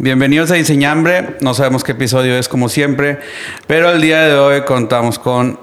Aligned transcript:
Bienvenidos 0.00 0.52
a 0.52 0.54
Diseñambre. 0.54 1.36
No 1.40 1.54
sabemos 1.54 1.82
qué 1.82 1.90
episodio 1.90 2.38
es 2.38 2.48
como 2.48 2.68
siempre, 2.68 3.18
pero 3.66 3.90
el 3.90 4.00
día 4.00 4.22
de 4.22 4.34
hoy 4.34 4.60
contamos 4.60 5.18
con 5.18 5.58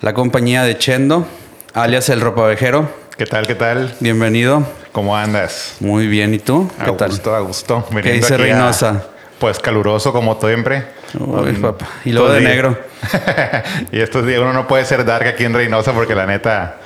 la 0.00 0.12
compañía 0.12 0.64
de 0.64 0.76
Chendo, 0.76 1.24
alias 1.72 2.08
El 2.08 2.20
Ropavejero. 2.20 2.90
¿Qué 3.16 3.26
tal? 3.26 3.46
¿Qué 3.46 3.54
tal? 3.54 3.94
Bienvenido. 4.00 4.66
¿Cómo 4.90 5.16
andas? 5.16 5.76
Muy 5.78 6.08
bien, 6.08 6.34
¿y 6.34 6.40
tú? 6.40 6.68
¿Qué 6.84 6.90
a 6.90 7.06
gusto, 7.06 7.36
a 7.36 7.38
gusto. 7.38 7.86
¿Qué 8.02 8.14
dice 8.14 8.36
Reynosa? 8.36 9.04
pues 9.38 9.60
caluroso 9.60 10.12
como 10.12 10.36
siempre. 10.40 10.82
Uy, 11.20 11.52
papá. 11.52 11.86
Y 12.04 12.10
luego 12.10 12.32
de 12.32 12.40
negro. 12.40 12.76
y 13.92 14.00
estos 14.00 14.26
días 14.26 14.40
uno 14.40 14.52
no 14.52 14.66
puede 14.66 14.84
ser 14.84 15.04
dark 15.04 15.28
aquí 15.28 15.44
en 15.44 15.54
Reynosa 15.54 15.92
porque 15.92 16.16
la 16.16 16.26
neta 16.26 16.78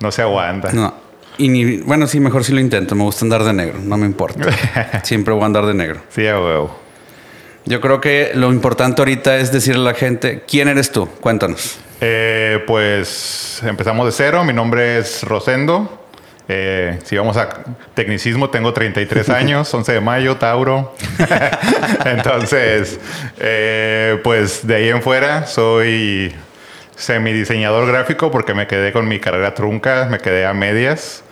no 0.00 0.10
se 0.10 0.22
aguanta. 0.22 0.72
No. 0.72 0.92
Y 1.38 1.48
ni, 1.48 1.78
bueno, 1.78 2.06
sí, 2.06 2.20
mejor 2.20 2.44
si 2.44 2.52
lo 2.52 2.60
intento. 2.60 2.94
Me 2.94 3.04
gusta 3.04 3.24
andar 3.24 3.44
de 3.44 3.52
negro, 3.52 3.78
no 3.82 3.96
me 3.96 4.06
importa. 4.06 4.50
Siempre 5.04 5.32
voy 5.32 5.44
a 5.44 5.46
andar 5.46 5.66
de 5.66 5.74
negro. 5.74 6.00
Sí, 6.10 6.26
a 6.26 6.38
huevo. 6.38 6.78
Yo 7.64 7.80
creo 7.80 8.00
que 8.00 8.32
lo 8.34 8.50
importante 8.52 9.00
ahorita 9.00 9.36
es 9.36 9.52
decirle 9.52 9.82
a 9.82 9.92
la 9.92 9.94
gente, 9.94 10.42
¿quién 10.48 10.68
eres 10.68 10.90
tú? 10.90 11.06
Cuéntanos. 11.20 11.78
Eh, 12.00 12.62
pues 12.66 13.60
empezamos 13.64 14.06
de 14.06 14.12
cero. 14.12 14.44
Mi 14.44 14.52
nombre 14.52 14.98
es 14.98 15.22
Rosendo. 15.22 16.06
Eh, 16.48 16.98
si 17.04 17.16
vamos 17.16 17.36
a 17.36 17.62
tecnicismo, 17.94 18.48
tengo 18.48 18.72
33 18.72 19.28
años, 19.28 19.72
11 19.72 19.92
de 19.92 20.00
mayo, 20.00 20.36
Tauro. 20.36 20.94
Entonces, 22.06 22.98
eh, 23.38 24.18
pues 24.24 24.66
de 24.66 24.74
ahí 24.74 24.88
en 24.88 25.02
fuera 25.02 25.46
soy 25.46 26.34
semidiseñador 26.96 27.86
gráfico 27.86 28.30
porque 28.30 28.54
me 28.54 28.66
quedé 28.66 28.92
con 28.92 29.06
mi 29.06 29.20
carrera 29.20 29.54
trunca, 29.54 30.08
me 30.10 30.18
quedé 30.18 30.46
a 30.46 30.54
medias. 30.54 31.22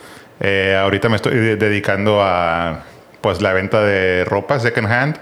Eh, 0.41 0.77
ahorita 0.79 1.09
me 1.09 1.17
estoy 1.17 1.57
dedicando 1.57 2.21
a 2.23 2.85
pues 3.21 3.41
la 3.41 3.53
venta 3.53 3.83
de 3.83 4.25
ropa 4.25 4.59
second 4.61 4.91
hand. 4.91 5.19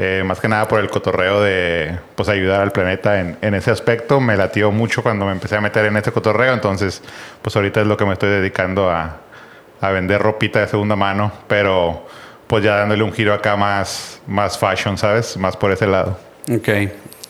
Eh, 0.00 0.22
más 0.24 0.38
que 0.38 0.46
nada 0.46 0.68
por 0.68 0.78
el 0.78 0.88
cotorreo 0.88 1.40
de 1.40 1.98
pues 2.14 2.28
ayudar 2.28 2.60
al 2.60 2.70
planeta 2.70 3.18
en, 3.18 3.36
en, 3.40 3.54
ese 3.54 3.72
aspecto. 3.72 4.20
Me 4.20 4.36
latió 4.36 4.70
mucho 4.70 5.02
cuando 5.02 5.26
me 5.26 5.32
empecé 5.32 5.56
a 5.56 5.60
meter 5.60 5.86
en 5.86 5.96
ese 5.96 6.12
cotorreo, 6.12 6.54
entonces 6.54 7.02
pues 7.42 7.56
ahorita 7.56 7.80
es 7.80 7.86
lo 7.88 7.96
que 7.96 8.04
me 8.04 8.12
estoy 8.12 8.30
dedicando 8.30 8.90
a, 8.90 9.16
a 9.80 9.90
vender 9.90 10.22
ropita 10.22 10.60
de 10.60 10.68
segunda 10.68 10.94
mano, 10.94 11.32
pero 11.48 12.06
pues 12.46 12.64
ya 12.64 12.76
dándole 12.76 13.02
un 13.02 13.12
giro 13.12 13.34
acá 13.34 13.56
más, 13.56 14.20
más 14.26 14.56
fashion, 14.58 14.96
¿sabes? 14.96 15.36
Más 15.36 15.56
por 15.56 15.72
ese 15.72 15.86
lado. 15.86 16.18
Ok. 16.50 16.68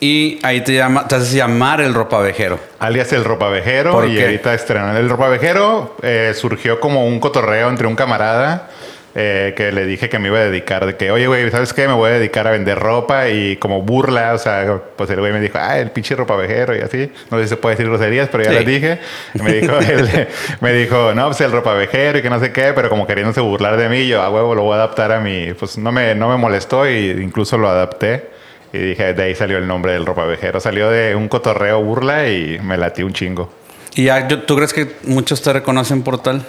Y 0.00 0.38
ahí 0.42 0.60
te, 0.60 0.74
llama, 0.74 1.08
te 1.08 1.16
haces 1.16 1.32
llamar 1.32 1.80
el 1.80 1.92
ropavejero. 1.92 2.58
Alias 2.78 3.12
el 3.12 3.24
ropavejero. 3.24 4.06
Y 4.06 4.20
ahorita 4.20 4.54
estrenan. 4.54 4.96
El 4.96 5.08
ropavejero 5.08 5.96
eh, 6.02 6.32
surgió 6.34 6.78
como 6.78 7.04
un 7.06 7.18
cotorreo 7.18 7.68
entre 7.68 7.88
un 7.88 7.96
camarada 7.96 8.68
eh, 9.16 9.54
que 9.56 9.72
le 9.72 9.84
dije 9.84 10.08
que 10.08 10.20
me 10.20 10.28
iba 10.28 10.38
a 10.38 10.44
dedicar. 10.44 10.86
De 10.86 10.96
que, 10.96 11.10
oye, 11.10 11.26
güey, 11.26 11.50
¿sabes 11.50 11.72
qué? 11.72 11.88
Me 11.88 11.94
voy 11.94 12.10
a 12.10 12.12
dedicar 12.12 12.46
a 12.46 12.52
vender 12.52 12.78
ropa 12.78 13.28
y 13.28 13.56
como 13.56 13.82
burla. 13.82 14.34
O 14.34 14.38
sea, 14.38 14.80
pues 14.94 15.10
el 15.10 15.18
güey 15.18 15.32
me 15.32 15.40
dijo, 15.40 15.58
ah, 15.60 15.80
el 15.80 15.90
pinche 15.90 16.14
ropavejero 16.14 16.76
y 16.76 16.80
así. 16.80 17.10
No 17.28 17.38
sé 17.38 17.44
si 17.44 17.48
se 17.48 17.56
puede 17.56 17.74
decir 17.74 17.88
groserías, 17.88 18.28
pero 18.28 18.44
ya 18.44 18.52
les 18.52 18.66
dije. 18.66 19.00
me 19.34 19.54
dijo, 19.54 19.72
me 20.60 20.72
dijo, 20.74 21.12
no, 21.12 21.26
pues 21.26 21.40
el 21.40 21.50
ropavejero 21.50 22.18
y 22.18 22.22
que 22.22 22.30
no 22.30 22.38
sé 22.38 22.52
qué, 22.52 22.72
pero 22.72 22.88
como 22.88 23.04
queriéndose 23.04 23.40
burlar 23.40 23.76
de 23.76 23.88
mí, 23.88 24.06
yo 24.06 24.22
a 24.22 24.30
huevo 24.30 24.54
lo 24.54 24.62
voy 24.62 24.74
a 24.74 24.76
adaptar 24.76 25.10
a 25.10 25.18
mí. 25.18 25.54
Pues 25.58 25.76
no 25.76 25.90
me, 25.90 26.14
no 26.14 26.28
me 26.28 26.36
molestó 26.36 26.88
y 26.88 27.10
incluso 27.20 27.58
lo 27.58 27.68
adapté. 27.68 28.37
Y 28.72 28.78
dije, 28.78 29.14
de 29.14 29.22
ahí 29.22 29.34
salió 29.34 29.58
el 29.58 29.66
nombre 29.66 29.92
del 29.92 30.04
ropavejero. 30.04 30.60
Salió 30.60 30.90
de 30.90 31.14
un 31.14 31.28
cotorreo 31.28 31.82
burla 31.82 32.28
y 32.28 32.58
me 32.62 32.76
latí 32.76 33.02
un 33.02 33.12
chingo. 33.12 33.50
¿Y 33.94 34.04
ya, 34.04 34.28
tú 34.28 34.56
crees 34.56 34.72
que 34.72 34.96
muchos 35.04 35.42
te 35.42 35.52
reconocen 35.52 36.02
por 36.02 36.22
tal? 36.22 36.44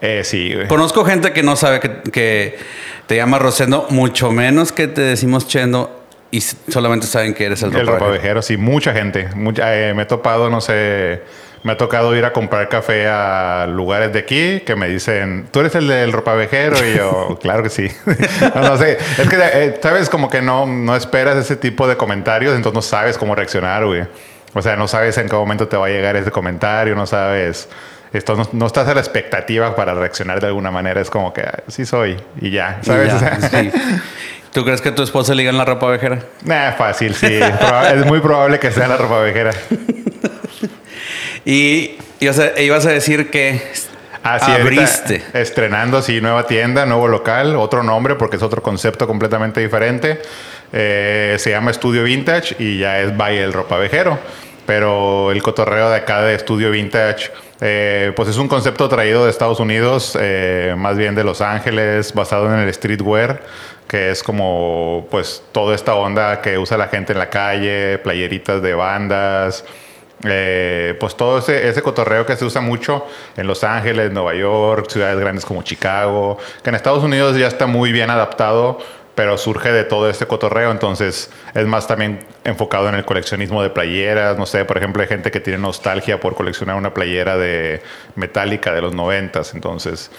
Eh, 0.00 0.22
sí, 0.24 0.52
Conozco 0.68 1.04
gente 1.04 1.32
que 1.32 1.44
no 1.44 1.54
sabe 1.54 1.78
que, 1.80 2.58
te 3.06 3.16
llama 3.16 3.38
Rosendo, 3.38 3.86
mucho 3.90 4.32
menos 4.32 4.72
que 4.72 4.88
te 4.88 5.00
decimos 5.00 5.46
Chendo 5.46 6.02
y 6.32 6.40
solamente 6.40 7.06
saben 7.06 7.34
que 7.34 7.44
eres 7.44 7.62
el 7.62 7.70
ropavejero. 7.70 7.94
El 7.94 8.00
ropavejero, 8.00 8.42
sí, 8.42 8.56
mucha 8.56 8.92
gente. 8.92 9.28
Mucha, 9.36 9.78
eh, 9.78 9.94
me 9.94 10.02
he 10.02 10.06
topado, 10.06 10.50
no 10.50 10.60
sé 10.60 11.22
me 11.62 11.72
ha 11.72 11.76
tocado 11.76 12.14
ir 12.16 12.24
a 12.24 12.32
comprar 12.32 12.68
café 12.68 13.06
a 13.08 13.66
lugares 13.68 14.12
de 14.12 14.18
aquí 14.18 14.60
que 14.60 14.74
me 14.74 14.88
dicen, 14.88 15.46
tú 15.50 15.60
eres 15.60 15.74
el 15.74 15.86
del 15.86 16.12
ropavejero 16.12 16.76
y 16.86 16.96
yo, 16.96 17.38
claro 17.42 17.62
que 17.62 17.70
sí. 17.70 17.88
no, 18.54 18.76
sé, 18.76 18.98
es 19.18 19.28
que, 19.28 19.36
eh, 19.36 19.78
sabes, 19.80 20.08
como 20.08 20.28
que 20.28 20.42
no, 20.42 20.66
no 20.66 20.96
esperas 20.96 21.36
ese 21.36 21.56
tipo 21.56 21.86
de 21.86 21.96
comentarios, 21.96 22.54
entonces 22.56 22.74
no 22.74 22.82
sabes 22.82 23.16
cómo 23.16 23.34
reaccionar, 23.34 23.86
güey. 23.86 24.04
O 24.54 24.60
sea, 24.60 24.76
no 24.76 24.86
sabes 24.86 25.16
en 25.18 25.28
qué 25.28 25.36
momento 25.36 25.68
te 25.68 25.76
va 25.76 25.86
a 25.86 25.88
llegar 25.88 26.16
ese 26.16 26.30
comentario, 26.30 26.94
no 26.94 27.06
sabes, 27.06 27.68
esto 28.12 28.36
no, 28.52 28.66
estás 28.66 28.86
a 28.88 28.94
la 28.94 29.00
expectativa 29.00 29.74
para 29.74 29.94
reaccionar 29.94 30.40
de 30.40 30.48
alguna 30.48 30.70
manera, 30.70 31.00
es 31.00 31.08
como 31.08 31.32
que 31.32 31.42
ah, 31.42 31.62
sí 31.68 31.86
soy 31.86 32.18
y 32.40 32.50
ya, 32.50 32.80
¿sabes? 32.82 33.14
¿Tú 34.52 34.64
crees 34.64 34.82
que 34.82 34.92
tu 34.92 35.02
esposa 35.02 35.34
liga 35.34 35.48
en 35.48 35.56
la 35.56 35.64
ropa 35.64 35.86
vejera? 35.86 36.18
Nah, 36.44 36.72
fácil, 36.72 37.14
sí. 37.14 37.40
es 37.94 38.04
muy 38.04 38.20
probable 38.20 38.58
que 38.58 38.70
sea 38.70 38.86
la 38.86 38.98
ropa 38.98 39.20
vejera. 39.20 39.52
Y, 41.44 41.96
ibas 42.20 42.86
a 42.86 42.90
decir 42.90 43.30
que 43.30 43.60
Así 44.22 44.50
abriste. 44.52 45.22
Estrenando, 45.34 46.00
sí, 46.00 46.20
nueva 46.20 46.46
tienda, 46.46 46.86
nuevo 46.86 47.08
local, 47.08 47.56
otro 47.56 47.82
nombre 47.82 48.14
porque 48.14 48.36
es 48.36 48.42
otro 48.42 48.62
concepto 48.62 49.06
completamente 49.06 49.60
diferente. 49.60 50.22
Eh, 50.72 51.36
se 51.38 51.50
llama 51.50 51.70
Estudio 51.70 52.04
Vintage 52.04 52.56
y 52.58 52.78
ya 52.78 53.00
es 53.00 53.16
Valle 53.16 53.42
el 53.42 53.52
Ropavejero. 53.52 54.18
Pero 54.64 55.32
el 55.32 55.42
cotorreo 55.42 55.90
de 55.90 55.96
acá 55.96 56.22
de 56.22 56.36
Estudio 56.36 56.70
Vintage, 56.70 57.32
eh, 57.60 58.12
pues 58.14 58.28
es 58.28 58.36
un 58.36 58.46
concepto 58.46 58.88
traído 58.88 59.24
de 59.24 59.30
Estados 59.30 59.58
Unidos, 59.58 60.16
eh, 60.20 60.76
más 60.78 60.96
bien 60.96 61.16
de 61.16 61.24
Los 61.24 61.40
Ángeles, 61.40 62.14
basado 62.14 62.46
en 62.46 62.60
el 62.60 62.72
streetwear, 62.72 63.42
que 63.88 64.10
es 64.10 64.22
como 64.22 65.08
pues 65.10 65.42
toda 65.50 65.74
esta 65.74 65.96
onda 65.96 66.40
que 66.40 66.58
usa 66.58 66.76
la 66.76 66.86
gente 66.86 67.12
en 67.12 67.18
la 67.18 67.28
calle, 67.28 67.98
playeritas 67.98 68.62
de 68.62 68.74
bandas, 68.74 69.64
eh, 70.24 70.96
pues 71.00 71.16
todo 71.16 71.38
ese, 71.38 71.82
cotorreo 71.82 72.24
que 72.24 72.36
se 72.36 72.44
usa 72.44 72.60
mucho 72.60 73.06
en 73.36 73.46
Los 73.46 73.64
Ángeles, 73.64 74.12
Nueva 74.12 74.34
York, 74.34 74.88
ciudades 74.88 75.18
grandes 75.18 75.44
como 75.44 75.62
Chicago, 75.62 76.38
que 76.62 76.70
en 76.70 76.76
Estados 76.76 77.02
Unidos 77.02 77.36
ya 77.36 77.48
está 77.48 77.66
muy 77.66 77.90
bien 77.92 78.08
adaptado, 78.10 78.78
pero 79.14 79.36
surge 79.36 79.72
de 79.72 79.84
todo 79.84 80.08
este 80.08 80.26
cotorreo, 80.26 80.70
entonces 80.70 81.30
es 81.54 81.66
más 81.66 81.86
también 81.86 82.24
enfocado 82.44 82.88
en 82.88 82.94
el 82.94 83.04
coleccionismo 83.04 83.62
de 83.62 83.70
playeras, 83.70 84.38
no 84.38 84.46
sé, 84.46 84.64
por 84.64 84.78
ejemplo, 84.78 85.02
hay 85.02 85.08
gente 85.08 85.30
que 85.30 85.40
tiene 85.40 85.58
nostalgia 85.58 86.20
por 86.20 86.34
coleccionar 86.34 86.76
una 86.76 86.94
playera 86.94 87.36
de 87.36 87.82
Metallica 88.14 88.72
de 88.72 88.80
los 88.80 88.94
noventas, 88.94 89.54
entonces, 89.54 90.10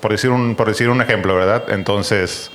por 0.00 0.12
decir 0.12 0.30
un, 0.30 0.54
por 0.54 0.68
decir 0.68 0.88
un 0.88 1.02
ejemplo, 1.02 1.34
¿verdad? 1.34 1.64
Entonces, 1.70 2.50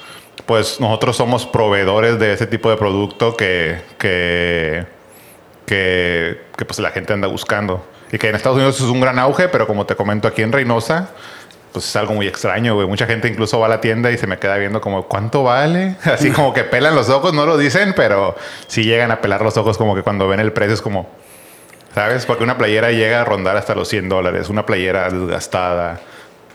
pues 0.46 0.80
nosotros 0.80 1.18
somos 1.18 1.46
proveedores 1.46 2.20
de 2.20 2.34
ese 2.34 2.48
tipo 2.48 2.70
de 2.70 2.78
producto 2.78 3.36
que, 3.36 3.82
que 4.00 4.95
que, 5.66 6.40
pues 6.58 6.80
la 6.80 6.92
gente 6.92 7.14
anda 7.14 7.28
buscando. 7.28 7.86
Y 8.12 8.18
que 8.18 8.30
en 8.30 8.36
Estados 8.36 8.58
Unidos 8.58 8.76
es 8.78 8.86
un 8.86 9.02
gran 9.02 9.20
auge, 9.20 9.48
pero 9.50 9.68
como 9.68 9.86
te 9.86 9.96
comento 9.96 10.28
aquí 10.28 10.42
en 10.42 10.52
Reynosa, 10.52 11.10
pues 11.74 11.86
es 11.86 11.96
algo 11.96 12.14
muy 12.14 12.28
extraño, 12.28 12.76
güey. 12.76 12.88
Mucha 12.88 13.06
gente 13.08 13.28
incluso 13.28 13.60
va 13.60 13.66
a 13.66 13.70
la 13.70 13.82
tienda 13.82 14.12
y 14.12 14.18
se 14.18 14.28
me 14.28 14.38
queda 14.38 14.58
viendo 14.58 14.80
como, 14.80 15.08
¿cuánto 15.08 15.44
vale? 15.44 15.96
Así 16.04 16.32
como 16.32 16.54
que 16.54 16.64
pelan 16.64 16.96
los 16.96 17.10
ojos, 17.10 17.34
no 17.34 17.46
lo 17.46 17.58
dicen, 17.58 17.94
pero 17.96 18.36
sí 18.68 18.84
llegan 18.84 19.12
a 19.12 19.22
pelar 19.22 19.42
los 19.42 19.58
ojos 19.58 19.78
como 19.78 19.96
que 19.96 20.04
cuando 20.04 20.28
ven 20.28 20.40
el 20.40 20.54
precio 20.54 20.76
es 20.76 20.82
como, 20.82 21.10
¿sabes? 21.94 22.26
Porque 22.26 22.44
una 22.44 22.58
playera 22.58 22.92
llega 22.92 23.22
a 23.22 23.26
rondar 23.26 23.58
hasta 23.58 23.76
los 23.76 23.90
100 23.90 24.08
dólares, 24.08 24.50
una 24.50 24.66
playera 24.66 25.10
desgastada 25.10 26.00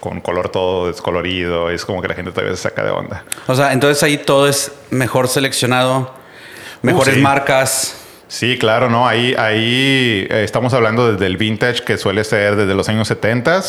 con 0.01 0.23
color 0.23 0.49
todo 0.49 0.87
descolorido, 0.87 1.71
es 1.71 1.85
como 1.85 2.01
que 2.01 2.09
la 2.09 2.15
gente 2.15 2.31
todavía 2.31 2.57
se 2.57 2.63
saca 2.63 2.83
de 2.83 2.91
onda. 2.91 3.25
O 3.47 3.55
sea, 3.55 3.75
entonces 3.75 4.03
ahí 4.03 4.17
todo 4.17 4.49
es 4.49 4.73
mejor 4.89 5.29
seleccionado, 5.29 6.15
mejores 6.81 7.19
uh, 7.19 7.21
marcas. 7.21 8.00
Sí, 8.31 8.59
claro, 8.59 8.89
no. 8.89 9.09
Ahí, 9.09 9.35
ahí 9.37 10.25
eh, 10.31 10.45
estamos 10.45 10.73
hablando 10.73 11.11
desde 11.11 11.27
el 11.27 11.37
vintage 11.37 11.83
que 11.83 11.99
suele 11.99 12.23
ser 12.23 12.55
desde 12.55 12.77
los 12.77 12.89
años 12.89 13.09
70, 13.09 13.61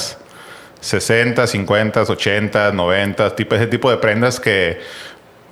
60, 0.79 1.47
50, 1.47 2.01
80, 2.03 2.71
90, 2.71 3.35
tipo, 3.35 3.55
ese 3.55 3.65
tipo 3.65 3.89
de 3.89 3.97
prendas 3.97 4.39
que, 4.39 4.79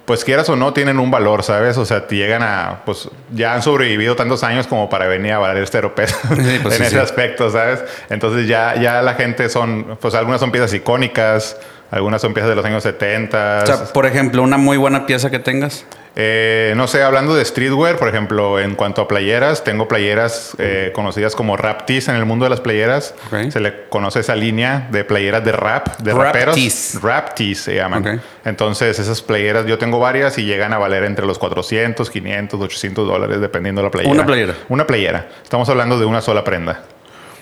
pues 0.05 0.23
quieras 0.23 0.47
o 0.49 0.55
no, 0.55 0.73
tienen 0.73 0.99
un 0.99 1.09
valor, 1.09 1.41
¿sabes? 1.41 1.75
O 1.79 1.85
sea, 1.85 2.05
te 2.05 2.17
llegan 2.17 2.43
a, 2.43 2.81
pues 2.85 3.09
ya 3.33 3.55
han 3.55 3.63
sobrevivido 3.63 4.15
tantos 4.15 4.43
años 4.43 4.67
como 4.67 4.91
para 4.91 5.07
venir 5.07 5.33
a 5.33 5.39
valer 5.39 5.63
este 5.63 5.79
europeo 5.79 6.05
pues 6.61 6.75
en 6.79 6.85
ese 6.85 6.99
aspecto, 6.99 7.49
¿sabes? 7.49 7.83
Entonces 8.11 8.47
ya, 8.47 8.75
ya 8.75 9.01
la 9.01 9.15
gente 9.15 9.49
son, 9.49 9.97
pues 9.99 10.13
algunas 10.13 10.39
son 10.39 10.51
piezas 10.51 10.71
icónicas, 10.75 11.57
algunas 11.89 12.21
son 12.21 12.35
piezas 12.35 12.51
de 12.51 12.55
los 12.55 12.65
años 12.65 12.83
70. 12.83 13.61
O 13.63 13.65
sea, 13.65 13.85
por 13.85 14.05
ejemplo, 14.05 14.43
una 14.43 14.57
muy 14.57 14.77
buena 14.77 15.07
pieza 15.07 15.31
que 15.31 15.39
tengas. 15.39 15.83
Eh, 16.15 16.73
no 16.75 16.87
sé, 16.87 17.03
hablando 17.03 17.35
de 17.35 17.45
streetwear, 17.45 17.97
por 17.97 18.09
ejemplo, 18.09 18.59
en 18.59 18.75
cuanto 18.75 19.01
a 19.01 19.07
playeras, 19.07 19.63
tengo 19.63 19.87
playeras 19.87 20.55
eh, 20.57 20.91
conocidas 20.93 21.35
como 21.35 21.55
rap 21.55 21.85
tees 21.85 22.07
en 22.07 22.15
el 22.15 22.25
mundo 22.25 22.45
de 22.45 22.49
las 22.49 22.61
playeras. 22.61 23.13
Se 23.49 23.59
le 23.59 23.87
conoce 23.89 24.19
esa 24.19 24.35
línea 24.35 24.87
de 24.91 25.03
playeras 25.03 25.45
de 25.45 25.51
rap, 25.51 25.97
de 25.99 26.13
rap 26.13 26.23
raperos. 26.23 26.55
Tees. 26.55 26.99
Rap 27.01 27.35
tees 27.35 27.61
se 27.61 27.75
llaman. 27.75 28.21
Entonces, 28.43 28.99
esas 28.99 29.21
playeras 29.21 29.65
yo 29.65 29.77
tengo 29.77 29.99
varias 29.99 30.37
y 30.37 30.45
llegan 30.45 30.73
a 30.73 30.77
valer 30.77 31.03
entre 31.03 31.25
los 31.25 31.37
400, 31.37 32.09
500, 32.09 32.59
800 32.59 33.07
dólares, 33.07 33.39
dependiendo 33.39 33.81
de 33.81 33.87
la 33.87 33.91
playera. 33.91 34.13
Una 34.13 34.25
playera. 34.25 34.53
Una 34.67 34.87
playera. 34.87 35.27
Estamos 35.43 35.69
hablando 35.69 35.99
de 35.99 36.05
una 36.05 36.21
sola 36.21 36.43
prenda. 36.43 36.83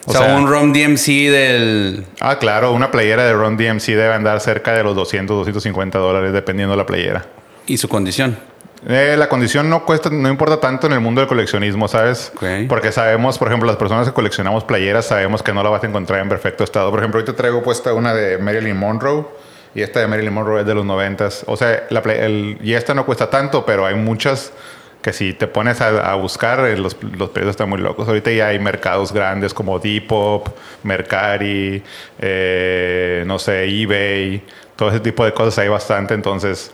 O, 0.05 0.13
sea, 0.13 0.37
un 0.37 0.47
ROM 0.47 0.71
DMC 0.71 1.05
del... 1.29 2.05
Ah, 2.21 2.39
claro, 2.39 2.71
una 2.71 2.91
playera 2.91 3.25
de 3.25 3.33
ROM 3.33 3.57
DMC 3.57 3.87
debe 3.87 4.13
andar 4.13 4.39
cerca 4.39 4.71
de 4.71 4.81
los 4.81 4.95
200, 4.95 5.35
250 5.35 5.99
dólares 5.99 6.31
dependiendo 6.31 6.71
de 6.71 6.77
la 6.77 6.85
playera. 6.85 7.25
¿Y 7.65 7.77
su 7.77 7.89
condición? 7.89 8.37
Eh, 8.85 9.15
la 9.17 9.27
condición 9.27 9.69
no 9.69 9.85
cuesta, 9.85 10.09
no 10.09 10.29
importa 10.29 10.59
tanto 10.59 10.87
en 10.87 10.93
el 10.93 10.99
mundo 10.99 11.21
del 11.21 11.27
coleccionismo, 11.27 11.87
¿sabes? 11.87 12.31
Porque 12.69 12.91
sabemos, 12.91 13.37
por 13.37 13.47
ejemplo, 13.47 13.67
las 13.67 13.77
personas 13.77 14.07
que 14.07 14.13
coleccionamos 14.13 14.63
playeras 14.63 15.05
sabemos 15.05 15.41
que 15.41 15.53
no 15.53 15.63
la 15.63 15.69
vas 15.69 15.83
a 15.83 15.87
encontrar 15.87 16.19
en 16.21 16.29
perfecto 16.29 16.63
estado. 16.63 16.91
Por 16.91 16.99
ejemplo, 16.99 17.19
ahorita 17.19 17.35
traigo 17.35 17.63
puesta 17.63 17.93
una 17.93 18.13
de 18.13 18.37
Marilyn 18.37 18.77
Monroe 18.77 19.25
y 19.73 19.81
esta 19.81 19.99
de 19.99 20.07
Marilyn 20.07 20.33
Monroe 20.33 20.61
es 20.61 20.67
de 20.67 20.75
los 20.75 20.85
noventas. 20.85 21.43
O 21.47 21.57
sea, 21.57 21.87
la 21.89 22.01
y 22.61 22.73
esta 22.73 22.93
no 22.93 23.05
cuesta 23.05 23.29
tanto, 23.29 23.65
pero 23.65 23.85
hay 23.85 23.95
muchas 23.95 24.51
que 25.01 25.13
si 25.13 25.33
te 25.33 25.47
pones 25.47 25.79
a, 25.81 26.15
buscar, 26.15 26.59
eh, 26.67 26.77
los, 26.77 26.97
los, 27.17 27.29
precios 27.29 27.51
están 27.51 27.69
muy 27.69 27.79
locos. 27.79 28.07
Ahorita 28.07 28.31
ya 28.31 28.47
hay 28.47 28.59
mercados 28.59 29.13
grandes 29.13 29.53
como 29.53 29.79
Depop, 29.79 30.49
Mercari, 30.83 31.81
eh, 32.19 33.23
no 33.25 33.39
sé, 33.39 33.63
eBay, 33.63 34.43
todo 34.75 34.89
ese 34.89 34.99
tipo 34.99 35.23
de 35.23 35.33
cosas 35.33 35.57
hay 35.59 35.69
bastante. 35.69 36.13
Entonces, 36.13 36.71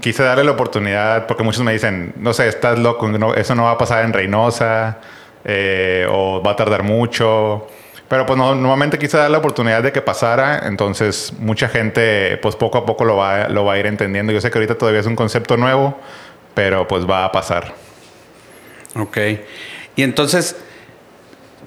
quise 0.00 0.22
darle 0.22 0.44
la 0.44 0.52
oportunidad 0.52 1.26
porque 1.26 1.42
muchos 1.42 1.62
me 1.62 1.72
dicen, 1.72 2.12
no 2.16 2.32
sé, 2.32 2.48
estás 2.48 2.78
loco, 2.78 3.10
eso 3.34 3.54
no 3.54 3.64
va 3.64 3.72
a 3.72 3.78
pasar 3.78 4.04
en 4.04 4.12
Reynosa 4.12 4.98
eh, 5.44 6.06
o 6.10 6.42
va 6.42 6.52
a 6.52 6.56
tardar 6.56 6.82
mucho. 6.82 7.66
Pero 8.08 8.26
pues 8.26 8.38
no, 8.38 8.54
normalmente 8.54 8.98
quise 8.98 9.16
dar 9.16 9.30
la 9.30 9.38
oportunidad 9.38 9.82
de 9.82 9.90
que 9.90 10.02
pasara, 10.02 10.66
entonces 10.66 11.32
mucha 11.38 11.68
gente 11.68 12.36
pues 12.38 12.54
poco 12.54 12.78
a 12.78 12.86
poco 12.86 13.04
lo 13.04 13.16
va, 13.16 13.48
lo 13.48 13.64
va 13.64 13.74
a 13.74 13.78
ir 13.78 13.86
entendiendo. 13.86 14.32
Yo 14.32 14.40
sé 14.40 14.50
que 14.50 14.58
ahorita 14.58 14.76
todavía 14.76 15.00
es 15.00 15.06
un 15.06 15.16
concepto 15.16 15.56
nuevo, 15.56 15.98
pero 16.54 16.86
pues 16.86 17.08
va 17.08 17.24
a 17.24 17.32
pasar. 17.32 17.74
Ok. 18.96 19.18
Y 19.96 20.02
entonces, 20.02 20.56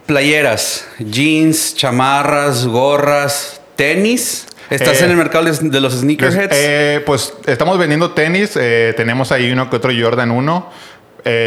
playeras, 0.05 0.87
jeans, 0.99 1.75
chamarras, 1.75 2.67
gorras, 2.67 3.61
tenis. 3.75 4.47
¿Estás 4.69 4.99
en 5.01 5.05
el 5.05 5.11
eh, 5.11 5.15
mercado 5.15 5.45
de 5.45 5.81
los 5.81 5.93
sneakerheads? 5.93 6.53
Eh, 6.55 7.01
pues 7.05 7.33
estamos 7.45 7.77
vendiendo 7.77 8.11
tenis. 8.11 8.57
Eh, 8.59 8.93
tenemos 8.97 9.31
ahí 9.31 9.51
uno 9.51 9.69
que 9.69 9.77
otro 9.77 9.91
Jordan 9.97 10.31
1. 10.31 10.71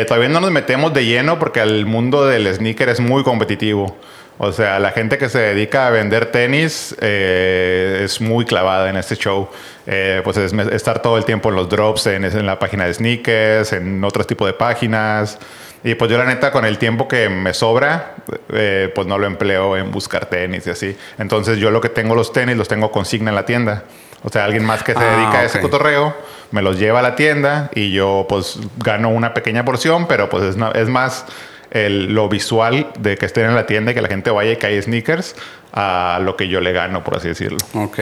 todavía 0.06 0.28
no 0.28 0.40
nos 0.40 0.50
metemos 0.50 0.92
de 0.94 1.04
lleno 1.04 1.38
porque 1.38 1.60
el 1.60 1.86
mundo 1.86 2.26
del 2.26 2.52
sneaker 2.52 2.88
es 2.88 3.00
muy 3.00 3.22
competitivo. 3.22 3.96
O 4.42 4.52
sea, 4.52 4.78
la 4.78 4.90
gente 4.92 5.18
que 5.18 5.28
se 5.28 5.38
dedica 5.38 5.86
a 5.86 5.90
vender 5.90 6.32
tenis 6.32 6.96
eh, 7.02 8.00
es 8.04 8.22
muy 8.22 8.46
clavada 8.46 8.88
en 8.88 8.96
este 8.96 9.14
show. 9.14 9.50
Eh, 9.86 10.22
pues 10.24 10.38
es 10.38 10.54
estar 10.54 11.02
todo 11.02 11.18
el 11.18 11.26
tiempo 11.26 11.50
en 11.50 11.56
los 11.56 11.68
drops, 11.68 12.06
en, 12.06 12.24
en 12.24 12.46
la 12.46 12.58
página 12.58 12.86
de 12.86 12.94
sneakers, 12.94 13.74
en 13.74 14.02
otros 14.02 14.26
tipos 14.26 14.46
de 14.48 14.54
páginas. 14.54 15.38
Y 15.82 15.94
pues 15.94 16.10
yo 16.10 16.18
la 16.18 16.24
neta 16.24 16.52
con 16.52 16.64
el 16.64 16.78
tiempo 16.78 17.08
que 17.08 17.28
me 17.28 17.54
sobra, 17.54 18.14
eh, 18.52 18.92
pues 18.94 19.06
no 19.06 19.18
lo 19.18 19.26
empleo 19.26 19.76
en 19.76 19.90
buscar 19.90 20.26
tenis 20.26 20.66
y 20.66 20.70
así. 20.70 20.96
Entonces 21.18 21.58
yo 21.58 21.70
lo 21.70 21.80
que 21.80 21.88
tengo 21.88 22.14
los 22.14 22.32
tenis 22.32 22.56
los 22.56 22.68
tengo 22.68 22.90
consigna 22.90 23.30
en 23.30 23.34
la 23.34 23.46
tienda. 23.46 23.84
O 24.22 24.28
sea, 24.28 24.44
alguien 24.44 24.64
más 24.64 24.82
que 24.82 24.92
se 24.92 24.98
ah, 24.98 25.16
dedica 25.16 25.38
a 25.40 25.44
ese 25.44 25.60
cotorreo 25.60 26.14
me 26.50 26.62
los 26.62 26.78
lleva 26.78 26.98
a 26.98 27.02
la 27.02 27.16
tienda 27.16 27.70
y 27.74 27.92
yo 27.92 28.26
pues 28.28 28.58
gano 28.78 29.08
una 29.10 29.34
pequeña 29.34 29.64
porción, 29.64 30.06
pero 30.06 30.28
pues 30.28 30.44
es, 30.44 30.56
es 30.74 30.88
más 30.88 31.24
el, 31.70 32.12
lo 32.12 32.28
visual 32.28 32.88
de 32.98 33.16
que 33.16 33.26
estén 33.26 33.46
en 33.46 33.54
la 33.54 33.66
tienda 33.66 33.92
y 33.92 33.94
que 33.94 34.02
la 34.02 34.08
gente 34.08 34.30
vaya 34.30 34.52
y 34.52 34.56
que 34.56 34.66
hay 34.66 34.82
sneakers 34.82 35.36
a 35.72 36.20
lo 36.22 36.36
que 36.36 36.48
yo 36.48 36.60
le 36.60 36.72
gano, 36.72 37.04
por 37.04 37.16
así 37.16 37.28
decirlo. 37.28 37.58
Ok. 37.74 37.98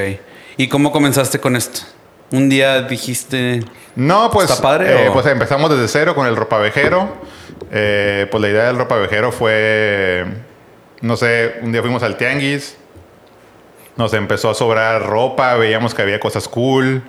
¿Y 0.56 0.68
cómo 0.68 0.90
comenzaste 0.90 1.38
con 1.38 1.56
esto? 1.56 1.82
Un 2.30 2.48
día 2.48 2.82
dijiste. 2.82 3.60
No, 3.96 4.30
pues. 4.30 4.50
¿Está 4.50 4.62
padre? 4.62 5.06
Eh, 5.06 5.10
pues 5.12 5.26
empezamos 5.26 5.70
desde 5.70 5.88
cero 5.88 6.14
con 6.14 6.26
el 6.26 6.36
ropavejero. 6.36 7.16
Eh, 7.70 8.26
pues 8.30 8.40
la 8.40 8.48
idea 8.48 8.64
del 8.64 8.76
ropavejero 8.76 9.32
fue. 9.32 10.26
No 11.00 11.16
sé, 11.16 11.56
un 11.62 11.72
día 11.72 11.80
fuimos 11.80 12.02
al 12.02 12.16
tianguis. 12.16 12.76
Nos 13.96 14.12
empezó 14.14 14.50
a 14.50 14.54
sobrar 14.54 15.06
ropa. 15.06 15.54
Veíamos 15.54 15.94
que 15.94 16.02
había 16.02 16.20
cosas 16.20 16.48
cool. 16.48 17.02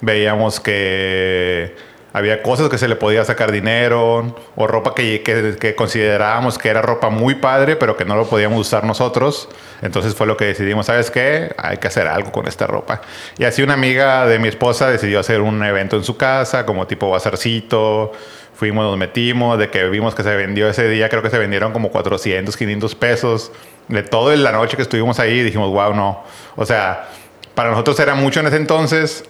Veíamos 0.00 0.60
que 0.60 1.74
había 2.12 2.42
cosas 2.42 2.68
que 2.68 2.78
se 2.78 2.88
le 2.88 2.96
podía 2.96 3.24
sacar 3.24 3.52
dinero 3.52 4.34
o 4.56 4.66
ropa 4.66 4.94
que, 4.94 5.74
considerábamos 5.76 6.58
que 6.58 6.68
era 6.68 6.82
ropa 6.82 7.10
muy 7.10 7.36
padre, 7.36 7.76
pero 7.76 7.96
que 7.96 8.04
no 8.04 8.16
lo 8.16 8.26
podíamos 8.26 8.60
usar 8.60 8.84
nosotros. 8.84 9.48
Entonces 9.82 10.14
fue 10.14 10.26
lo 10.26 10.36
que 10.36 10.46
decidimos, 10.46 10.86
¿sabes 10.86 11.10
qué? 11.10 11.54
Hay 11.56 11.76
que 11.78 11.88
hacer 11.88 12.06
algo 12.06 12.32
con 12.32 12.48
esta 12.48 12.66
ropa. 12.66 13.00
Y 13.38 13.44
así 13.44 13.62
una 13.62 13.74
amiga 13.74 14.26
de 14.26 14.38
mi 14.38 14.48
esposa 14.48 14.90
decidió 14.90 15.20
hacer 15.20 15.40
un 15.40 15.62
evento 15.64 15.96
en 15.96 16.04
su 16.04 16.16
casa, 16.16 16.66
como 16.66 16.86
tipo 16.86 17.10
bazarcito. 17.10 18.12
Fuimos, 18.54 18.84
nos 18.84 18.98
metimos, 18.98 19.58
de 19.58 19.70
que 19.70 19.84
vimos 19.88 20.14
que 20.14 20.22
se 20.22 20.36
vendió 20.36 20.68
ese 20.68 20.86
día, 20.88 21.08
creo 21.08 21.22
que 21.22 21.30
se 21.30 21.38
vendieron 21.38 21.72
como 21.72 21.90
400, 21.90 22.56
500 22.56 22.94
pesos. 22.94 23.52
De 23.88 24.02
toda 24.02 24.36
la 24.36 24.52
noche 24.52 24.76
que 24.76 24.82
estuvimos 24.82 25.18
ahí, 25.18 25.42
dijimos, 25.42 25.70
wow, 25.70 25.94
no. 25.94 26.24
O 26.56 26.66
sea, 26.66 27.08
para 27.54 27.70
nosotros 27.70 27.98
era 28.00 28.14
mucho 28.14 28.40
en 28.40 28.48
ese 28.48 28.56
entonces, 28.56 29.24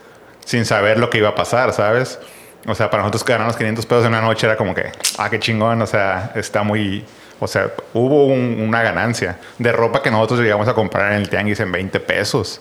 sin 0.44 0.65
saber 0.65 0.99
lo 0.99 1.11
que 1.11 1.19
iba 1.19 1.29
a 1.29 1.35
pasar, 1.35 1.73
¿sabes? 1.73 2.19
O 2.67 2.75
sea, 2.75 2.91
para 2.91 3.03
nosotros 3.03 3.25
ganarnos 3.25 3.57
500 3.57 3.87
pesos 3.87 4.05
en 4.05 4.11
una 4.11 4.21
noche 4.21 4.47
era 4.47 4.57
como 4.57 4.75
que, 4.75 4.93
ah, 5.19 5.31
qué 5.31 5.39
chingón, 5.39 5.81
o 5.83 5.87
sea, 5.87 6.33
está 6.35 6.62
muy... 6.62 7.05
O 7.43 7.47
sea, 7.47 7.71
hubo 7.95 8.27
una 8.27 8.83
ganancia 8.83 9.39
de 9.59 9.73
ropa 9.73 10.03
que 10.03 10.11
nosotros 10.11 10.41
llegamos 10.41 10.69
a 10.69 10.75
comprar 10.75 11.12
en 11.12 11.23
el 11.23 11.31
tianguis 11.31 11.59
en 11.61 11.73
20 11.73 11.99
pesos. 12.01 12.61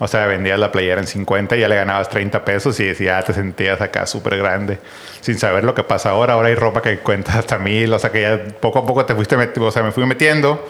O 0.00 0.08
sea, 0.08 0.26
vendías 0.26 0.58
la 0.58 0.72
playera 0.72 1.00
en 1.00 1.06
50 1.06 1.56
y 1.56 1.60
ya 1.60 1.68
le 1.68 1.76
ganabas 1.76 2.08
30 2.08 2.44
pesos 2.44 2.80
y 2.80 2.94
ya 2.94 3.22
te 3.22 3.34
sentías 3.34 3.80
acá 3.80 4.06
súper 4.06 4.38
grande. 4.38 4.78
Sin 5.20 5.38
saber 5.38 5.62
lo 5.64 5.74
que 5.74 5.84
pasa 5.84 6.10
ahora. 6.10 6.32
Ahora 6.32 6.48
hay 6.48 6.54
ropa 6.54 6.80
que 6.80 6.98
cuenta 6.98 7.38
hasta 7.38 7.58
mil. 7.58 7.92
O 7.92 7.98
sea, 7.98 8.10
que 8.10 8.22
ya 8.22 8.44
poco 8.60 8.78
a 8.78 8.86
poco 8.86 9.04
te 9.04 9.14
fuiste 9.14 9.36
metiendo. 9.36 9.68
O 9.68 9.70
sea, 9.70 9.82
me 9.82 9.92
fui 9.92 10.06
metiendo 10.06 10.66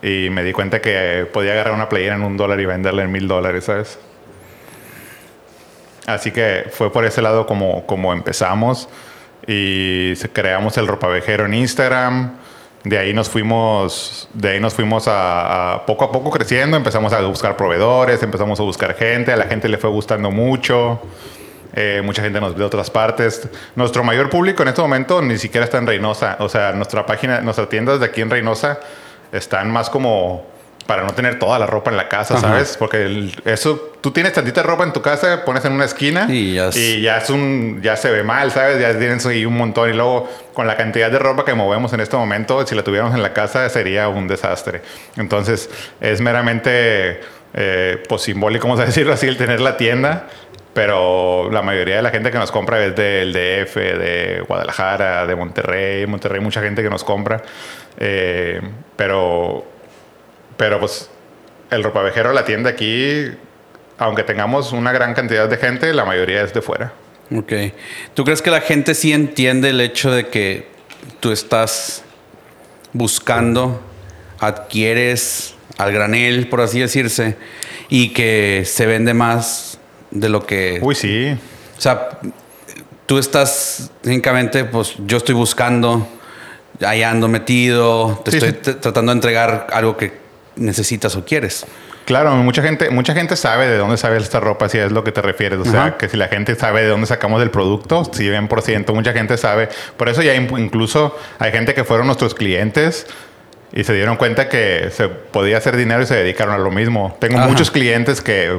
y 0.00 0.30
me 0.30 0.44
di 0.44 0.52
cuenta 0.52 0.80
que 0.80 1.28
podía 1.32 1.52
agarrar 1.52 1.74
una 1.74 1.88
playera 1.88 2.14
en 2.14 2.22
un 2.22 2.36
dólar 2.36 2.60
y 2.60 2.64
venderla 2.64 3.02
en 3.02 3.12
mil 3.12 3.28
dólares, 3.28 3.64
¿sabes? 3.64 3.98
Así 6.08 6.30
que 6.30 6.70
fue 6.72 6.90
por 6.90 7.04
ese 7.04 7.20
lado 7.20 7.46
como, 7.46 7.84
como 7.84 8.14
empezamos 8.14 8.88
y 9.46 10.14
creamos 10.32 10.78
el 10.78 10.86
ropavejero 10.86 11.44
en 11.44 11.52
Instagram. 11.52 12.32
De 12.82 12.96
ahí 12.96 13.12
nos 13.12 13.28
fuimos, 13.28 14.26
de 14.32 14.48
ahí 14.50 14.60
nos 14.60 14.72
fuimos 14.72 15.04
a, 15.06 15.82
poco 15.86 16.06
a 16.06 16.12
poco 16.12 16.30
creciendo. 16.30 16.78
Empezamos 16.78 17.12
a 17.12 17.20
buscar 17.20 17.58
proveedores, 17.58 18.22
empezamos 18.22 18.58
a 18.58 18.62
buscar 18.62 18.94
gente. 18.94 19.32
A 19.34 19.36
la 19.36 19.44
gente 19.44 19.68
le 19.68 19.76
fue 19.76 19.90
gustando 19.90 20.30
mucho. 20.30 20.98
Eh, 21.74 22.00
mucha 22.02 22.22
gente 22.22 22.40
nos 22.40 22.54
ve 22.54 22.60
de 22.60 22.64
otras 22.64 22.88
partes. 22.88 23.46
Nuestro 23.76 24.02
mayor 24.02 24.30
público 24.30 24.62
en 24.62 24.68
este 24.68 24.80
momento 24.80 25.20
ni 25.20 25.36
siquiera 25.36 25.66
está 25.66 25.76
en 25.76 25.86
Reynosa. 25.86 26.36
O 26.40 26.48
sea, 26.48 26.72
nuestra 26.72 27.04
página, 27.04 27.42
nuestras 27.42 27.68
tiendas 27.68 28.00
de 28.00 28.06
aquí 28.06 28.22
en 28.22 28.30
Reynosa 28.30 28.80
están 29.30 29.70
más 29.70 29.90
como 29.90 30.46
para 30.88 31.02
no 31.02 31.12
tener 31.12 31.38
toda 31.38 31.58
la 31.58 31.66
ropa 31.66 31.90
en 31.90 31.98
la 31.98 32.08
casa, 32.08 32.38
¿sabes? 32.38 32.78
Porque 32.78 33.30
eso, 33.44 33.92
tú 34.00 34.10
tienes 34.10 34.32
tantita 34.32 34.62
ropa 34.62 34.84
en 34.84 34.94
tu 34.94 35.02
casa, 35.02 35.44
pones 35.44 35.62
en 35.66 35.72
una 35.72 35.84
esquina 35.84 36.26
y 36.30 36.54
ya, 36.54 37.18
es 37.18 37.28
un, 37.28 37.82
ya 37.82 37.94
se 37.94 38.10
ve 38.10 38.22
mal, 38.22 38.50
¿sabes? 38.52 38.80
Ya 38.80 38.98
tienes 38.98 39.26
ahí 39.26 39.44
un 39.44 39.54
montón 39.54 39.90
y 39.90 39.92
luego 39.92 40.30
con 40.54 40.66
la 40.66 40.78
cantidad 40.78 41.10
de 41.10 41.18
ropa 41.18 41.44
que 41.44 41.52
movemos 41.52 41.92
en 41.92 42.00
este 42.00 42.16
momento, 42.16 42.66
si 42.66 42.74
la 42.74 42.82
tuviéramos 42.84 43.14
en 43.14 43.22
la 43.22 43.34
casa 43.34 43.68
sería 43.68 44.08
un 44.08 44.28
desastre. 44.28 44.80
Entonces 45.18 45.68
es 46.00 46.22
meramente, 46.22 47.20
eh, 47.52 48.02
pues 48.08 48.22
simbólico, 48.22 48.66
vamos 48.66 48.80
a 48.80 48.86
decirlo 48.86 49.12
así, 49.12 49.28
el 49.28 49.36
tener 49.36 49.60
la 49.60 49.76
tienda. 49.76 50.28
Pero 50.72 51.50
la 51.50 51.60
mayoría 51.60 51.96
de 51.96 52.02
la 52.02 52.10
gente 52.10 52.30
que 52.30 52.38
nos 52.38 52.50
compra 52.50 52.82
es 52.82 52.96
del 52.96 53.32
DF, 53.32 53.74
de 53.76 54.42
Guadalajara, 54.46 55.26
de 55.26 55.36
Monterrey. 55.36 56.06
Monterrey, 56.06 56.40
mucha 56.40 56.62
gente 56.62 56.82
que 56.82 56.88
nos 56.88 57.04
compra. 57.04 57.42
Eh, 57.98 58.60
pero 58.96 59.77
pero 60.58 60.78
pues 60.78 61.08
el 61.70 61.82
ropavejero, 61.82 62.34
la 62.34 62.44
tienda 62.44 62.68
aquí, 62.68 63.30
aunque 63.96 64.24
tengamos 64.24 64.72
una 64.72 64.92
gran 64.92 65.14
cantidad 65.14 65.48
de 65.48 65.56
gente, 65.56 65.94
la 65.94 66.04
mayoría 66.04 66.42
es 66.42 66.52
de 66.52 66.60
fuera. 66.60 66.92
Ok. 67.34 67.52
¿Tú 68.12 68.24
crees 68.24 68.42
que 68.42 68.50
la 68.50 68.60
gente 68.60 68.94
sí 68.94 69.12
entiende 69.12 69.70
el 69.70 69.80
hecho 69.80 70.10
de 70.10 70.28
que 70.28 70.68
tú 71.20 71.30
estás 71.32 72.02
buscando, 72.92 73.80
adquieres 74.40 75.54
al 75.78 75.92
granel, 75.92 76.48
por 76.48 76.60
así 76.60 76.80
decirse, 76.80 77.36
y 77.88 78.12
que 78.12 78.64
se 78.66 78.86
vende 78.86 79.14
más 79.14 79.78
de 80.10 80.28
lo 80.28 80.44
que... 80.44 80.80
Uy, 80.82 80.94
sí. 80.94 81.38
O 81.76 81.80
sea, 81.80 82.18
tú 83.06 83.18
estás, 83.18 83.92
técnicamente, 84.00 84.64
pues 84.64 84.94
yo 85.06 85.18
estoy 85.18 85.34
buscando, 85.34 86.08
ahí 86.80 87.02
ando 87.02 87.28
metido, 87.28 88.20
te 88.24 88.36
estoy 88.36 88.52
tratando 88.74 89.12
de 89.12 89.16
entregar 89.16 89.68
algo 89.72 89.96
que 89.96 90.27
necesitas 90.58 91.16
o 91.16 91.24
quieres. 91.24 91.66
Claro, 92.04 92.34
mucha 92.36 92.62
gente, 92.62 92.88
mucha 92.88 93.12
gente 93.12 93.36
sabe 93.36 93.68
de 93.68 93.76
dónde 93.76 93.98
sabe 93.98 94.16
esta 94.16 94.40
ropa, 94.40 94.68
si 94.70 94.78
es 94.78 94.92
lo 94.92 95.04
que 95.04 95.12
te 95.12 95.20
refieres. 95.20 95.58
O 95.58 95.64
sea, 95.66 95.98
que 95.98 96.08
si 96.08 96.16
la 96.16 96.28
gente 96.28 96.54
sabe 96.54 96.80
de 96.80 96.88
dónde 96.88 97.06
sacamos 97.06 97.42
el 97.42 97.50
producto, 97.50 98.04
si 98.12 98.28
bien 98.28 98.48
por 98.48 98.62
ciento, 98.62 98.94
mucha 98.94 99.12
gente 99.12 99.36
sabe. 99.36 99.68
Por 99.96 100.08
eso 100.08 100.22
ya 100.22 100.34
incluso 100.34 101.14
hay 101.38 101.52
gente 101.52 101.74
que 101.74 101.84
fueron 101.84 102.06
nuestros 102.06 102.34
clientes 102.34 103.06
y 103.74 103.84
se 103.84 103.92
dieron 103.92 104.16
cuenta 104.16 104.48
que 104.48 104.88
se 104.90 105.08
podía 105.08 105.58
hacer 105.58 105.76
dinero 105.76 106.02
y 106.02 106.06
se 106.06 106.14
dedicaron 106.14 106.54
a 106.54 106.58
lo 106.58 106.70
mismo. 106.70 107.14
Tengo 107.20 107.38
muchos 107.40 107.70
clientes 107.70 108.22
que 108.22 108.58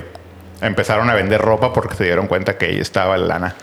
empezaron 0.62 1.10
a 1.10 1.16
vender 1.16 1.42
ropa 1.42 1.74
porque 1.74 1.96
se 1.96 2.04
dieron 2.04 2.28
cuenta 2.28 2.58
que 2.58 2.68
ahí 2.68 2.80
estaba 2.80 3.18
la 3.18 3.26
lana. 3.26 3.56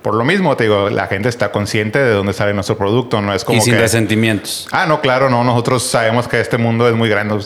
Por 0.00 0.14
lo 0.14 0.24
mismo, 0.24 0.56
te 0.56 0.64
digo, 0.64 0.90
la 0.90 1.06
gente 1.06 1.28
está 1.30 1.50
consciente 1.50 1.98
de 1.98 2.12
dónde 2.12 2.34
sale 2.34 2.52
nuestro 2.52 2.76
producto, 2.76 3.22
no 3.22 3.32
es 3.32 3.44
como 3.44 3.58
y 3.58 3.60
sin 3.62 3.74
que... 3.74 3.80
resentimientos. 3.80 4.68
Ah, 4.70 4.84
no, 4.86 5.00
claro, 5.00 5.30
no. 5.30 5.42
Nosotros 5.44 5.82
sabemos 5.82 6.28
que 6.28 6.40
este 6.40 6.58
mundo 6.58 6.86
es 6.88 6.94
muy 6.94 7.08
grande. 7.08 7.42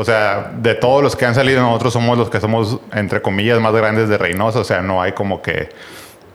O 0.00 0.04
sea, 0.04 0.52
de 0.54 0.76
todos 0.76 1.02
los 1.02 1.16
que 1.16 1.26
han 1.26 1.34
salido, 1.34 1.60
nosotros 1.60 1.92
somos 1.92 2.16
los 2.16 2.30
que 2.30 2.40
somos, 2.40 2.78
entre 2.92 3.20
comillas, 3.20 3.60
más 3.60 3.74
grandes 3.74 4.08
de 4.08 4.16
Reynosa. 4.16 4.60
O 4.60 4.64
sea, 4.64 4.80
no 4.80 5.02
hay 5.02 5.10
como 5.10 5.42
que 5.42 5.70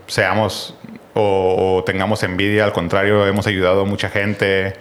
seamos 0.05 0.75
o, 1.13 1.81
tengamos 1.85 2.23
envidia, 2.23 2.65
al 2.65 2.73
contrario, 2.73 3.25
hemos 3.25 3.47
ayudado 3.47 3.83
a 3.83 3.85
mucha 3.85 4.09
gente, 4.09 4.73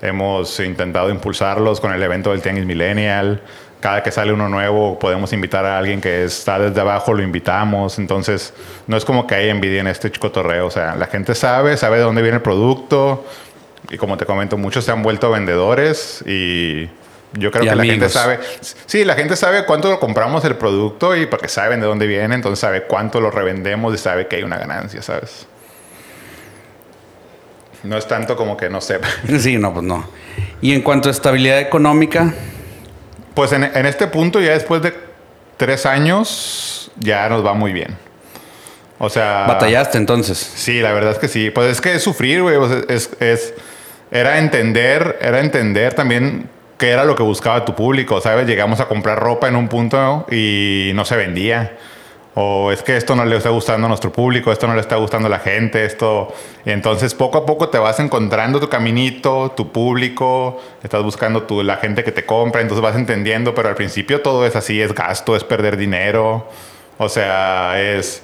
hemos 0.00 0.58
intentado 0.58 1.10
impulsarlos 1.10 1.82
con 1.82 1.92
el 1.92 2.02
evento 2.02 2.30
del 2.30 2.40
Tianguis 2.40 2.64
Millennial. 2.64 3.42
Cada 3.78 4.02
que 4.02 4.10
sale 4.10 4.32
uno 4.32 4.48
nuevo 4.48 4.98
podemos 4.98 5.34
invitar 5.34 5.66
a 5.66 5.76
alguien 5.76 6.00
que 6.00 6.24
está 6.24 6.58
desde 6.58 6.80
abajo, 6.80 7.12
lo 7.12 7.22
invitamos. 7.22 7.98
Entonces, 7.98 8.54
no 8.86 8.96
es 8.96 9.04
como 9.04 9.26
que 9.26 9.34
hay 9.34 9.50
envidia 9.50 9.80
en 9.80 9.86
este 9.86 10.10
cotorreo. 10.12 10.64
O 10.64 10.70
sea, 10.70 10.96
la 10.96 11.08
gente 11.08 11.34
sabe, 11.34 11.76
sabe 11.76 11.98
de 11.98 12.04
dónde 12.04 12.22
viene 12.22 12.36
el 12.36 12.42
producto. 12.42 13.22
Y 13.90 13.98
como 13.98 14.16
te 14.16 14.24
comento, 14.24 14.56
muchos 14.56 14.86
se 14.86 14.92
han 14.92 15.02
vuelto 15.02 15.30
vendedores 15.30 16.24
y 16.26 16.88
yo 17.34 17.50
creo 17.50 17.64
que 17.64 17.76
la 17.76 17.84
gente 17.84 18.08
sabe. 18.08 18.40
Sí, 18.86 19.04
la 19.04 19.14
gente 19.14 19.36
sabe 19.36 19.64
cuánto 19.64 19.88
lo 19.88 20.00
compramos 20.00 20.44
el 20.44 20.56
producto 20.56 21.16
y 21.16 21.26
porque 21.26 21.48
saben 21.48 21.80
de 21.80 21.86
dónde 21.86 22.06
viene, 22.06 22.34
entonces 22.34 22.58
sabe 22.58 22.84
cuánto 22.84 23.20
lo 23.20 23.30
revendemos 23.30 23.94
y 23.94 23.98
sabe 23.98 24.26
que 24.26 24.36
hay 24.36 24.42
una 24.42 24.58
ganancia, 24.58 25.02
¿sabes? 25.02 25.46
No 27.82 27.96
es 27.96 28.06
tanto 28.06 28.36
como 28.36 28.56
que 28.56 28.68
no 28.68 28.80
sepa. 28.80 29.08
Sí, 29.38 29.56
no, 29.56 29.72
pues 29.72 29.84
no. 29.84 30.08
Y 30.60 30.74
en 30.74 30.82
cuanto 30.82 31.08
a 31.08 31.12
estabilidad 31.12 31.60
económica. 31.60 32.34
Pues 33.34 33.52
en, 33.52 33.64
este 33.86 34.06
punto, 34.08 34.40
ya 34.40 34.52
después 34.52 34.82
de 34.82 34.92
tres 35.56 35.86
años, 35.86 36.90
ya 36.98 37.28
nos 37.28 37.46
va 37.46 37.54
muy 37.54 37.72
bien. 37.72 37.96
O 38.98 39.08
sea. 39.08 39.44
¿Batallaste 39.46 39.98
entonces? 39.98 40.36
Sí, 40.38 40.80
la 40.80 40.92
verdad 40.92 41.12
es 41.12 41.18
que 41.18 41.28
sí. 41.28 41.50
Pues 41.50 41.70
es 41.70 41.80
que 41.80 41.94
es 41.94 42.02
sufrir, 42.02 42.42
güey. 42.42 42.58
es, 42.88 43.10
es, 43.20 43.54
era 44.10 44.38
entender, 44.38 45.18
era 45.22 45.40
entender 45.40 45.94
también 45.94 46.50
qué 46.80 46.88
era 46.88 47.04
lo 47.04 47.14
que 47.14 47.22
buscaba 47.22 47.64
tu 47.64 47.74
público, 47.74 48.20
¿sabes? 48.22 48.46
Llegamos 48.46 48.80
a 48.80 48.88
comprar 48.88 49.20
ropa 49.20 49.46
en 49.46 49.54
un 49.54 49.68
punto 49.68 50.26
y 50.30 50.92
no 50.94 51.04
se 51.04 51.14
vendía. 51.14 51.76
O 52.34 52.72
es 52.72 52.82
que 52.82 52.96
esto 52.96 53.14
no 53.14 53.24
le 53.26 53.36
está 53.36 53.50
gustando 53.50 53.84
a 53.84 53.88
nuestro 53.88 54.10
público, 54.10 54.50
esto 54.50 54.66
no 54.66 54.74
le 54.74 54.80
está 54.80 54.96
gustando 54.96 55.26
a 55.26 55.30
la 55.30 55.40
gente, 55.40 55.84
esto... 55.84 56.32
Entonces 56.64 57.14
poco 57.14 57.36
a 57.36 57.44
poco 57.44 57.68
te 57.68 57.76
vas 57.78 58.00
encontrando 58.00 58.60
tu 58.60 58.68
caminito, 58.70 59.52
tu 59.54 59.70
público, 59.70 60.58
estás 60.82 61.02
buscando 61.02 61.42
tu, 61.42 61.62
la 61.62 61.76
gente 61.76 62.02
que 62.02 62.12
te 62.12 62.24
compra, 62.24 62.62
entonces 62.62 62.82
vas 62.82 62.96
entendiendo, 62.96 63.54
pero 63.54 63.68
al 63.68 63.74
principio 63.74 64.22
todo 64.22 64.46
es 64.46 64.56
así, 64.56 64.80
es 64.80 64.94
gasto, 64.94 65.36
es 65.36 65.44
perder 65.44 65.76
dinero, 65.76 66.48
o 66.96 67.08
sea, 67.10 67.78
es 67.78 68.22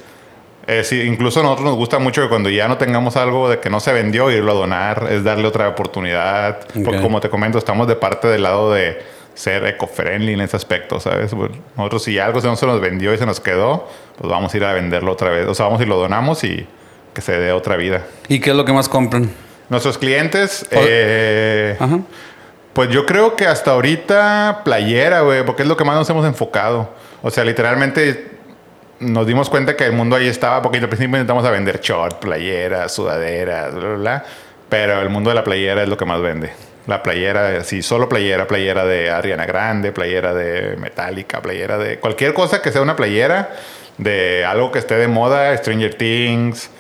es, 0.67 0.93
incluso 0.93 1.41
a 1.41 1.43
nosotros 1.45 1.67
nos 1.67 1.77
gusta 1.77 1.99
mucho 1.99 2.23
que 2.23 2.29
cuando 2.29 2.51
ya 2.51 2.67
no 2.67 2.77
tengamos 2.77 3.17
algo 3.17 3.49
de 3.49 3.61
que 3.61 3.71
no 3.71 3.79
se 3.79 3.93
vendió, 3.93 4.31
irlo 4.31 4.53
a 4.53 4.55
donar, 4.55 5.07
es 5.11 5.23
darle 5.23 5.47
otra 5.47 5.69
oportunidad. 5.69 6.61
Porque 6.85 7.01
como 7.01 7.21
te 7.21 7.31
comento, 7.31 7.59
estamos 7.59 7.87
de 7.87 7.95
parte 7.95 8.27
del 8.27 8.43
lado 8.43 8.73
de 8.73 9.01
ser 9.35 9.65
eco-friendly 9.67 10.33
en 10.33 10.41
ese 10.41 10.57
aspecto, 10.57 10.99
¿sabes? 10.99 11.33
Pues, 11.35 11.53
nosotros 11.77 12.03
si 12.03 12.19
algo 12.19 12.41
se 12.41 12.49
nos 12.49 12.81
vendió 12.81 13.15
y 13.15 13.19
se 13.19 13.27
nos 13.27 13.39
quedó, 13.39 13.89
pues 14.19 14.29
vamos 14.29 14.53
a 14.53 14.57
ir 14.57 14.65
a 14.65 14.73
venderlo 14.73 15.13
otra 15.13 15.31
vez. 15.31 15.47
O 15.47 15.55
sea, 15.55 15.67
vamos 15.67 15.81
y 15.83 15.85
lo 15.85 15.99
donamos 15.99 16.43
y 16.43 16.67
que 17.13 17.21
se 17.21 17.39
dé 17.39 17.53
otra 17.53 17.77
vida. 17.77 18.03
¿Y 18.29 18.41
qué 18.41 18.51
es 18.51 18.57
lo 18.57 18.65
que 18.65 18.73
más 18.73 18.89
compran? 18.89 19.31
Nuestros 19.69 19.99
clientes, 19.99 20.67
eh, 20.71 21.77
pues 22.73 22.89
yo 22.89 23.05
creo 23.07 23.37
que 23.37 23.47
hasta 23.47 23.73
ahorita 23.73 24.63
playera, 24.65 25.21
güey, 25.21 25.45
porque 25.45 25.63
es 25.63 25.69
lo 25.69 25.77
que 25.77 25.85
más 25.85 25.97
nos 25.97 26.09
hemos 26.11 26.27
enfocado. 26.27 26.91
O 27.23 27.31
sea, 27.31 27.45
literalmente 27.45 28.36
nos 29.00 29.26
dimos 29.26 29.50
cuenta 29.50 29.76
que 29.76 29.85
el 29.85 29.93
mundo 29.93 30.17
ahí 30.17 30.26
estaba, 30.26 30.62
porque 30.62 30.79
al 30.79 30.88
principio 30.88 31.17
intentamos 31.17 31.45
a 31.45 31.50
vender 31.50 31.81
short, 31.81 32.19
playeras, 32.19 32.95
sudaderas, 32.95 33.75
bla, 33.75 33.88
bla, 33.88 33.97
bla, 33.97 34.25
pero 34.69 35.00
el 35.00 35.11
mundo 35.11 35.31
de 35.31 35.37
la 35.37 35.45
playera 35.45 35.83
es 35.83 35.88
lo 35.88 35.97
que 35.97 36.05
más 36.05 36.21
vende. 36.21 36.53
La 36.87 37.03
playera, 37.03 37.65
sí, 37.65 37.83
solo 37.83 38.09
playera, 38.09 38.47
playera 38.47 38.85
de 38.85 39.11
Ariana 39.11 39.45
Grande, 39.45 39.93
playera 39.93 40.35
de 40.35 40.76
Metallica, 40.76 41.43
playera 41.43 41.79
de 41.79 41.99
cualquier 41.99 42.33
cosa 42.33 42.62
que 42.62 42.71
sea 42.71 42.81
una 42.81 42.95
playera, 42.95 43.50
de 43.99 44.45
algo 44.45 44.71
que 44.71 44.79
esté 44.79 44.97
de 44.97 45.09
moda, 45.09 45.57
Stranger 45.57 45.95
Things, 45.95 46.71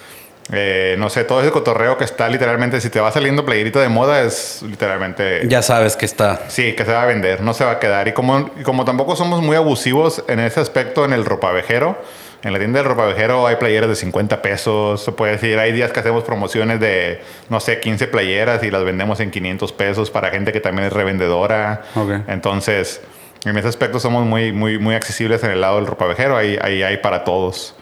eh, 0.52 0.94
no 0.98 1.10
sé, 1.10 1.24
todo 1.24 1.40
ese 1.40 1.50
cotorreo 1.50 1.98
que 1.98 2.04
está 2.04 2.28
literalmente, 2.28 2.80
si 2.80 2.88
te 2.88 3.00
va 3.00 3.10
saliendo 3.10 3.44
playerita 3.44 3.80
de 3.80 3.88
moda, 3.88 4.22
es 4.22 4.62
literalmente... 4.62 5.46
Ya 5.48 5.62
sabes 5.62 5.96
que 5.96 6.04
está. 6.04 6.40
Sí, 6.48 6.74
que 6.74 6.84
se 6.84 6.92
va 6.92 7.02
a 7.02 7.06
vender, 7.06 7.40
no 7.40 7.52
se 7.52 7.64
va 7.64 7.72
a 7.72 7.78
quedar. 7.80 8.06
Y 8.08 8.12
como, 8.12 8.50
como 8.62 8.84
tampoco 8.84 9.16
somos 9.16 9.42
muy 9.42 9.56
abusivos 9.56 10.22
en 10.28 10.38
ese 10.40 10.60
aspecto 10.60 11.04
en 11.04 11.12
el 11.12 11.24
ropavejero, 11.24 11.98
en 12.42 12.52
la 12.52 12.60
tienda 12.60 12.78
del 12.78 12.88
ropavejero 12.88 13.46
hay 13.46 13.56
playeras 13.56 13.88
de 13.88 13.96
50 13.96 14.40
pesos, 14.40 15.02
se 15.02 15.10
puede 15.10 15.32
decir, 15.32 15.58
hay 15.58 15.72
días 15.72 15.90
que 15.90 15.98
hacemos 15.98 16.22
promociones 16.22 16.78
de, 16.78 17.20
no 17.48 17.58
sé, 17.58 17.80
15 17.80 18.06
playeras 18.06 18.62
y 18.62 18.70
las 18.70 18.84
vendemos 18.84 19.18
en 19.18 19.32
500 19.32 19.72
pesos 19.72 20.10
para 20.12 20.30
gente 20.30 20.52
que 20.52 20.60
también 20.60 20.86
es 20.86 20.92
revendedora. 20.92 21.82
Entonces, 22.28 23.00
en 23.44 23.56
ese 23.56 23.66
aspecto 23.66 23.98
somos 23.98 24.24
muy, 24.24 24.52
muy, 24.52 24.78
muy 24.78 24.94
accesibles 24.94 25.42
en 25.42 25.50
el 25.50 25.60
lado 25.60 25.76
del 25.76 25.86
ropavejero, 25.86 26.36
ahí, 26.36 26.56
ahí 26.62 26.84
hay 26.84 26.98
para 26.98 27.24
todos. 27.24 27.74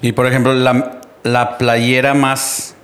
Y 0.00 0.12
por 0.12 0.26
ejemplo, 0.26 0.54
la, 0.54 1.00
la 1.22 1.58
playera 1.58 2.14
más 2.14 2.74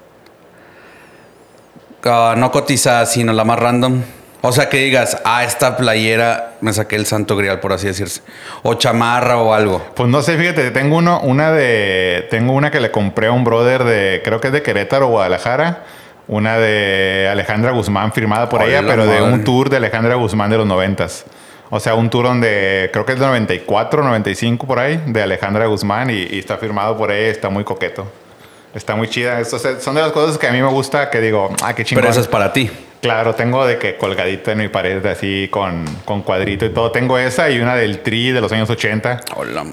ah, 2.05 2.35
no 2.37 2.51
cotizada, 2.51 3.07
sino 3.07 3.33
la 3.33 3.45
más 3.45 3.59
random. 3.59 4.03
O 4.45 4.51
sea, 4.51 4.69
que 4.69 4.79
digas, 4.79 5.19
ah, 5.25 5.45
esta 5.45 5.77
playera 5.77 6.55
me 6.61 6.73
saqué 6.73 6.97
el 6.97 7.07
santo 7.07 7.37
grial, 7.37 7.61
por 7.61 7.73
así 7.73 7.87
decirse. 7.87 8.23
O 8.65 8.75
chamarra 8.75 9.37
o 9.37 9.55
algo. 9.55 9.81
Pues 9.95 10.09
no 10.09 10.21
sé, 10.21 10.37
fíjate, 10.37 10.73
tengo 10.73 10.97
uno, 10.97 11.21
una 11.21 11.53
de. 11.53 12.27
Tengo 12.29 12.53
una 12.53 12.73
que 12.73 12.81
le 12.81 12.91
compré 12.91 13.29
a 13.29 13.33
un 13.33 13.45
brother 13.45 13.85
de. 13.85 14.21
Creo 14.25 14.41
que 14.41 14.49
es 14.49 14.53
de 14.53 14.63
Querétaro 14.63 15.07
o 15.07 15.11
Guadalajara. 15.11 15.85
Una 16.27 16.59
de 16.59 17.29
Alejandra 17.31 17.71
Guzmán 17.71 18.13
firmada 18.13 18.49
por 18.49 18.63
ella, 18.63 18.83
pero 18.85 19.07
de 19.07 19.23
un 19.23 19.45
tour 19.45 19.71
de 19.71 19.77
Alejandra 19.77 20.17
Guzmán 20.17 20.51
de 20.51 20.57
los 20.57 20.67
noventas. 20.67 21.25
O 21.71 21.79
sea, 21.79 21.95
un 21.95 22.11
tour 22.11 22.27
donde 22.27 22.91
creo 22.93 23.07
que 23.07 23.13
es 23.13 23.21
de 23.21 23.27
94, 23.27 24.03
95 24.03 24.67
por 24.67 24.79
ahí, 24.79 25.01
de 25.07 25.23
Alejandra 25.23 25.67
Guzmán 25.67 26.11
y, 26.11 26.15
y 26.15 26.39
está 26.39 26.59
firmado 26.59 26.97
por 26.97 27.13
ella, 27.13 27.31
está 27.31 27.49
muy 27.49 27.65
coqueto. 27.65 28.07
Está 28.75 28.97
muy 28.97 29.09
chida. 29.09 29.43
son 29.45 29.95
de 29.95 30.01
las 30.01 30.13
cosas 30.13 30.39
que 30.39 30.47
a 30.47 30.53
mí 30.53 30.63
me 30.63 30.69
gusta 30.69 31.11
que 31.11 31.21
digo, 31.21 31.55
ah, 31.63 31.75
qué 31.75 31.85
chingón. 31.85 32.03
Pero 32.03 32.13
eso 32.13 32.21
es 32.21 32.29
para 32.29 32.53
ti. 32.53 32.71
Claro, 33.03 33.35
tengo 33.35 33.67
de 33.67 33.79
que 33.79 33.97
colgadito 33.97 34.53
en 34.53 34.59
mi 34.59 34.69
pared 34.69 35.05
así 35.07 35.49
con, 35.51 35.85
con 36.05 36.23
cuadrito 36.23 36.65
y 36.65 36.71
todo. 36.71 36.93
Tengo 36.93 37.19
esa 37.19 37.51
y 37.51 37.59
una 37.59 37.75
del 37.75 37.99
Tri 37.99 38.31
de 38.31 38.41
los 38.41 38.53
años 38.53 38.71
80. 38.71 39.21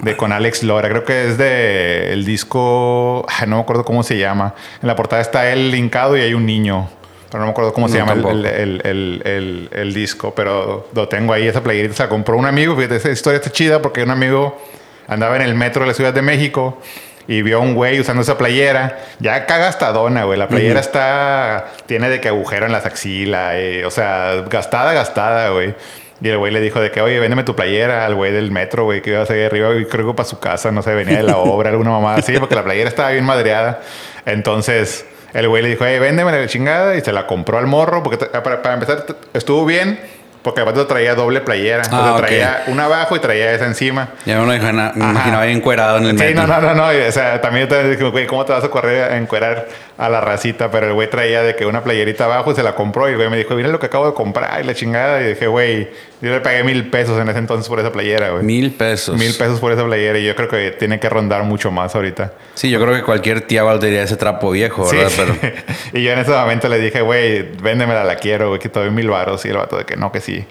de 0.02 0.16
con 0.16 0.32
Alex 0.32 0.64
Lora. 0.64 0.88
Creo 0.88 1.04
que 1.04 1.28
es 1.28 1.38
de 1.38 2.12
el 2.12 2.24
disco. 2.24 3.24
no 3.46 3.56
me 3.56 3.62
acuerdo 3.62 3.84
cómo 3.84 4.02
se 4.02 4.18
llama. 4.18 4.54
En 4.82 4.88
la 4.88 4.96
portada 4.96 5.22
está 5.22 5.50
él 5.52 5.72
hincado 5.74 6.16
y 6.16 6.22
hay 6.22 6.34
un 6.34 6.44
niño. 6.44 6.88
Pero 7.30 7.38
no 7.38 7.46
me 7.46 7.52
acuerdo 7.52 7.72
cómo 7.72 7.88
se 7.88 7.98
llama 7.98 8.14
el, 8.14 8.44
el, 8.84 9.68
el, 9.72 9.94
disco. 9.94 10.34
Pero 10.34 10.88
lo 10.92 11.06
tengo 11.06 11.32
ahí, 11.32 11.46
esa 11.46 11.62
playerita. 11.62 11.94
Se 11.94 12.02
la 12.02 12.08
compró 12.08 12.36
un 12.36 12.46
amigo. 12.46 12.74
Fíjate, 12.74 12.96
esa 12.96 13.10
historia 13.10 13.36
está 13.36 13.52
chida 13.52 13.80
porque 13.80 14.02
un 14.02 14.10
amigo 14.10 14.60
andaba 15.06 15.36
en 15.36 15.42
el 15.42 15.54
metro 15.54 15.82
de 15.82 15.88
la 15.88 15.94
Ciudad 15.94 16.12
de 16.12 16.22
México 16.22 16.78
y 17.26 17.42
vio 17.42 17.58
a 17.58 17.60
un 17.60 17.74
güey 17.74 18.00
usando 18.00 18.22
esa 18.22 18.36
playera, 18.36 18.98
ya 19.20 19.46
dona, 19.92 20.24
güey. 20.24 20.38
La 20.38 20.48
playera 20.48 20.80
está, 20.80 21.66
tiene 21.86 22.08
de 22.08 22.20
que 22.20 22.28
agujero 22.28 22.66
en 22.66 22.72
las 22.72 22.86
axilas, 22.86 23.52
eh, 23.54 23.84
o 23.84 23.90
sea, 23.90 24.44
gastada, 24.48 24.92
gastada, 24.92 25.50
güey. 25.50 25.74
Y 26.22 26.28
el 26.28 26.38
güey 26.38 26.52
le 26.52 26.60
dijo 26.60 26.80
de 26.80 26.90
que, 26.90 27.00
oye, 27.00 27.18
véndeme 27.18 27.44
tu 27.44 27.56
playera 27.56 28.04
al 28.04 28.14
güey 28.14 28.30
del 28.32 28.50
metro, 28.50 28.84
güey, 28.84 29.00
que 29.00 29.10
iba 29.10 29.22
a 29.22 29.26
seguir 29.26 29.46
arriba 29.46 29.74
y 29.74 29.86
creo 29.86 30.08
que 30.08 30.14
para 30.14 30.28
su 30.28 30.38
casa, 30.38 30.70
no 30.70 30.82
sé, 30.82 30.94
venía 30.94 31.16
de 31.16 31.22
la 31.22 31.38
obra, 31.38 31.70
alguna 31.70 31.90
mamá 31.90 32.16
así, 32.16 32.38
porque 32.38 32.54
la 32.54 32.64
playera 32.64 32.88
estaba 32.88 33.10
bien 33.10 33.24
madreada. 33.24 33.80
Entonces, 34.26 35.06
el 35.32 35.48
güey 35.48 35.62
le 35.62 35.70
dijo, 35.70 35.84
oye, 35.84 35.98
véndeme 35.98 36.32
la 36.32 36.46
chingada 36.46 36.96
y 36.96 37.00
se 37.00 37.12
la 37.12 37.26
compró 37.26 37.58
al 37.58 37.66
morro, 37.66 38.02
porque 38.02 38.18
para, 38.26 38.60
para 38.60 38.74
empezar 38.74 39.06
estuvo 39.32 39.64
bien 39.64 39.98
porque 40.42 40.62
aparte 40.62 40.84
traía 40.84 41.14
doble 41.14 41.40
playera. 41.40 41.82
o 41.82 41.84
sea, 41.84 42.14
ah, 42.14 42.16
traía 42.16 42.64
una 42.68 42.84
abajo 42.86 43.16
y 43.16 43.18
traía 43.20 43.52
esa 43.52 43.66
encima. 43.66 44.08
Ya 44.24 44.40
me 44.40 44.46
lo 44.46 44.54
imaginaba 44.54 45.46
encuerado 45.46 45.98
en 45.98 46.06
el 46.06 46.18
Sí, 46.18 46.34
no, 46.34 46.46
no, 46.46 46.60
no, 46.60 46.74
no. 46.74 46.86
O 46.86 47.12
sea, 47.12 47.40
también 47.40 47.68
te 47.68 47.96
digo, 47.96 48.10
güey, 48.10 48.26
¿cómo 48.26 48.44
te 48.44 48.52
vas 48.52 48.64
a 48.64 48.68
correr 48.68 49.12
a 49.12 49.16
encuerar 49.16 49.68
a 50.00 50.08
la 50.08 50.20
racita? 50.20 50.70
Pero 50.70 50.88
el 50.88 50.94
güey 50.94 51.10
traía 51.10 51.42
de 51.42 51.54
que 51.54 51.66
una 51.66 51.84
playerita 51.84 52.24
abajo 52.24 52.50
y 52.52 52.54
se 52.54 52.62
la 52.62 52.74
compró. 52.74 53.08
Y 53.08 53.12
el 53.12 53.16
güey 53.18 53.28
me 53.28 53.36
dijo, 53.36 53.54
mira 53.54 53.68
lo 53.68 53.78
que 53.78 53.86
acabo 53.86 54.06
de 54.06 54.14
comprar 54.14 54.60
y 54.62 54.64
la 54.66 54.74
chingada. 54.74 55.20
Y 55.20 55.28
dije, 55.28 55.46
güey, 55.46 55.90
yo 56.20 56.30
le 56.30 56.40
pagué 56.40 56.64
mil 56.64 56.88
pesos 56.90 57.20
en 57.20 57.28
ese 57.28 57.38
entonces 57.38 57.68
por 57.68 57.78
esa 57.78 57.92
playera, 57.92 58.30
güey. 58.30 58.42
Mil 58.42 58.72
pesos. 58.72 59.16
Mil 59.16 59.34
pesos 59.34 59.60
por 59.60 59.72
esa 59.72 59.84
playera. 59.84 60.18
Y 60.18 60.24
yo 60.24 60.34
creo 60.34 60.48
que 60.48 60.70
tiene 60.72 60.98
que 60.98 61.08
rondar 61.08 61.44
mucho 61.44 61.70
más 61.70 61.94
ahorita. 61.94 62.32
Sí, 62.54 62.70
yo 62.70 62.80
creo 62.80 62.94
que 62.94 63.02
cualquier 63.02 63.42
tía 63.42 63.62
valdría 63.62 64.02
ese 64.02 64.16
trapo 64.16 64.50
viejo, 64.50 64.90
¿verdad? 64.90 65.10
Pero... 65.14 65.54
y 65.92 66.02
yo 66.02 66.12
en 66.12 66.18
ese 66.18 66.30
momento 66.30 66.68
le 66.68 66.78
dije, 66.78 67.02
güey, 67.02 67.42
véndemela, 67.60 68.02
la 68.02 68.16
quiero, 68.16 68.48
güey, 68.48 68.58
que 68.58 68.68
te 68.68 68.80
doy 68.80 68.90
mil 68.90 69.08
varos. 69.10 69.44
Y 69.44 69.48
el 69.48 69.58
vato 69.58 69.76
de 69.76 69.84
que 69.84 69.96
no, 69.96 70.10
que 70.10 70.20
sí. 70.20 70.44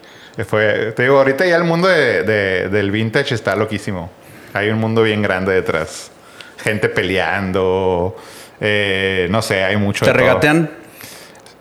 Fue, 0.47 0.93
te 0.95 1.03
digo, 1.03 1.17
ahorita 1.17 1.45
ya 1.45 1.57
el 1.57 1.63
mundo 1.63 1.87
del 1.87 2.91
vintage 2.91 3.35
está 3.35 3.55
loquísimo. 3.55 4.09
Hay 4.53 4.69
un 4.69 4.79
mundo 4.79 5.03
bien 5.03 5.21
grande 5.21 5.53
detrás. 5.53 6.11
Gente 6.57 6.89
peleando. 6.89 8.15
Eh, 8.61 9.27
no 9.29 9.41
sé, 9.41 9.63
hay 9.63 9.77
mucho. 9.77 10.05
¿Te 10.05 10.13
regatean? 10.13 10.71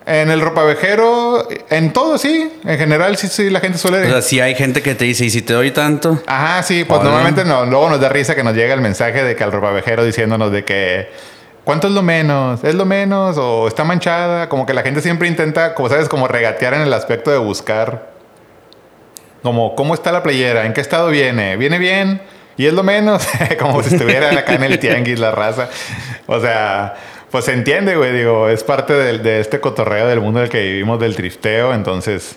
En 0.05 0.31
el 0.31 0.41
ropavejero, 0.41 1.47
en 1.69 1.93
todo 1.93 2.17
sí. 2.17 2.51
En 2.65 2.77
general, 2.79 3.15
sí, 3.17 3.27
sí, 3.27 3.49
la 3.49 3.59
gente 3.59 3.77
suele. 3.77 4.07
O 4.07 4.09
sea, 4.09 4.21
si 4.21 4.39
hay 4.39 4.55
gente 4.55 4.81
que 4.81 4.95
te 4.95 5.05
dice, 5.05 5.25
¿y 5.25 5.29
si 5.29 5.43
te 5.43 5.53
doy 5.53 5.71
tanto? 5.71 6.21
Ajá, 6.25 6.63
sí, 6.63 6.83
pues 6.83 7.03
normalmente 7.03 7.45
no. 7.45 7.65
Luego 7.65 7.89
nos 7.89 7.99
da 7.99 8.09
risa 8.09 8.35
que 8.35 8.43
nos 8.43 8.55
llega 8.55 8.73
el 8.73 8.81
mensaje 8.81 9.23
de 9.23 9.35
que 9.35 9.43
al 9.43 9.51
ropavejero 9.51 10.03
diciéndonos 10.03 10.51
de 10.51 10.65
que. 10.65 11.09
¿Cuánto 11.63 11.87
es 11.87 11.93
lo 11.93 12.01
menos? 12.01 12.63
¿Es 12.63 12.73
lo 12.73 12.85
menos? 12.85 13.37
¿O 13.37 13.67
está 13.67 13.83
manchada? 13.83 14.49
Como 14.49 14.65
que 14.65 14.73
la 14.73 14.81
gente 14.81 15.01
siempre 15.01 15.27
intenta, 15.27 15.75
como 15.75 15.89
sabes, 15.89 16.09
como 16.09 16.27
regatear 16.27 16.73
en 16.73 16.81
el 16.81 16.93
aspecto 16.93 17.29
de 17.29 17.37
buscar 17.37 18.09
como, 19.41 19.75
¿cómo 19.75 19.93
está 19.93 20.11
la 20.11 20.23
playera? 20.23 20.65
¿En 20.65 20.73
qué 20.73 20.81
estado 20.81 21.09
viene? 21.09 21.55
¿Viene 21.57 21.77
bien? 21.77 22.21
Y 22.59 22.67
es 22.67 22.73
lo 22.73 22.83
menos, 22.83 23.25
como 23.57 23.81
si 23.81 23.95
estuviera 23.95 24.37
acá 24.37 24.55
en 24.55 24.63
el 24.63 24.79
tianguis 24.79 25.17
la 25.17 25.31
raza. 25.31 25.69
O 26.25 26.41
sea, 26.41 26.93
pues 27.31 27.45
se 27.45 27.53
entiende, 27.53 27.95
güey. 27.95 28.11
Digo, 28.11 28.49
es 28.49 28.65
parte 28.65 28.91
de, 28.91 29.39
este 29.39 29.61
cotorreo 29.61 30.09
del 30.09 30.19
mundo 30.19 30.41
en 30.41 30.43
el 30.43 30.49
que 30.49 30.61
vivimos 30.61 30.99
del 30.99 31.15
drifteo. 31.15 31.73
Entonces, 31.73 32.35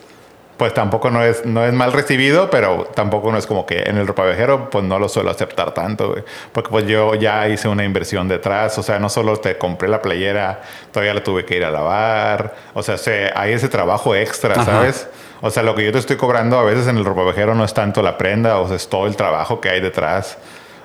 pues 0.63 0.75
tampoco 0.75 1.11
no 1.11 1.25
es, 1.25 1.45
no 1.45 1.67
es 1.67 1.73
mal 1.73 1.93
recibido, 1.93 2.49
pero 2.49 2.89
tampoco 2.95 3.33
no 3.33 3.37
es 3.37 3.49
como 3.49 3.67
que 3.67 3.81
en 3.81 3.97
el 3.97 4.07
ropavejero, 4.07 4.71
pues 4.71 4.85
no 4.85 5.01
lo 5.01 5.09
suelo 5.09 5.33
aceptar 5.33 5.75
tanto, 5.75 6.11
güey. 6.11 6.23
Porque 6.53 6.71
pues 6.71 6.87
yo 6.87 7.17
ya 7.17 7.49
hice 7.49 7.67
una 7.67 7.83
inversión 7.83 8.29
detrás, 8.29 8.79
o 8.79 8.83
sea, 8.85 9.01
no 9.01 9.09
solo 9.09 9.37
te 9.39 9.59
compré 9.59 9.89
la 9.89 10.01
playera, 10.01 10.63
todavía 10.93 11.15
la 11.15 11.25
tuve 11.25 11.45
que 11.45 11.57
ir 11.57 11.65
a 11.65 11.73
lavar, 11.73 12.55
o 12.75 12.83
sea, 12.85 12.97
se, 12.97 13.33
hay 13.35 13.55
ese 13.55 13.69
trabajo 13.69 14.15
extra, 14.15 14.65
¿sabes? 14.65 15.09
O 15.41 15.51
sea, 15.51 15.65
lo 15.65 15.75
que 15.75 15.85
yo 15.85 15.91
te 15.91 15.99
estoy 15.99 16.17
cobrando 16.17 16.57
a 16.61 16.63
veces 16.63 16.87
en 16.87 16.97
el 16.97 17.05
ropavejero 17.05 17.57
no 17.57 17.65
es 17.65 17.75
tanto 17.75 18.01
la 18.01 18.17
prenda, 18.17 18.59
o 18.59 18.69
sea, 18.69 18.77
es 18.77 18.89
todo 18.89 19.09
el 19.09 19.17
trabajo 19.17 19.61
que 19.61 19.69
hay 19.69 19.81
detrás. 19.81 20.39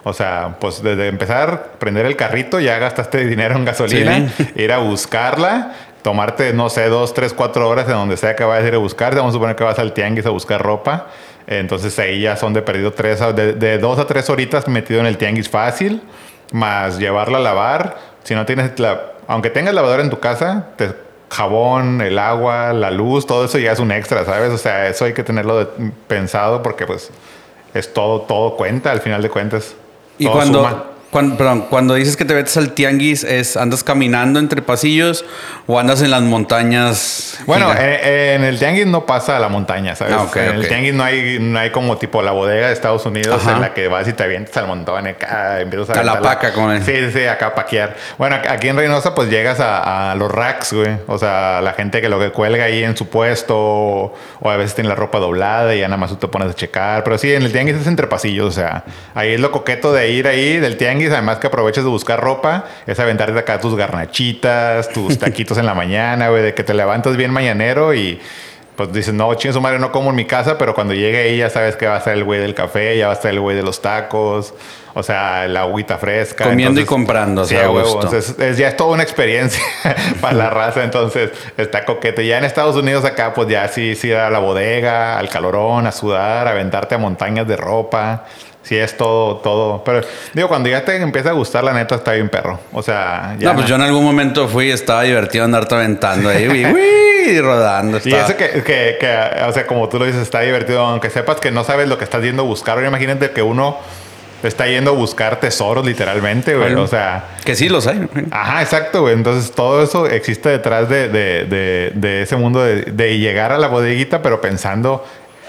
O 0.04 0.14
sea, 0.14 0.56
pues 0.60 0.82
desde 0.82 1.08
empezar, 1.08 1.74
prender 1.78 2.08
el 2.08 2.16
carrito, 2.16 2.60
ya 2.60 2.80
gastaste 2.80 3.26
dinero 3.28 3.56
en 3.56 3.66
gasolina, 3.66 4.34
ir 4.56 4.72
a 4.72 4.80
buscarla 4.80 5.76
tomarte, 6.08 6.54
no 6.54 6.70
sé, 6.70 6.88
dos, 6.88 7.14
tres, 7.14 7.34
cuatro 7.34 7.68
horas 7.68 7.86
en 7.88 7.96
donde 7.96 8.16
sea 8.16 8.34
que 8.34 8.46
vayas 8.46 8.64
a 8.64 8.68
ir 8.70 8.76
a 8.76 8.78
buscar. 8.78 9.14
Vamos 9.14 9.32
a 9.32 9.34
suponer 9.34 9.58
que 9.58 9.66
vas 9.66 9.78
al 9.78 9.92
tianguis 9.92 10.26
a 10.26 10.30
buscar 10.30 10.62
ropa. 10.62 11.08
Entonces 11.48 12.00
ahí 12.00 12.22
ya 12.22 12.38
son 12.38 12.54
de 12.54 12.62
perdido 12.62 12.94
tres, 12.94 13.20
de, 13.36 13.78
dos 13.78 14.00
a 14.00 14.08
tres 14.08 14.30
horitas 14.30 14.70
metido 14.70 15.02
en 15.02 15.06
el 15.06 15.18
tianguis 15.18 15.50
fácil, 15.50 16.02
más 16.54 16.98
llevarla 16.98 17.40
a 17.40 17.42
lavar. 17.42 17.98
Si 18.24 18.36
no 18.36 18.46
tienes, 18.46 18.80
la, 18.80 19.02
aunque 19.28 19.50
tengas 19.50 19.74
lavadora 19.74 20.02
en 20.02 20.10
tu 20.10 20.18
casa, 20.22 20.68
te, 20.78 20.96
jabón, 21.30 22.00
el 22.00 22.18
agua, 22.20 22.72
la 22.72 22.90
luz, 22.90 23.28
todo 23.28 23.44
eso 23.44 23.58
ya 23.58 23.74
es 23.74 23.80
un 23.80 23.92
extra, 23.92 24.24
¿sabes? 24.24 24.54
O 24.54 24.58
sea, 24.58 24.88
eso 24.88 25.04
hay 25.04 25.12
que 25.12 25.24
tenerlo 25.24 25.72
pensado 26.08 26.64
porque 26.64 26.86
pues 26.86 27.12
es 27.74 27.92
todo, 27.92 28.22
todo 28.22 28.56
cuenta 28.56 28.94
al 28.94 29.02
final 29.02 29.22
de 29.22 29.30
cuentas. 29.30 29.76
Y 30.18 30.28
cuando, 30.28 30.96
cuando, 31.18 31.36
perdón, 31.36 31.66
cuando 31.68 31.96
dices 31.96 32.16
que 32.16 32.26
te 32.26 32.36
metes 32.36 32.56
al 32.58 32.74
tianguis, 32.74 33.24
es 33.24 33.58
¿andas 33.58 33.84
caminando 33.84 34.40
entre 34.40 34.62
pasillos 34.62 35.26
o 35.66 35.80
andas 35.80 36.04
en 36.04 36.12
las 36.12 36.22
montañas? 36.22 37.40
Bueno, 37.48 37.74
eh, 37.76 38.36
en, 38.36 38.44
el 38.44 38.60
tianguis 38.60 38.86
no 38.86 39.08
pasa 39.08 39.36
a 39.36 39.40
la 39.40 39.50
montaña, 39.50 39.96
¿sabes? 39.96 40.14
Ah, 40.16 40.30
en 40.36 40.58
el 40.58 40.68
tianguis 40.68 40.94
no 40.94 41.04
hay, 41.04 41.40
no 41.40 41.58
hay 41.58 41.72
como 41.72 41.98
tipo 41.98 42.22
la 42.22 42.34
bodega 42.34 42.68
de 42.68 42.74
Estados 42.74 43.04
Unidos 43.08 43.42
en 43.48 43.62
la 43.62 43.74
que 43.74 43.88
vas 43.88 44.08
y 44.08 44.14
te 44.14 44.22
avientas 44.22 44.56
al 44.58 44.68
montón 44.68 45.08
acá, 45.08 45.60
empiezas 45.60 45.90
a... 45.90 46.02
A 46.02 46.04
la 46.04 46.22
paca, 46.22 46.54
como 46.54 46.72
Sí, 46.82 47.12
sí, 47.12 47.26
acá 47.26 47.48
a 47.48 47.56
paquear. 47.56 47.96
Bueno, 48.20 48.36
aquí 48.48 48.68
en 48.68 48.78
Reynosa 48.78 49.16
pues 49.16 49.32
llegas 49.32 49.58
a, 49.60 50.14
los 50.20 50.32
racks, 50.32 50.74
güey. 50.74 50.98
O 51.08 51.18
sea, 51.18 51.62
la 51.62 51.74
gente 51.74 52.00
que 52.00 52.10
lo 52.10 52.20
que 52.20 52.30
cuelga 52.30 52.66
ahí 52.66 52.84
en 52.84 52.96
su 52.96 53.10
puesto 53.10 53.58
o, 53.58 54.14
a 54.44 54.56
veces 54.56 54.76
tiene 54.76 54.90
la 54.90 54.96
ropa 54.96 55.18
doblada 55.18 55.74
y 55.74 55.80
ya 55.80 55.88
nada 55.88 55.98
más 55.98 56.12
tú 56.12 56.18
te 56.18 56.28
pones 56.28 56.52
a 56.52 56.54
checar. 56.54 57.04
Pero 57.04 57.18
sí, 57.18 57.34
en 57.34 57.42
el 57.42 57.52
tianguis 57.52 57.78
es 57.78 57.88
entre 57.88 58.06
pasillos, 58.06 58.46
o 58.46 58.52
sea, 58.52 58.84
ahí 59.16 59.34
es 59.34 59.40
lo 59.40 59.52
coqueto 59.52 59.92
de 59.94 60.12
ir 60.12 60.28
ahí 60.28 60.58
del 60.58 60.78
tianguis 60.78 61.07
además 61.12 61.40
que 61.40 61.48
aproveches 61.48 61.84
de 61.84 61.90
buscar 61.90 62.20
ropa, 62.20 62.66
es 62.86 63.00
aventarte 63.00 63.38
acá 63.38 63.60
tus 63.60 63.76
garnachitas, 63.76 64.90
tus 64.90 65.18
taquitos 65.20 65.58
en 65.58 65.66
la 65.66 65.74
mañana, 65.74 66.30
güey, 66.30 66.44
de 66.44 66.54
que 66.54 66.64
te 66.64 66.74
levantas 66.74 67.18
bien 67.18 67.32
mañanero 67.32 67.94
y 67.94 68.20
pues 68.76 68.94
dices, 68.94 69.14
no, 69.14 69.34
chingue 69.34 69.54
su 69.54 69.60
madre, 69.62 69.80
no 69.80 69.92
como 69.92 70.12
en 70.12 70.16
mi 70.16 70.26
casa, 70.26 70.58
pero 70.58 70.76
cuando 70.76 70.94
llegue 70.94 71.18
ahí 71.18 71.38
ya 71.38 71.50
sabes 71.50 71.76
que 71.76 71.88
va 71.88 71.96
a 71.96 71.98
estar 71.98 72.14
el 72.14 72.24
güey 72.24 72.40
del 72.40 72.54
café, 72.54 72.96
ya 72.96 73.08
va 73.08 73.14
a 73.14 73.16
estar 73.16 73.32
el 73.32 73.40
güey 73.40 73.56
de 73.56 73.64
los 73.64 73.82
tacos, 73.82 74.54
o 74.98 75.04
sea, 75.04 75.48
la 75.48 75.62
agüita 75.62 76.00
fresca. 76.00 76.46
Comiendo 76.46 76.82
y 76.82 76.86
comprando, 76.86 77.46
sí, 77.46 77.56
güey. 77.56 77.86
Entonces, 77.86 78.36
es, 78.40 78.58
ya 78.58 78.70
es 78.70 78.78
toda 78.78 78.96
una 78.96 79.04
experiencia 79.04 79.62
para 80.22 80.34
la 80.34 80.50
raza, 80.50 80.84
entonces 80.84 81.30
está 81.56 81.86
coquete. 81.86 82.26
Ya 82.26 82.40
en 82.40 82.46
Estados 82.46 82.76
Unidos 82.76 83.06
acá, 83.06 83.32
pues 83.36 83.48
ya 83.48 83.68
sí, 83.68 83.94
sí, 83.94 84.12
a 84.12 84.32
la 84.32 84.40
bodega, 84.40 85.20
al 85.20 85.30
calorón, 85.30 85.86
a 85.86 85.92
sudar, 85.92 86.48
a 86.48 86.52
aventarte 86.52 86.96
a 86.96 86.98
montañas 86.98 87.48
de 87.48 87.56
ropa. 87.56 88.26
Sí, 88.64 88.76
es 88.76 88.98
todo, 88.98 89.38
todo. 89.38 89.84
Pero 89.84 90.02
digo, 90.34 90.48
cuando 90.48 90.68
ya 90.68 90.84
te 90.84 90.96
empieza 90.96 91.30
a 91.30 91.34
gustar, 91.34 91.64
la 91.64 91.74
neta 91.74 91.94
está 91.94 92.14
bien 92.14 92.30
perro. 92.30 92.60
O 92.74 92.82
sea, 92.82 93.36
ya. 93.38 93.50
No, 93.50 93.56
pues 93.56 93.68
yo 93.68 93.76
en 93.76 93.84
algún 93.84 94.04
momento 94.04 94.48
fui 94.48 94.70
y 94.70 94.72
estaba 94.72 95.04
divertido 95.04 95.46
andarte 95.46 95.76
aventando 95.76 96.28
ahí, 96.28 96.66
y 97.28 97.40
rodando. 97.40 98.00
Y 98.04 98.16
eso 98.16 98.36
que, 98.36 98.64
que, 98.64 98.98
que, 99.00 99.44
o 99.48 99.54
sea, 99.54 99.68
como 99.68 99.88
tú 99.90 100.00
lo 100.00 100.06
dices, 100.06 100.24
está 100.24 100.42
divertido, 100.42 100.82
aunque 100.82 101.12
sepas 101.12 101.40
que 101.40 101.52
no 101.52 101.64
sabes 101.64 101.88
lo 101.88 102.00
que 102.00 102.04
estás 102.04 102.24
yendo 102.24 102.42
a 102.42 102.46
buscar. 102.46 102.78
Ahora 102.78 102.88
imagínate 102.88 103.30
que 103.30 103.44
uno 103.44 103.78
está 104.44 104.68
yendo 104.68 104.92
a 104.92 104.94
buscar 104.94 105.40
tesoros 105.40 105.86
literalmente, 105.86 106.56
güey. 106.56 106.74
o 106.76 106.88
sea. 106.88 107.26
Que 107.44 107.56
sí 107.56 107.70
los 107.70 107.88
hay. 107.88 108.08
Ajá, 108.32 108.62
exacto, 108.62 109.02
güey. 109.02 109.14
Entonces 109.14 109.52
todo 109.52 109.84
eso 109.84 110.08
existe 110.08 110.50
detrás 110.50 110.90
de, 110.90 111.10
de, 111.10 111.46
de, 111.46 111.92
de 111.96 112.22
ese 112.22 112.36
mundo 112.36 112.64
de, 112.64 113.18
llegar 113.18 113.52
a 113.52 113.58
la 113.58 113.68
bodeguita, 113.68 114.22
pero 114.22 114.42
pensando 114.42 115.04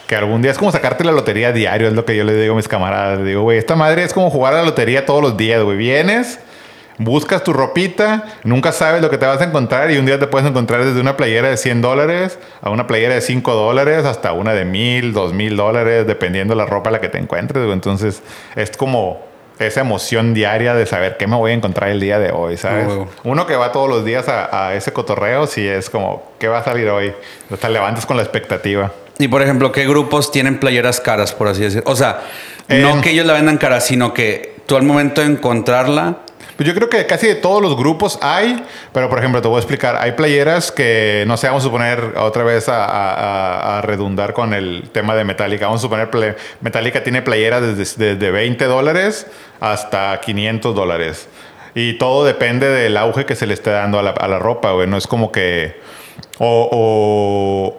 que 0.07 0.16
algún 0.16 0.40
día 0.40 0.51
es 0.51 0.59
como 0.59 0.72
sacarte 0.72 1.05
la 1.05 1.12
lotería 1.12 1.53
diario, 1.53 1.88
es 1.88 1.92
lo 1.92 2.05
que 2.07 2.16
yo 2.16 2.24
le 2.24 2.35
digo 2.35 2.55
a 2.55 2.57
mis 2.57 2.68
camaradas. 2.68 3.22
digo, 3.24 3.42
güey, 3.42 3.59
esta 3.59 3.77
madre 3.77 4.05
es 4.05 4.14
como 4.14 4.31
jugar 4.31 4.55
a 4.55 4.59
la 4.59 4.64
lotería 4.64 5.05
todos 5.05 5.20
los 5.20 5.37
días, 5.37 5.62
güey. 5.62 5.77
Vienes, 5.77 6.38
buscas 6.98 7.42
tu 7.44 7.52
ropita, 7.52 8.24
nunca 8.44 8.72
sabes 8.72 9.00
lo 9.00 9.11
que 9.11 9.18
te 9.18 9.26
vas 9.26 9.40
a 9.40 9.44
encontrar 9.44 9.90
y 9.90 9.98
un 9.98 10.06
día 10.06 10.18
te 10.18 10.26
puedes 10.26 10.48
encontrar 10.48 10.84
desde 10.84 11.00
una 11.00 11.16
playera 11.16 11.48
de 11.48 11.56
100 11.56 11.80
dólares 11.80 12.38
a 12.61 12.70
una 12.70 12.87
playera 12.87 13.14
de 13.14 13.20
5 13.20 13.54
dólares 13.54 14.04
hasta 14.04 14.32
una 14.32 14.52
de 14.52 14.64
1000, 14.64 15.12
2000 15.12 15.56
dólares, 15.56 16.06
dependiendo 16.06 16.54
de 16.54 16.58
la 16.58 16.66
ropa 16.66 16.90
a 16.90 16.92
la 16.92 17.00
que 17.00 17.08
te 17.08 17.18
encuentres. 17.18 17.70
Entonces 17.70 18.22
es 18.56 18.76
como 18.76 19.28
esa 19.58 19.80
emoción 19.80 20.34
diaria 20.34 20.74
de 20.74 20.87
saber 20.87 21.16
qué 21.16 21.26
me 21.26 21.37
voy 21.37 21.50
a 21.50 21.54
encontrar 21.54 21.90
el 21.90 22.00
día 22.00 22.18
de 22.18 22.30
hoy, 22.30 22.56
¿sabes? 22.56 22.87
Uno 23.24 23.46
que 23.46 23.56
va 23.56 23.72
todos 23.72 23.88
los 23.88 24.04
días 24.04 24.26
a, 24.28 24.74
ese 24.74 24.92
cotorreo, 24.92 25.46
sí 25.46 25.66
es 25.66 25.90
como, 25.90 26.22
¿qué 26.38 26.48
va 26.48 26.58
a 26.58 26.64
salir 26.64 26.88
hoy? 26.88 27.12
Te 27.61 27.68
levantas 27.68 28.06
con 28.06 28.16
la 28.16 28.22
expectativa. 28.22 28.92
Y 29.18 29.26
por 29.26 29.42
ejemplo, 29.42 29.72
¿qué 29.72 29.87
grupos 29.87 30.30
tienen 30.30 30.61
playeras 30.61 31.00
caras, 31.00 31.32
por 31.32 31.48
así 31.48 31.62
decirlo? 31.62 31.90
O 31.90 31.96
sea, 31.96 32.20
no 32.68 33.00
que 33.00 33.11
ellos 33.11 33.26
la 33.26 33.32
vendan 33.32 33.58
cara, 33.58 33.80
sino 33.80 34.14
que 34.14 34.58
tú 34.66 34.76
al 34.76 34.84
momento 34.84 35.22
de 35.22 35.28
encontrarla. 35.28 36.18
Pues 36.58 36.66
yo 36.66 36.74
creo 36.74 36.88
que 36.88 37.06
casi 37.06 37.28
de 37.28 37.36
todos 37.36 37.62
los 37.62 37.76
grupos 37.76 38.18
hay, 38.20 38.64
pero 38.92 39.08
por 39.08 39.20
ejemplo, 39.20 39.40
te 39.40 39.46
voy 39.46 39.58
a 39.58 39.60
explicar. 39.60 39.96
Hay 40.00 40.12
playeras 40.12 40.72
que, 40.72 41.22
no 41.28 41.36
sé, 41.36 41.46
vamos 41.46 41.62
a 41.62 41.66
suponer 41.66 42.14
otra 42.16 42.42
vez 42.42 42.64
a, 42.68 43.80
redundar 43.84 44.32
con 44.32 44.52
el 44.52 44.90
tema 44.90 45.14
de 45.14 45.22
Metallica. 45.22 45.66
Vamos 45.66 45.82
a 45.82 45.82
suponer, 45.82 46.36
Metallica 46.60 47.04
tiene 47.04 47.22
playeras 47.22 47.76
desde, 47.76 48.16
desde 48.16 48.32
20 48.32 48.64
dólares 48.64 49.28
hasta 49.60 50.20
500 50.20 50.74
dólares. 50.74 51.28
Y 51.76 51.92
todo 51.92 52.24
depende 52.24 52.68
del 52.68 52.96
auge 52.96 53.24
que 53.24 53.36
se 53.36 53.46
le 53.46 53.54
esté 53.54 53.70
dando 53.70 54.00
a 54.00 54.02
la, 54.02 54.10
a 54.10 54.26
la 54.26 54.40
ropa, 54.40 54.72
güey. 54.72 54.88
No 54.88 54.96
es 54.96 55.06
como 55.06 55.30
que 55.30 55.80
o, 56.38 57.78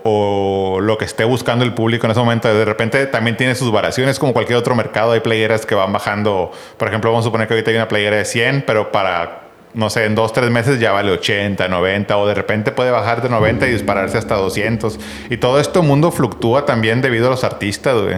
lo 0.82 0.98
que 0.98 1.06
esté 1.06 1.24
buscando 1.24 1.64
el 1.64 1.74
público 1.74 2.08
en 2.08 2.12
ese 2.12 2.20
momento. 2.20 2.54
De 2.54 2.66
repente 2.66 3.06
también 3.08 3.38
tiene 3.38 3.56
sus 3.56 3.72
variaciones, 3.72 4.20
como 4.20 4.34
cualquier 4.34 4.58
otro 4.58 4.76
mercado. 4.76 5.14
Hay 5.14 5.22
playeras 5.22 5.66
que 5.66 5.76
van 5.76 5.94
bajando. 5.94 6.52
Por 6.78 6.88
ejemplo, 6.88 7.12
vamos 7.12 7.26
a 7.26 7.28
suponer 7.28 7.48
que 7.48 7.54
ahorita 7.54 7.72
hay 7.72 7.78
una 7.78 7.88
playera 7.88 8.18
de 8.18 8.26
100, 8.26 8.64
pero 8.66 8.92
para, 8.92 9.44
no 9.74 9.90
sé, 9.90 10.06
en 10.06 10.16
dos, 10.16 10.34
tres 10.34 10.50
meses 10.50 10.80
ya 10.80 10.92
vale 10.92 11.12
80, 11.12 11.68
90, 11.68 12.18
o 12.18 12.28
de 12.28 12.34
repente 12.34 12.72
puede 12.72 12.92
bajar 12.92 13.22
de 13.22 13.30
90 13.30 13.68
y 13.68 13.72
dispararse 13.72 14.18
hasta 14.18 14.36
200. 14.36 15.00
Y 15.30 15.38
todo 15.38 15.60
este 15.60 15.80
mundo 15.82 16.12
fluctúa 16.12 16.66
también 16.66 17.02
debido 17.02 17.28
a 17.28 17.32
los 17.32 17.44
artistas, 17.44 18.02
güey. 18.02 18.18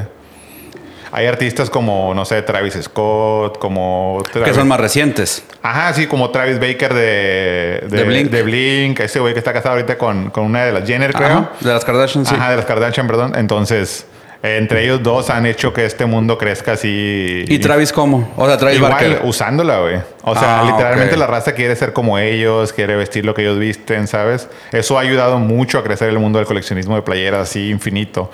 Hay 1.11 1.27
artistas 1.27 1.69
como, 1.69 2.13
no 2.13 2.23
sé, 2.25 2.41
Travis 2.41 2.77
Scott, 2.81 3.57
como... 3.59 4.23
que 4.31 4.53
son 4.53 4.67
más 4.67 4.79
recientes. 4.79 5.43
Ajá, 5.61 5.93
sí, 5.93 6.07
como 6.07 6.29
Travis 6.29 6.59
Baker 6.59 6.93
de, 6.93 7.85
de, 7.89 8.03
Blink. 8.03 8.29
De 8.29 8.43
Blink, 8.43 8.99
ese 9.01 9.19
güey 9.19 9.33
que 9.33 9.39
está 9.39 9.51
casado 9.51 9.75
ahorita 9.75 9.97
con, 9.97 10.29
con 10.29 10.45
una 10.45 10.63
de 10.63 10.71
las 10.71 10.87
Jenner, 10.87 11.13
creo. 11.13 11.49
de 11.59 11.73
las 11.73 11.83
Kardashian, 11.83 12.25
sí. 12.25 12.33
Ajá, 12.33 12.51
de 12.51 12.57
las 12.57 12.65
Kardashian, 12.65 13.07
perdón. 13.07 13.33
Entonces, 13.35 14.05
entre 14.43 14.83
ellos 14.83 15.03
dos 15.03 15.29
han 15.29 15.45
hecho 15.45 15.71
que 15.71 15.85
este 15.85 16.05
mundo 16.05 16.37
crezca 16.37 16.71
así. 16.73 17.45
¿Y 17.47 17.59
Travis 17.59 17.93
cómo? 17.93 18.33
O 18.37 18.47
sea, 18.47 18.57
Travis 18.57 18.77
Igual, 18.77 19.21
usándola, 19.23 19.79
güey. 19.81 19.97
O 20.23 20.33
sea, 20.35 20.61
ah, 20.61 20.65
literalmente 20.65 21.15
la 21.15 21.27
raza 21.27 21.53
quiere 21.53 21.75
ser 21.75 21.93
como 21.93 22.17
ellos, 22.17 22.73
quiere 22.73 22.95
vestir 22.95 23.23
lo 23.23 23.35
que 23.35 23.43
ellos 23.43 23.59
visten, 23.59 24.07
¿sabes? 24.07 24.49
Eso 24.71 24.97
ha 24.97 25.01
ayudado 25.01 25.37
mucho 25.37 25.77
a 25.77 25.83
crecer 25.83 26.09
el 26.09 26.17
mundo 26.17 26.39
del 26.39 26.47
coleccionismo 26.47 26.95
de 26.95 27.03
playeras 27.03 27.49
así 27.49 27.69
infinito. 27.69 28.31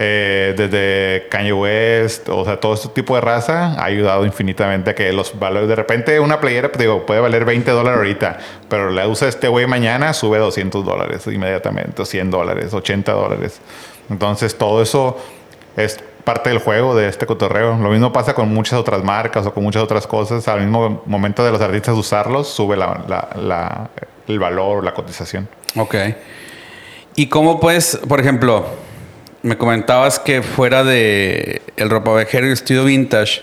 Eh, 0.00 0.54
desde 0.56 1.26
Kanye 1.28 1.52
West, 1.52 2.28
o 2.28 2.44
sea, 2.44 2.60
todo 2.60 2.74
este 2.74 2.86
tipo 2.90 3.16
de 3.16 3.20
raza 3.20 3.72
ha 3.72 3.84
ayudado 3.84 4.24
infinitamente 4.24 4.90
a 4.90 4.94
que 4.94 5.12
los 5.12 5.36
valores, 5.36 5.68
de 5.68 5.74
repente 5.74 6.20
una 6.20 6.38
playera, 6.38 6.70
digo, 6.78 7.04
puede 7.04 7.18
valer 7.18 7.44
20 7.44 7.68
dólares 7.72 7.98
ahorita, 7.98 8.38
pero 8.68 8.90
la 8.90 9.08
usa 9.08 9.26
este 9.26 9.48
güey 9.48 9.66
mañana, 9.66 10.12
sube 10.12 10.38
200 10.38 10.84
dólares 10.84 11.26
inmediatamente, 11.26 12.06
100 12.06 12.30
dólares, 12.30 12.72
80 12.72 13.10
dólares. 13.10 13.60
Entonces 14.08 14.56
todo 14.56 14.82
eso 14.82 15.18
es 15.76 15.98
parte 16.24 16.50
del 16.50 16.58
juego 16.58 16.94
de 16.94 17.08
este 17.08 17.26
cotorreo. 17.26 17.76
Lo 17.76 17.90
mismo 17.90 18.12
pasa 18.12 18.34
con 18.34 18.52
muchas 18.52 18.78
otras 18.78 19.02
marcas 19.02 19.46
o 19.46 19.54
con 19.54 19.62
muchas 19.62 19.82
otras 19.82 20.06
cosas. 20.06 20.46
Al 20.48 20.60
mismo 20.60 21.02
momento 21.06 21.44
de 21.44 21.50
los 21.50 21.60
artistas 21.60 21.96
usarlos, 21.96 22.48
sube 22.48 22.76
el 22.76 24.38
valor, 24.38 24.84
la 24.84 24.94
cotización. 24.94 25.48
Ok. 25.76 25.94
¿Y 27.16 27.28
cómo 27.28 27.58
puedes, 27.60 27.96
por 28.08 28.20
ejemplo, 28.20 28.66
me 29.42 29.56
comentabas 29.56 30.18
que 30.18 30.42
fuera 30.42 30.84
de 30.84 31.62
el 31.76 31.90
ropavejero 31.90 32.48
y 32.48 32.52
estilo 32.52 32.84
vintage, 32.84 33.42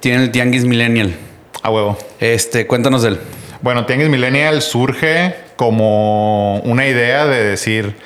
tiene 0.00 0.24
el 0.24 0.30
Tianguis 0.30 0.64
Millennial. 0.64 1.14
A 1.62 1.70
huevo. 1.70 1.98
Este, 2.20 2.66
cuéntanos 2.66 3.02
de 3.02 3.10
él. 3.10 3.20
Bueno, 3.60 3.84
Tianguis 3.86 4.08
Millennial 4.08 4.62
surge 4.62 5.34
como 5.56 6.60
una 6.60 6.86
idea 6.86 7.26
de 7.26 7.42
decir, 7.42 7.96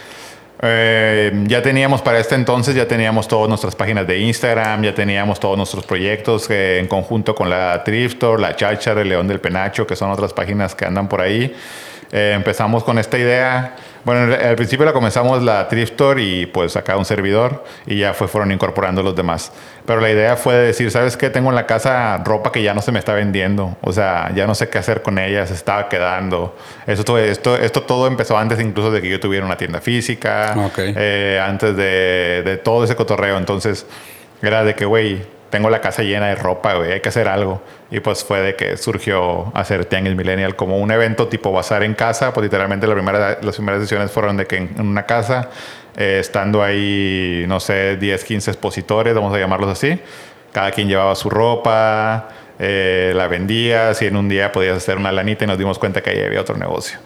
Eh, 0.65 1.33
ya 1.49 1.61
teníamos 1.61 2.03
para 2.03 2.21
este 2.21 2.37
entonces, 2.37 2.77
ya 2.77 2.87
teníamos 2.87 3.27
todas 3.27 3.49
nuestras 3.49 3.75
páginas 3.75 4.07
de 4.07 4.21
Instagram, 4.21 4.85
ya 4.85 4.95
teníamos 4.95 5.41
todos 5.41 5.57
nuestros 5.57 5.85
proyectos 5.85 6.49
eh, 6.51 6.79
en 6.79 6.87
conjunto 6.87 7.35
con 7.35 7.51
la 7.51 7.83
Triftor, 7.83 8.39
la 8.39 8.55
Chachar, 8.55 8.99
el 8.99 9.09
León 9.09 9.27
del 9.27 9.41
Penacho, 9.41 9.89
que 9.89 9.97
son 9.97 10.13
otras 10.13 10.33
páginas 10.33 10.77
que 10.77 10.85
andan 10.85 11.09
por 11.09 11.21
ahí. 11.21 11.53
Eh, 12.13 12.35
empezamos 12.37 12.85
con 12.85 12.99
esta 12.99 13.17
idea. 13.17 13.75
Bueno, 14.05 14.35
al 14.35 14.55
principio 14.57 14.85
la 14.85 14.93
comenzamos 14.93 15.43
la 15.43 15.67
Thrift 15.69 15.93
Store 15.93 16.23
y 16.23 16.45
pues 16.45 16.77
acá 16.77 16.97
un 16.99 17.07
servidor 17.07 17.65
y 17.87 17.99
ya 17.99 18.13
fue, 18.13 18.29
fueron 18.29 18.53
incorporando 18.53 19.03
los 19.03 19.17
demás. 19.17 19.51
Pero 19.87 20.01
la 20.01 20.11
idea 20.11 20.37
fue 20.37 20.55
decir, 20.55 20.91
¿sabes 20.91 21.17
qué? 21.17 21.31
Tengo 21.31 21.49
en 21.49 21.55
la 21.55 21.65
casa 21.65 22.19
ropa 22.19 22.53
que 22.53 22.63
ya 22.63 22.75
no 22.75 22.83
se 22.83 22.93
me 22.93 22.99
está 22.99 23.15
vendiendo. 23.15 23.77
O 23.81 23.93
sea, 23.93 24.31
ya 24.35 24.47
no 24.47 24.55
sé 24.55 24.69
qué 24.69 24.77
hacer 24.77 25.01
con 25.01 25.19
ella, 25.19 25.47
se 25.47 25.55
estaba 25.55 25.89
quedando. 25.89 26.55
Eso, 26.87 27.03
todo, 27.03 27.19
esto, 27.19 27.57
esto 27.57 27.83
todo 27.85 28.07
empezó 28.09 28.37
antes 28.37 28.61
incluso 28.61 28.91
de 28.91 29.01
que 29.01 29.09
yo 29.09 29.19
tuviera 29.19 29.47
una 29.47 29.57
tienda 29.57 29.81
física, 29.81 30.55
eh, 30.77 31.41
antes 31.43 31.75
de, 31.77 32.43
de 32.45 32.59
todo 32.59 32.85
ese 32.85 32.95
cotorreo. 32.95 33.39
Entonces, 33.39 33.87
era 34.43 34.65
de 34.65 34.75
que, 34.75 34.85
güey, 34.85 35.23
tengo 35.53 35.69
la 35.69 35.83
casa 35.83 36.03
llena 36.03 36.29
de 36.29 36.35
ropa, 36.35 36.73
güey, 36.77 36.93
hay 36.93 37.01
que 37.01 37.11
hacer 37.11 37.29
algo. 37.29 37.61
Y 37.91 38.01
pues 38.01 38.25
fue 38.25 38.41
de 38.41 38.57
que 38.57 38.79
surgió 38.79 39.53
hacer 39.55 39.85
Tianguis 39.85 40.17
Millennial 40.17 40.57
como 40.57 40.79
un 40.79 40.91
evento 40.91 41.29
tipo 41.29 41.53
bazar 41.53 41.83
en 41.83 41.93
casa, 41.93 42.33
pues 42.33 42.45
literalmente 42.45 42.87
la 42.87 42.95
primera, 42.95 43.39
las 43.43 43.57
primeras 43.57 43.83
sesiones 43.83 44.11
fueron 44.11 44.39
de 44.39 44.47
que 44.47 44.57
en, 44.57 44.81
una 44.81 45.05
casa, 45.05 45.51
eh, 45.95 46.17
estando 46.21 46.63
ahí, 46.63 47.45
no 47.49 47.61
sé, 47.61 47.99
10, 47.99 48.25
15 48.25 48.51
expositores, 48.51 49.15
vamos 49.15 49.35
a 49.35 49.39
llamarlos 49.39 49.69
así, 49.69 50.01
cada 50.53 50.71
quien 50.71 50.89
llevaba 50.89 51.15
su 51.15 51.29
ropa, 51.29 52.31
eh, 52.59 53.13
la 53.15 53.29
vendía, 53.29 53.93
si 53.93 54.07
en 54.07 54.17
un 54.17 54.31
día 54.31 54.53
podías 54.53 54.79
hacer 54.79 54.97
una 54.97 55.13
lanita 55.13 55.45
y 55.45 55.49
nos 55.49 55.59
dimos 55.59 55.79
cuenta 55.79 56.01
que 56.01 56.09
ahí 56.09 56.21
había 56.23 56.41
otro 56.41 56.57
negocio. 56.57 56.99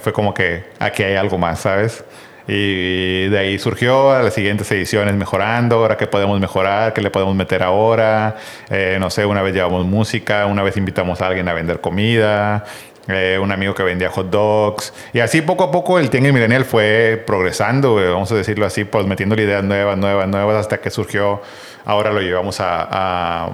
fue 0.00 0.12
como 0.12 0.34
que 0.34 0.64
aquí 0.80 1.04
hay 1.04 1.14
algo 1.14 1.38
más, 1.38 1.60
¿sabes? 1.60 2.02
Y 2.48 3.28
de 3.28 3.38
ahí 3.38 3.58
surgió 3.58 4.10
a 4.12 4.22
las 4.22 4.34
siguientes 4.34 4.70
ediciones 4.72 5.14
mejorando, 5.14 5.76
ahora 5.76 5.96
qué 5.96 6.06
podemos 6.06 6.40
mejorar, 6.40 6.92
qué 6.92 7.00
le 7.00 7.10
podemos 7.10 7.34
meter 7.34 7.62
ahora. 7.62 8.36
Eh, 8.70 8.96
no 9.00 9.10
sé, 9.10 9.24
una 9.26 9.42
vez 9.42 9.54
llevamos 9.54 9.86
música, 9.86 10.46
una 10.46 10.62
vez 10.62 10.76
invitamos 10.76 11.20
a 11.20 11.28
alguien 11.28 11.48
a 11.48 11.54
vender 11.54 11.80
comida, 11.80 12.64
eh, 13.08 13.38
un 13.42 13.52
amigo 13.52 13.74
que 13.74 13.82
vendía 13.82 14.10
hot 14.10 14.30
dogs. 14.30 14.92
Y 15.12 15.20
así 15.20 15.42
poco 15.42 15.64
a 15.64 15.70
poco 15.70 15.98
el 15.98 16.10
Tianguis 16.10 16.32
Millennial 16.32 16.64
fue 16.64 17.22
progresando, 17.26 17.94
vamos 17.94 18.30
a 18.32 18.34
decirlo 18.34 18.66
así, 18.66 18.84
pues 18.84 19.06
metiéndole 19.06 19.42
ideas 19.42 19.64
nuevas, 19.64 19.98
nuevas, 19.98 20.28
nuevas, 20.28 20.56
hasta 20.56 20.80
que 20.80 20.90
surgió 20.90 21.40
Ahora 21.84 22.12
lo 22.12 22.20
llevamos 22.20 22.58
a, 22.60 23.50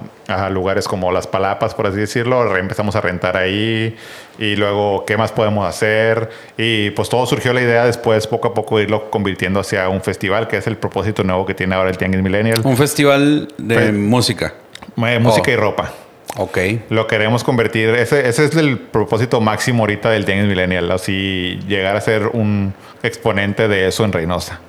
lugares 0.51 0.87
como 0.87 1.11
Las 1.11 1.25
Palapas, 1.25 1.73
por 1.73 1.87
así 1.87 1.97
decirlo. 1.97 2.55
Empezamos 2.55 2.95
a 2.95 3.01
rentar 3.01 3.35
ahí 3.37 3.95
y 4.37 4.55
luego 4.55 5.03
qué 5.05 5.17
más 5.17 5.31
podemos 5.31 5.67
hacer. 5.67 6.29
Y 6.55 6.91
pues 6.91 7.09
todo 7.09 7.25
surgió 7.25 7.53
la 7.53 7.61
idea 7.61 7.85
después, 7.85 8.27
poco 8.27 8.49
a 8.49 8.53
poco, 8.53 8.79
irlo 8.79 9.09
convirtiendo 9.09 9.59
hacia 9.59 9.89
un 9.89 10.01
festival, 10.01 10.47
que 10.47 10.57
es 10.57 10.67
el 10.67 10.77
propósito 10.77 11.23
nuevo 11.23 11.45
que 11.45 11.55
tiene 11.55 11.73
ahora 11.73 11.89
el 11.89 11.97
Tianguis 11.97 12.21
Millennial. 12.21 12.61
Un 12.63 12.77
festival 12.77 13.47
de 13.57 13.91
música. 13.91 14.53
música 14.95 15.51
y 15.51 15.55
oh. 15.55 15.61
ropa. 15.61 15.91
Ok. 16.37 16.57
Lo 16.89 17.07
queremos 17.07 17.43
convertir, 17.43 17.89
ese, 17.89 18.27
es 18.27 18.39
el 18.55 18.77
propósito 18.77 19.41
máximo 19.41 19.83
ahorita 19.83 20.09
del 20.11 20.25
Tianguis 20.25 20.47
Millennial, 20.47 20.91
así 20.91 21.59
llegar 21.67 21.95
a 21.95 22.01
ser 22.01 22.27
un 22.27 22.73
exponente 23.03 23.67
de 23.67 23.87
eso 23.87 24.05
en 24.05 24.13
Reynosa. 24.13 24.59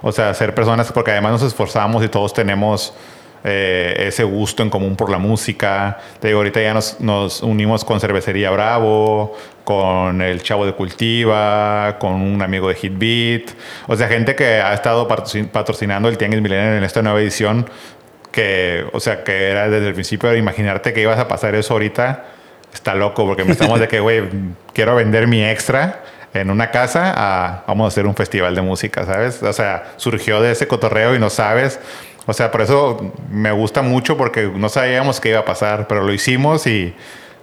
O 0.00 0.12
sea, 0.12 0.32
ser 0.34 0.54
personas, 0.54 0.92
porque 0.92 1.10
además 1.10 1.32
nos 1.32 1.42
esforzamos 1.42 2.04
y 2.04 2.08
todos 2.08 2.32
tenemos 2.32 2.94
eh, 3.44 3.94
ese 4.08 4.24
gusto 4.24 4.62
en 4.62 4.70
común 4.70 4.96
por 4.96 5.10
la 5.10 5.18
música. 5.18 5.98
Te 6.20 6.28
digo, 6.28 6.38
ahorita 6.38 6.60
ya 6.60 6.74
nos, 6.74 7.00
nos, 7.00 7.42
unimos 7.42 7.84
con 7.84 8.00
Cervecería 8.00 8.50
Bravo, 8.50 9.36
con 9.64 10.22
el 10.22 10.42
Chavo 10.42 10.66
de 10.66 10.72
Cultiva, 10.72 11.96
con 11.98 12.14
un 12.14 12.42
amigo 12.42 12.68
de 12.68 12.76
Hitbeat. 12.80 13.50
O 13.86 13.96
sea, 13.96 14.08
gente 14.08 14.34
que 14.34 14.60
ha 14.60 14.72
estado 14.72 15.06
patrocinando 15.08 16.08
el 16.08 16.16
Tianguis 16.16 16.42
Millennial 16.42 16.78
en 16.78 16.84
esta 16.84 17.02
nueva 17.02 17.20
edición. 17.20 17.68
Que, 18.38 18.86
o 18.92 19.00
sea, 19.00 19.24
que 19.24 19.50
era 19.50 19.68
desde 19.68 19.88
el 19.88 19.94
principio 19.94 20.30
de 20.30 20.38
imaginarte 20.38 20.92
que 20.92 21.00
ibas 21.00 21.18
a 21.18 21.26
pasar 21.28 21.54
eso 21.54 21.74
ahorita. 21.74 22.24
Está 22.72 22.94
loco, 22.94 23.26
porque 23.26 23.42
empezamos 23.42 23.80
de 23.80 23.88
que, 23.88 24.00
güey, 24.00 24.22
quiero 24.72 24.94
vender 24.94 25.26
mi 25.26 25.42
extra 25.44 26.02
en 26.34 26.50
una 26.50 26.70
casa 26.70 27.14
a 27.16 27.64
vamos 27.66 27.86
a 27.86 27.88
hacer 27.88 28.06
un 28.06 28.14
festival 28.14 28.54
de 28.54 28.62
música, 28.62 29.04
¿sabes? 29.04 29.42
O 29.42 29.52
sea, 29.52 29.92
surgió 29.96 30.40
de 30.40 30.52
ese 30.52 30.68
cotorreo 30.68 31.14
y 31.14 31.18
no 31.18 31.30
sabes. 31.30 31.80
O 32.26 32.32
sea, 32.32 32.50
por 32.50 32.60
eso 32.60 33.12
me 33.30 33.50
gusta 33.52 33.82
mucho 33.82 34.16
porque 34.16 34.50
no 34.54 34.68
sabíamos 34.68 35.20
qué 35.20 35.30
iba 35.30 35.40
a 35.40 35.44
pasar, 35.44 35.88
pero 35.88 36.02
lo 36.02 36.12
hicimos 36.12 36.66
y 36.66 36.94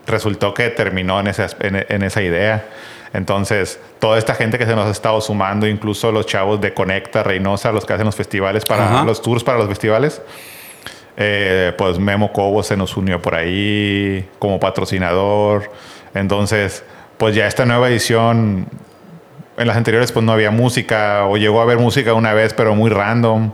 resultó 0.06 0.54
que 0.54 0.70
terminó 0.70 1.20
en 1.20 1.28
esa, 1.28 1.48
en, 1.60 2.04
esa 2.04 2.22
idea. 2.22 2.66
Entonces, 3.12 3.80
toda 4.00 4.20
esta 4.20 4.36
gente 4.36 4.60
que 4.60 4.66
se 4.66 4.76
nos 4.76 4.86
ha 4.86 4.92
estado 4.92 5.20
sumando, 5.22 5.68
incluso 5.68 6.12
los 6.12 6.28
chavos 6.28 6.62
de 6.62 6.74
Conecta, 6.74 7.24
Reynosa, 7.24 7.72
los 7.72 7.86
que 7.86 7.94
hacen 7.94 8.06
los 8.06 8.16
festivales 8.16 8.64
para 8.66 9.04
los 9.04 9.22
tours 9.22 9.44
para 9.44 9.58
los 9.58 9.68
festivales, 9.68 10.22
eh, 11.18 11.74
pues 11.78 11.98
Memo 12.00 12.32
Cobo 12.34 12.64
se 12.64 12.76
nos 12.76 12.98
unió 12.98 13.22
por 13.22 13.36
ahí 13.36 14.28
como 14.40 14.60
patrocinador. 14.60 15.72
Entonces, 16.14 16.84
pues 17.18 17.36
ya 17.36 17.48
esta 17.48 17.66
nueva 17.66 17.90
edición, 17.90 18.68
en 19.58 19.68
las 19.68 19.78
anteriores 19.78 20.12
pues 20.12 20.26
no 20.26 20.32
había 20.32 20.52
música 20.52 21.26
o 21.26 21.38
llegó 21.38 21.60
a 21.60 21.64
haber 21.64 21.78
música 21.78 22.14
una 22.14 22.34
vez 22.34 22.54
pero 22.54 22.76
muy 22.76 22.90
random. 22.90 23.52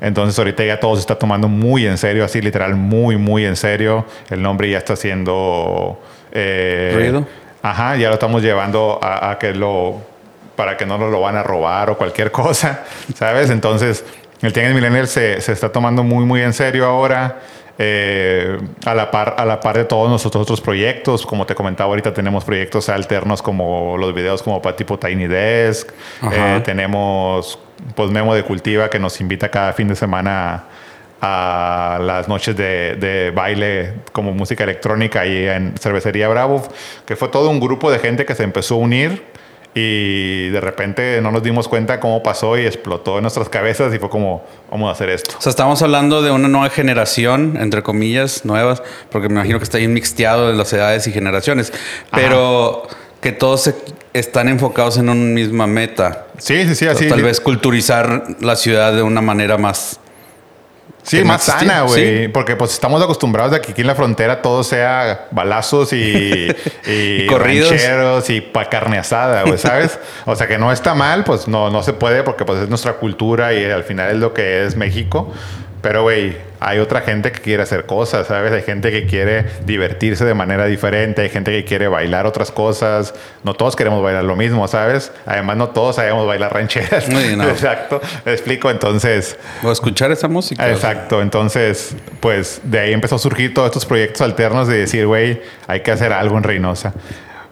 Entonces 0.00 0.38
ahorita 0.38 0.64
ya 0.64 0.80
todo 0.80 0.96
se 0.96 1.00
está 1.00 1.18
tomando 1.18 1.48
muy 1.48 1.86
en 1.86 1.96
serio, 1.96 2.24
así 2.24 2.42
literal 2.42 2.74
muy, 2.74 3.16
muy 3.16 3.44
en 3.44 3.56
serio. 3.56 4.04
El 4.28 4.42
nombre 4.42 4.68
ya 4.68 4.78
está 4.78 4.96
siendo... 4.96 6.00
Eh, 6.32 6.92
¿Ruido? 6.94 7.26
Ajá, 7.62 7.96
ya 7.96 8.08
lo 8.08 8.14
estamos 8.14 8.42
llevando 8.42 8.98
a, 9.00 9.38
que 9.38 9.54
lo... 9.54 10.02
para 10.56 10.76
que 10.76 10.84
no 10.84 10.98
nos 10.98 11.10
lo 11.10 11.20
van 11.20 11.36
a 11.36 11.42
robar 11.42 11.90
o 11.90 11.96
cualquier 11.96 12.30
cosa, 12.32 12.84
¿sabes? 13.14 13.48
Entonces 13.48 14.04
el 14.46 14.52
Tianguis 14.52 14.74
Millennial 14.74 15.08
se, 15.08 15.40
se 15.40 15.52
está 15.52 15.70
tomando 15.70 16.02
muy, 16.02 16.24
muy 16.24 16.42
en 16.42 16.52
serio 16.52 16.86
ahora. 16.86 17.40
Eh, 17.76 18.56
a, 18.86 18.94
la 18.94 19.10
par, 19.10 19.34
a 19.36 19.44
la 19.44 19.58
par 19.58 19.76
de 19.76 19.84
todos 19.84 20.08
nuestros 20.08 20.34
otros 20.36 20.60
proyectos. 20.60 21.26
Como 21.26 21.44
te 21.44 21.54
comentaba 21.54 21.88
ahorita, 21.88 22.14
tenemos 22.14 22.44
proyectos 22.44 22.88
alternos 22.88 23.42
como 23.42 23.96
los 23.98 24.14
videos 24.14 24.42
como 24.42 24.62
para 24.62 24.76
tipo 24.76 24.98
Tiny 24.98 25.26
Desk. 25.26 25.90
Eh, 26.30 26.60
tenemos 26.64 27.58
pues 27.96 28.10
Memo 28.10 28.34
de 28.34 28.44
Cultiva 28.44 28.88
que 28.88 28.98
nos 28.98 29.20
invita 29.20 29.50
cada 29.50 29.72
fin 29.72 29.88
de 29.88 29.96
semana 29.96 30.64
a 31.20 31.98
las 32.00 32.28
noches 32.28 32.54
de, 32.54 32.96
de, 32.96 33.30
baile 33.30 33.94
como 34.12 34.32
música 34.32 34.62
electrónica 34.62 35.20
ahí 35.20 35.48
en 35.48 35.74
Cervecería 35.78 36.28
Bravo, 36.28 36.62
que 37.06 37.16
fue 37.16 37.28
todo 37.28 37.48
un 37.48 37.60
grupo 37.60 37.90
de 37.90 37.98
gente 37.98 38.26
que 38.26 38.34
se 38.34 38.42
empezó 38.42 38.74
a 38.74 38.78
unir 38.78 39.22
y 39.74 40.50
de 40.50 40.60
repente 40.60 41.20
no 41.20 41.32
nos 41.32 41.42
dimos 41.42 41.66
cuenta 41.66 41.98
cómo 41.98 42.22
pasó 42.22 42.56
y 42.56 42.64
explotó 42.64 43.16
en 43.18 43.22
nuestras 43.22 43.48
cabezas 43.48 43.92
y 43.92 43.98
fue 43.98 44.08
como, 44.08 44.44
vamos 44.70 44.88
a 44.88 44.92
hacer 44.92 45.10
esto. 45.10 45.34
O 45.36 45.40
sea, 45.42 45.50
estamos 45.50 45.82
hablando 45.82 46.22
de 46.22 46.30
una 46.30 46.46
nueva 46.46 46.70
generación, 46.70 47.56
entre 47.60 47.82
comillas, 47.82 48.44
nuevas, 48.44 48.82
porque 49.10 49.28
me 49.28 49.34
imagino 49.34 49.58
que 49.58 49.64
está 49.64 49.78
bien 49.78 49.92
mixteado 49.92 50.48
de 50.48 50.54
las 50.54 50.72
edades 50.72 51.06
y 51.08 51.12
generaciones, 51.12 51.72
pero 52.12 52.86
que 53.20 53.32
todos 53.32 53.72
están 54.12 54.48
enfocados 54.48 54.96
en 54.98 55.08
una 55.08 55.14
misma 55.14 55.66
meta. 55.66 56.26
Sí, 56.38 56.66
sí, 56.68 56.74
sí, 56.74 56.86
así. 56.86 57.08
tal 57.08 57.22
vez 57.22 57.40
culturizar 57.40 58.36
la 58.40 58.54
ciudad 58.54 58.92
de 58.94 59.02
una 59.02 59.22
manera 59.22 59.58
más 59.58 59.98
Sí, 61.04 61.22
más 61.22 61.42
sana, 61.42 61.82
güey. 61.82 62.28
Porque 62.28 62.56
pues 62.56 62.72
estamos 62.72 63.02
acostumbrados 63.02 63.52
a 63.52 63.60
que 63.60 63.72
aquí 63.72 63.82
en 63.82 63.86
la 63.86 63.94
frontera 63.94 64.40
todo 64.40 64.64
sea 64.64 65.28
balazos 65.30 65.92
y, 65.92 66.48
y, 66.86 67.26
corridos 67.26 68.30
y 68.30 68.40
pa 68.40 68.70
carne 68.70 68.98
asada, 68.98 69.42
güey, 69.42 69.58
¿sabes? 69.58 69.98
o 70.24 70.34
sea 70.34 70.48
que 70.48 70.56
no 70.56 70.72
está 70.72 70.94
mal, 70.94 71.24
pues 71.24 71.46
no, 71.46 71.68
no 71.68 71.82
se 71.82 71.92
puede 71.92 72.22
porque 72.22 72.46
pues 72.46 72.62
es 72.62 72.68
nuestra 72.70 72.94
cultura 72.94 73.52
y 73.52 73.64
al 73.64 73.84
final 73.84 74.12
es 74.12 74.16
lo 74.16 74.32
que 74.32 74.64
es 74.64 74.76
México. 74.76 75.32
Pero, 75.84 76.00
güey, 76.00 76.34
hay 76.60 76.78
otra 76.78 77.02
gente 77.02 77.30
que 77.30 77.42
quiere 77.42 77.62
hacer 77.62 77.84
cosas, 77.84 78.26
¿sabes? 78.28 78.50
Hay 78.52 78.62
gente 78.62 78.90
que 78.90 79.06
quiere 79.06 79.44
divertirse 79.66 80.24
de 80.24 80.32
manera 80.32 80.64
diferente, 80.64 81.20
hay 81.20 81.28
gente 81.28 81.50
que 81.52 81.66
quiere 81.66 81.88
bailar 81.88 82.24
otras 82.24 82.50
cosas. 82.50 83.12
No 83.42 83.52
todos 83.52 83.76
queremos 83.76 84.02
bailar 84.02 84.24
lo 84.24 84.34
mismo, 84.34 84.66
¿sabes? 84.66 85.12
Además, 85.26 85.58
no 85.58 85.68
todos 85.68 85.96
sabemos 85.96 86.26
bailar 86.26 86.54
rancheras. 86.54 87.06
Exacto. 87.50 88.00
Me 88.24 88.32
explico, 88.32 88.70
entonces... 88.70 89.36
O 89.62 89.70
escuchar 89.70 90.10
esa 90.10 90.26
música. 90.26 90.70
Exacto. 90.70 91.20
Entonces, 91.20 91.94
pues 92.20 92.62
de 92.64 92.78
ahí 92.78 92.94
empezó 92.94 93.16
a 93.16 93.18
surgir 93.18 93.52
todos 93.52 93.66
estos 93.66 93.84
proyectos 93.84 94.22
alternos 94.22 94.66
de 94.66 94.78
decir, 94.78 95.06
güey, 95.06 95.42
hay 95.66 95.80
que 95.80 95.90
hacer 95.90 96.14
algo 96.14 96.38
en 96.38 96.44
Reynosa. 96.44 96.94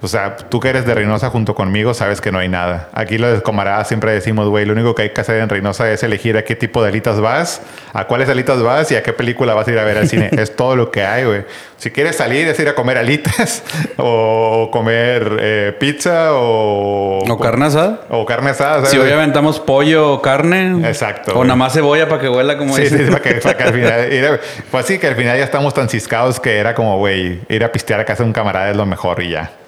O 0.04 0.08
sea, 0.08 0.36
tú 0.36 0.58
que 0.58 0.68
eres 0.68 0.84
de 0.84 0.94
Reynosa 0.94 1.30
junto 1.30 1.54
conmigo 1.54 1.94
sabes 1.94 2.20
que 2.20 2.32
no 2.32 2.40
hay 2.40 2.48
nada. 2.48 2.88
Aquí 2.92 3.18
los 3.18 3.40
camaradas 3.42 3.86
siempre 3.86 4.12
decimos, 4.12 4.48
güey, 4.48 4.64
lo 4.64 4.72
único 4.72 4.96
que 4.96 5.02
hay 5.02 5.10
que 5.10 5.20
hacer 5.20 5.36
en 5.40 5.48
Reynosa 5.48 5.92
es 5.92 6.02
elegir 6.02 6.36
a 6.36 6.42
qué 6.42 6.56
tipo 6.56 6.82
de 6.82 6.88
alitas 6.88 7.20
vas, 7.20 7.62
a 7.92 8.08
cuáles 8.08 8.28
alitas 8.28 8.60
vas 8.60 8.90
y 8.90 8.96
a 8.96 9.04
qué 9.04 9.12
película 9.12 9.54
vas 9.54 9.68
a 9.68 9.70
ir 9.70 9.78
a 9.78 9.84
ver 9.84 9.98
al 9.98 10.08
cine. 10.08 10.28
es 10.36 10.56
todo 10.56 10.74
lo 10.74 10.90
que 10.90 11.04
hay, 11.04 11.24
güey. 11.24 11.44
Si 11.76 11.92
quieres 11.92 12.16
salir 12.16 12.48
es 12.48 12.58
ir 12.58 12.68
a 12.68 12.74
comer 12.74 12.98
alitas 12.98 13.62
o 13.96 14.70
comer 14.72 15.36
eh, 15.40 15.76
pizza 15.78 16.34
o... 16.34 17.20
O 17.20 17.38
carne 17.38 17.66
asada. 17.66 18.00
O 18.10 18.26
carne 18.26 18.50
asada. 18.50 18.74
¿sabes? 18.78 18.90
Si 18.90 18.98
hoy 18.98 19.12
aventamos 19.12 19.60
pollo 19.60 20.14
o 20.14 20.20
carne. 20.20 20.84
Exacto. 20.88 21.38
O 21.38 21.44
nada 21.44 21.54
más 21.54 21.74
cebolla 21.74 22.08
para 22.08 22.20
que 22.20 22.28
huela 22.28 22.58
como 22.58 22.74
Sí, 22.74 22.88
sí, 22.88 23.04
para 23.08 23.22
que, 23.22 23.34
para 23.34 23.56
que 23.56 23.62
al 23.62 23.72
final... 23.72 24.40
fue 24.70 24.80
así 24.80 24.98
que 24.98 25.06
al 25.06 25.14
final 25.14 25.38
ya 25.38 25.44
estamos 25.44 25.74
tan 25.74 25.88
ciscados 25.88 26.40
que 26.40 26.58
era 26.58 26.74
como, 26.74 26.98
güey, 26.98 27.40
ir 27.48 27.62
a 27.62 27.70
pistear 27.70 28.00
a 28.00 28.04
casa 28.04 28.24
de 28.24 28.26
un 28.26 28.32
camarada 28.32 28.68
es 28.68 28.76
lo 28.76 28.84
mejor 28.84 29.22
y 29.22 29.30
ya. 29.30 29.61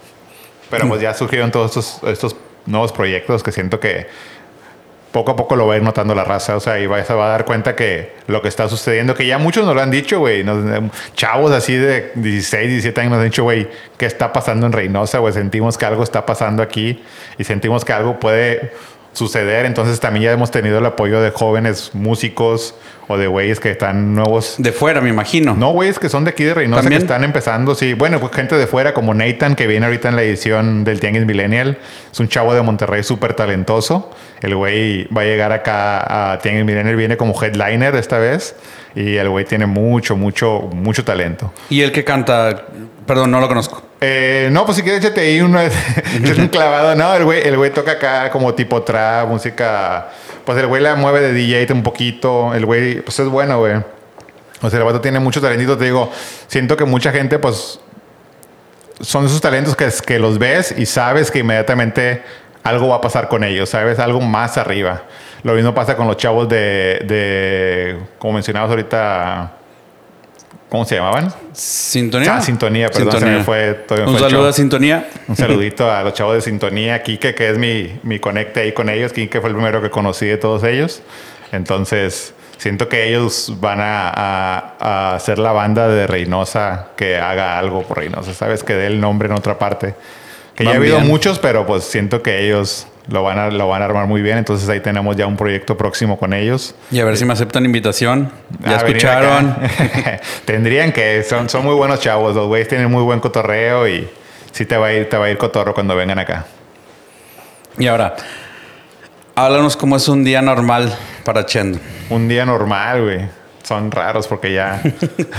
Pero 0.77 0.89
pues 0.89 1.01
ya 1.01 1.15
surgieron 1.15 1.51
todos 1.51 1.77
estos, 1.77 2.11
estos 2.11 2.37
nuevos 2.67 2.93
proyectos 2.93 3.43
que 3.43 3.53
siento 3.53 3.81
que 3.81 4.07
poco 5.15 5.31
a 5.31 5.37
poco 5.37 5.55
lo 5.55 5.69
va 5.69 5.75
a 5.75 5.77
ir 5.77 5.83
notando 5.85 6.13
la 6.13 6.25
raza, 6.25 6.57
o 6.57 6.61
sea, 6.61 6.81
y 6.81 6.89
va, 6.89 7.05
se 7.05 7.15
va 7.15 7.27
a 7.27 7.29
dar 7.29 7.45
cuenta 7.45 7.77
que 7.77 8.15
lo 8.27 8.43
que 8.43 8.49
está 8.49 8.69
sucediendo, 8.69 9.15
que 9.15 9.25
ya 9.25 9.39
muchos 9.39 9.65
nos 9.65 9.73
lo 9.77 9.81
han 9.81 9.93
dicho, 9.93 10.19
güey, 10.19 10.45
chavos 11.15 11.53
así 11.53 11.77
de 11.77 12.11
16, 12.17 12.69
17 12.69 13.01
años 13.01 13.13
nos 13.13 13.21
han 13.21 13.27
dicho, 13.27 13.45
güey, 13.45 13.69
¿qué 13.97 14.07
está 14.07 14.33
pasando 14.33 14.67
en 14.67 14.73
Reynosa, 14.73 15.19
güey? 15.21 15.33
Sentimos 15.33 15.79
que 15.79 15.87
algo 15.87 16.03
está 16.03 16.27
pasando 16.27 16.65
aquí 16.65 17.01
y 17.39 17.45
sentimos 17.45 17.85
que 17.85 17.93
algo 17.93 18.19
puede 18.19 18.73
suceder. 19.15 19.65
Entonces 19.65 19.99
también 20.01 20.25
ya 20.25 20.33
hemos 20.33 20.51
tenido 20.51 20.79
el 20.79 20.87
apoyo 20.87 21.23
de 21.23 21.31
jóvenes 21.31 21.91
músicos 21.95 22.75
o 23.09 23.17
de 23.17 23.27
güeyes 23.27 23.61
que 23.61 23.71
están 23.71 24.15
nuevos. 24.15 24.57
De 24.59 24.73
fuera, 24.73 25.01
me 25.01 25.09
imagino. 25.09 25.55
No, 25.55 25.71
güeyes 25.71 25.99
que 25.99 26.09
son 26.09 26.25
de 26.25 26.31
aquí 26.31 26.45
de 26.45 26.55
Reynosa 26.55 26.89
que 26.89 26.97
están 26.97 27.25
empezando, 27.25 27.75
sí. 27.75 27.95
Bueno, 27.95 28.21
pues 28.21 28.33
gente 28.33 28.57
de 28.57 28.67
fuera 28.67 28.93
como 28.93 29.15
Nathan 29.15 29.55
que 29.55 29.67
viene 29.67 29.87
ahorita 29.87 30.09
en 30.09 30.17
la 30.17 30.23
edición 30.23 30.85
del 30.85 31.01
Tianguis 31.01 31.25
Millennial. 31.25 31.79
Es 32.13 32.21
un 32.21 32.29
chavo 32.29 32.55
de 32.55 32.63
Monterrey 32.63 33.03
súper 33.03 33.35
talentoso. 33.35 34.11
El 34.41 34.57
güey 34.57 35.05
va 35.09 35.23
a 35.23 35.25
llegar 35.25 35.53
acá 35.53 36.33
a 36.33 36.39
Tianguis 36.39 36.65
Millennial, 36.65 36.97
viene 36.97 37.17
como 37.17 37.41
headliner 37.41 37.95
esta 37.97 38.19
vez. 38.19 38.57
Y 38.95 39.17
el 39.17 39.29
güey 39.29 39.45
tiene 39.45 39.67
mucho, 39.67 40.17
mucho, 40.17 40.71
mucho 40.73 41.05
talento. 41.05 41.53
¿Y 41.69 41.83
el 41.83 41.93
que 41.93 42.05
canta? 42.05 42.65
Perdón, 43.07 43.31
no 43.31 43.41
lo 43.41 43.49
conozco. 43.49 43.83
Eh, 44.07 44.49
no, 44.53 44.67
pues 44.67 44.77
si 44.77 44.83
quieres 44.83 45.03
échate 45.03 45.23
ahí 45.23 45.41
uno, 45.41 45.59
un 46.39 46.49
clavado. 46.49 46.95
No, 46.95 47.15
el 47.15 47.25
güey, 47.25 47.47
el 47.49 47.57
güey 47.57 47.73
toca 47.73 47.93
acá 47.93 48.31
como 48.31 48.53
tipo 48.55 48.83
trap, 48.83 49.29
música. 49.29 50.11
Pues 50.45 50.59
el 50.59 50.67
güey 50.67 50.83
la 50.83 50.95
mueve 50.95 51.21
de 51.23 51.33
DJ 51.33 51.73
un 51.73 51.83
poquito. 51.83 52.55
El 52.55 52.67
güey, 52.67 53.01
pues 53.01 53.19
es 53.19 53.29
bueno, 53.29 53.59
güey. 53.61 53.77
O 54.61 54.69
sea, 54.69 54.79
el 54.79 54.85
vato 54.85 55.01
tiene 55.01 55.21
muchos 55.21 55.43
talentitos. 55.43 55.79
Te 55.79 55.87
digo, 55.87 56.11
siento 56.49 56.77
que 56.77 56.85
mucha 56.85 57.13
gente, 57.13 57.39
pues, 57.39 57.81
son 59.01 59.25
esos 59.25 59.41
talentos 59.41 59.75
que, 59.75 59.89
que 60.07 60.19
los 60.19 60.39
ves 60.39 60.75
y 60.77 60.85
sabes 60.85 61.31
que 61.31 61.39
inmediatamente 61.39 62.23
algo 62.63 62.89
va 62.89 62.97
a 62.97 63.01
pasar 63.01 63.29
con 63.29 63.43
ellos, 63.43 63.71
¿sabes? 63.71 63.99
Algo 63.99 64.21
más 64.21 64.59
arriba. 64.59 65.05
Lo 65.43 65.55
mismo 65.55 65.75
pasa 65.75 65.97
con 65.97 66.07
los 66.07 66.19
chavos 66.19 66.47
de, 66.47 67.03
de 67.07 67.99
como 68.19 68.35
mencionabas 68.35 68.69
ahorita, 68.69 69.53
¿cómo 70.69 70.85
se 70.85 70.97
llamaban? 70.97 71.33
Sintonía. 71.53 72.37
Ah, 72.37 72.41
Sintonía, 72.41 72.89
perdón, 72.89 73.13
Sintonía. 73.13 73.33
se 73.33 73.39
me 73.39 73.45
fue 73.45 73.75
todo. 73.87 74.11
Un 74.11 74.19
saludo 74.19 74.49
a 74.49 74.53
Sintonía. 74.53 75.09
Un 75.29 75.37
saludito 75.37 75.91
a 75.91 76.03
los 76.03 76.15
chavos 76.15 76.35
de 76.35 76.41
Sintonía. 76.41 77.03
Kike, 77.03 77.35
que 77.35 77.51
es 77.51 77.59
mi, 77.59 77.99
mi 78.03 78.19
conecte 78.19 78.61
ahí 78.61 78.73
con 78.73 78.89
ellos. 78.89 79.13
Kike 79.13 79.41
fue 79.41 79.51
el 79.51 79.55
primero 79.55 79.81
que 79.81 79.91
conocí 79.91 80.27
de 80.27 80.37
todos 80.37 80.65
ellos. 80.65 81.03
Entonces, 81.53 82.35
siento 82.59 82.89
que 82.89 83.09
ellos 83.09 83.55
van 83.61 83.81
a, 83.81 84.11
a, 84.11 85.15
a, 85.15 85.21
ser 85.21 85.39
la 85.39 85.53
banda 85.53 85.89
de 85.89 86.07
Reynosa 86.07 86.89
que 86.97 87.17
haga 87.17 87.59
algo 87.59 87.83
por 87.83 87.99
Reynosa, 87.99 88.35
¿sabes? 88.35 88.65
Que 88.65 88.75
dé 88.75 88.87
el 88.87 89.01
nombre 89.01 89.29
en 89.29 89.35
otra 89.35 89.59
parte. 89.59 89.95
Que 90.55 90.65
ya 90.65 90.71
ha 90.73 90.75
habido 90.77 91.01
muchos, 91.01 91.39
pero 91.39 91.67
pues 91.67 91.85
siento 91.85 92.23
que 92.23 92.47
ellos 92.47 92.87
lo 93.09 93.23
van, 93.23 93.39
a, 93.39 93.51
lo 93.51 93.69
van 93.69 93.83
a 93.83 93.85
armar 93.85 94.07
muy 94.07 94.23
bien. 94.23 94.39
Entonces 94.39 94.69
ahí 94.69 94.81
tenemos 94.81 95.17
ya 95.17 95.27
un 95.27 95.37
proyecto 95.37 95.77
próximo 95.77 96.19
con 96.19 96.33
ellos. 96.33 96.75
Y 96.91 97.01
a 97.01 97.05
ver 97.05 97.17
si 97.17 97.25
me 97.25 97.33
aceptan 97.33 97.65
invitación. 97.65 98.31
Ya 98.65 98.77
escucharon. 98.77 99.57
Tendrían 100.45 100.93
que, 100.93 101.23
son, 101.23 101.49
son 101.49 101.65
muy 101.65 101.75
buenos 101.75 102.01
chavos. 102.01 102.35
Los 102.35 102.49
güeyes 102.49 102.69
tienen 102.69 102.91
muy 102.91 103.03
buen 103.03 103.21
cotorreo 103.21 103.89
y 103.89 104.09
sí 104.53 104.67
te 104.67 104.77
va 104.77 104.89
a 104.89 104.93
ir, 104.93 105.09
te 105.09 105.17
va 105.17 105.27
a 105.27 105.31
ir 105.31 105.39
cotorro 105.39 105.75
cuando 105.75 105.97
vengan 105.97 106.19
acá. 106.19 106.47
Y 107.79 107.87
ahora, 107.87 108.17
háblanos 109.35 109.77
cómo 109.77 109.97
es 109.97 110.09
un 110.09 110.25
día 110.25 110.43
normal 110.43 110.97
para 111.25 111.45
Chendo. 111.45 111.79
Un 112.11 112.29
día 112.29 112.45
normal, 112.47 113.03
güey 113.03 113.44
son 113.65 113.91
raros 113.91 114.29
porque 114.29 114.53
ya 114.53 114.81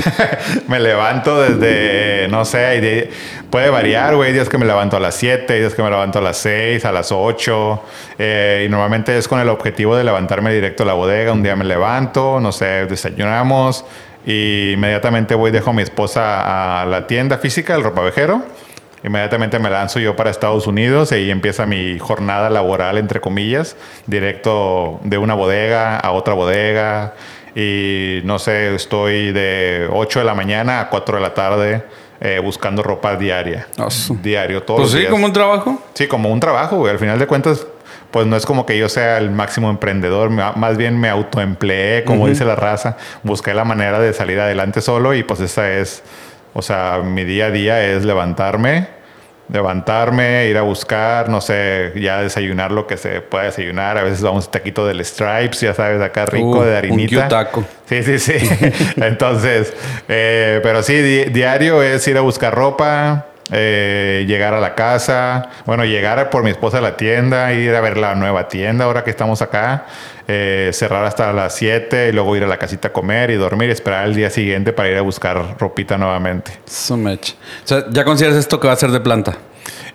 me 0.67 0.79
levanto 0.79 1.41
desde, 1.41 2.27
no 2.27 2.43
sé, 2.43 3.09
puede 3.49 3.69
variar, 3.69 4.15
güey, 4.15 4.33
días 4.33 4.49
que 4.49 4.57
me 4.57 4.65
levanto 4.65 4.97
a 4.97 4.99
las 4.99 5.15
7, 5.15 5.59
días 5.59 5.73
que 5.75 5.83
me 5.83 5.89
levanto 5.89 6.19
a 6.19 6.21
las 6.21 6.37
6, 6.37 6.83
a 6.85 6.91
las 6.91 7.11
8, 7.11 7.81
eh, 8.17 8.63
y 8.65 8.69
normalmente 8.69 9.17
es 9.17 9.27
con 9.27 9.39
el 9.39 9.49
objetivo 9.49 9.95
de 9.95 10.03
levantarme 10.03 10.51
directo 10.53 10.83
a 10.83 10.85
la 10.87 10.93
bodega, 10.93 11.31
un 11.31 11.43
día 11.43 11.55
me 11.55 11.65
levanto, 11.65 12.39
no 12.39 12.51
sé, 12.51 12.87
desayunamos, 12.87 13.85
y 14.25 14.71
inmediatamente 14.71 15.35
voy, 15.35 15.51
dejo 15.51 15.69
a 15.69 15.73
mi 15.73 15.83
esposa 15.83 16.81
a 16.81 16.85
la 16.85 17.05
tienda 17.05 17.37
física, 17.37 17.75
el 17.75 17.83
ropavejero, 17.83 18.43
inmediatamente 19.03 19.59
me 19.59 19.69
lanzo 19.69 19.99
yo 19.99 20.15
para 20.15 20.31
Estados 20.31 20.65
Unidos 20.65 21.11
y 21.11 21.15
ahí 21.15 21.31
empieza 21.31 21.67
mi 21.67 21.99
jornada 21.99 22.49
laboral, 22.49 22.97
entre 22.97 23.21
comillas, 23.21 23.77
directo 24.07 24.99
de 25.03 25.19
una 25.19 25.35
bodega 25.35 25.97
a 25.97 26.11
otra 26.11 26.33
bodega, 26.33 27.13
y 27.55 28.21
no 28.25 28.37
sé, 28.37 28.75
estoy 28.75 29.31
de 29.31 29.87
8 29.91 30.19
de 30.19 30.25
la 30.25 30.35
mañana 30.35 30.81
a 30.81 30.89
4 30.89 31.15
de 31.15 31.21
la 31.21 31.33
tarde 31.33 31.83
eh, 32.19 32.39
buscando 32.39 32.83
ropa 32.83 33.15
diaria. 33.15 33.67
Diario, 34.21 34.63
todo. 34.63 34.77
Pues 34.77 34.91
sí, 34.91 35.05
como 35.09 35.25
un 35.25 35.33
trabajo. 35.33 35.81
Sí, 35.93 36.07
como 36.07 36.29
un 36.29 36.39
trabajo, 36.39 36.77
güey. 36.77 36.91
Al 36.91 36.99
final 36.99 37.17
de 37.17 37.27
cuentas, 37.27 37.65
pues 38.11 38.25
no 38.25 38.35
es 38.35 38.45
como 38.45 38.65
que 38.65 38.77
yo 38.77 38.87
sea 38.89 39.17
el 39.17 39.29
máximo 39.31 39.69
emprendedor, 39.69 40.29
más 40.29 40.77
bien 40.77 40.99
me 40.99 41.09
autoempleé, 41.09 42.03
como 42.05 42.27
dice 42.27 42.45
la 42.45 42.55
raza, 42.55 42.95
busqué 43.23 43.53
la 43.53 43.65
manera 43.65 43.99
de 43.99 44.13
salir 44.13 44.39
adelante 44.39 44.81
solo 44.81 45.13
y 45.13 45.23
pues 45.23 45.41
esa 45.41 45.69
es, 45.69 46.01
o 46.53 46.61
sea, 46.61 47.01
mi 47.03 47.25
día 47.25 47.47
a 47.47 47.51
día 47.51 47.85
es 47.85 48.05
levantarme, 48.05 48.87
levantarme, 49.51 50.47
ir 50.47 50.57
a 50.57 50.61
buscar, 50.61 51.29
no 51.29 51.41
sé, 51.41 51.93
ya 51.95 52.21
desayunar 52.21 52.71
lo 52.71 52.87
que 52.87 52.97
se 52.97 53.21
pueda 53.21 53.45
desayunar. 53.45 53.97
A 53.97 54.03
veces 54.03 54.21
vamos 54.21 54.47
a 54.47 54.51
taquito 54.51 54.85
del 54.87 55.03
Stripes, 55.03 55.61
ya 55.61 55.73
sabes, 55.73 56.01
acá 56.01 56.25
rico 56.25 56.63
de 56.63 56.77
harinita. 56.77 57.23
Un 57.23 57.29
taco. 57.29 57.63
Sí, 57.87 58.03
sí, 58.03 58.19
sí. 58.19 58.33
Entonces, 58.97 59.73
eh, 60.07 60.59
pero 60.63 60.81
sí, 60.83 61.01
diario 61.25 61.83
es 61.83 62.07
ir 62.07 62.17
a 62.17 62.21
buscar 62.21 62.53
ropa, 62.53 63.27
eh, 63.51 64.25
llegar 64.27 64.53
a 64.53 64.59
la 64.59 64.73
casa, 64.73 65.49
bueno, 65.65 65.85
llegar 65.85 66.29
por 66.29 66.43
mi 66.43 66.49
esposa 66.49 66.79
a 66.79 66.81
la 66.81 66.97
tienda, 66.97 67.53
ir 67.53 67.75
a 67.75 67.81
ver 67.81 67.97
la 67.97 68.15
nueva 68.15 68.47
tienda 68.47 68.85
ahora 68.85 69.03
que 69.03 69.11
estamos 69.11 69.41
acá, 69.41 69.85
eh, 70.27 70.71
cerrar 70.73 71.05
hasta 71.05 71.31
las 71.31 71.55
7 71.55 72.09
y 72.09 72.11
luego 72.11 72.35
ir 72.35 72.43
a 72.43 72.47
la 72.47 72.57
casita 72.57 72.87
a 72.87 72.93
comer 72.93 73.29
y 73.29 73.35
dormir 73.35 73.69
y 73.69 73.73
esperar 73.73 74.05
el 74.05 74.15
día 74.15 74.29
siguiente 74.31 74.73
para 74.73 74.89
ir 74.89 74.97
a 74.97 75.01
buscar 75.01 75.57
ropita 75.59 75.97
nuevamente. 75.97 76.51
So 76.65 76.97
much. 76.97 77.31
O 77.63 77.67
sea, 77.67 77.85
¿ya 77.91 78.03
consideras 78.03 78.37
esto 78.37 78.59
que 78.59 78.67
va 78.67 78.73
a 78.73 78.77
ser 78.77 78.91
de 78.91 78.99
planta? 78.99 79.37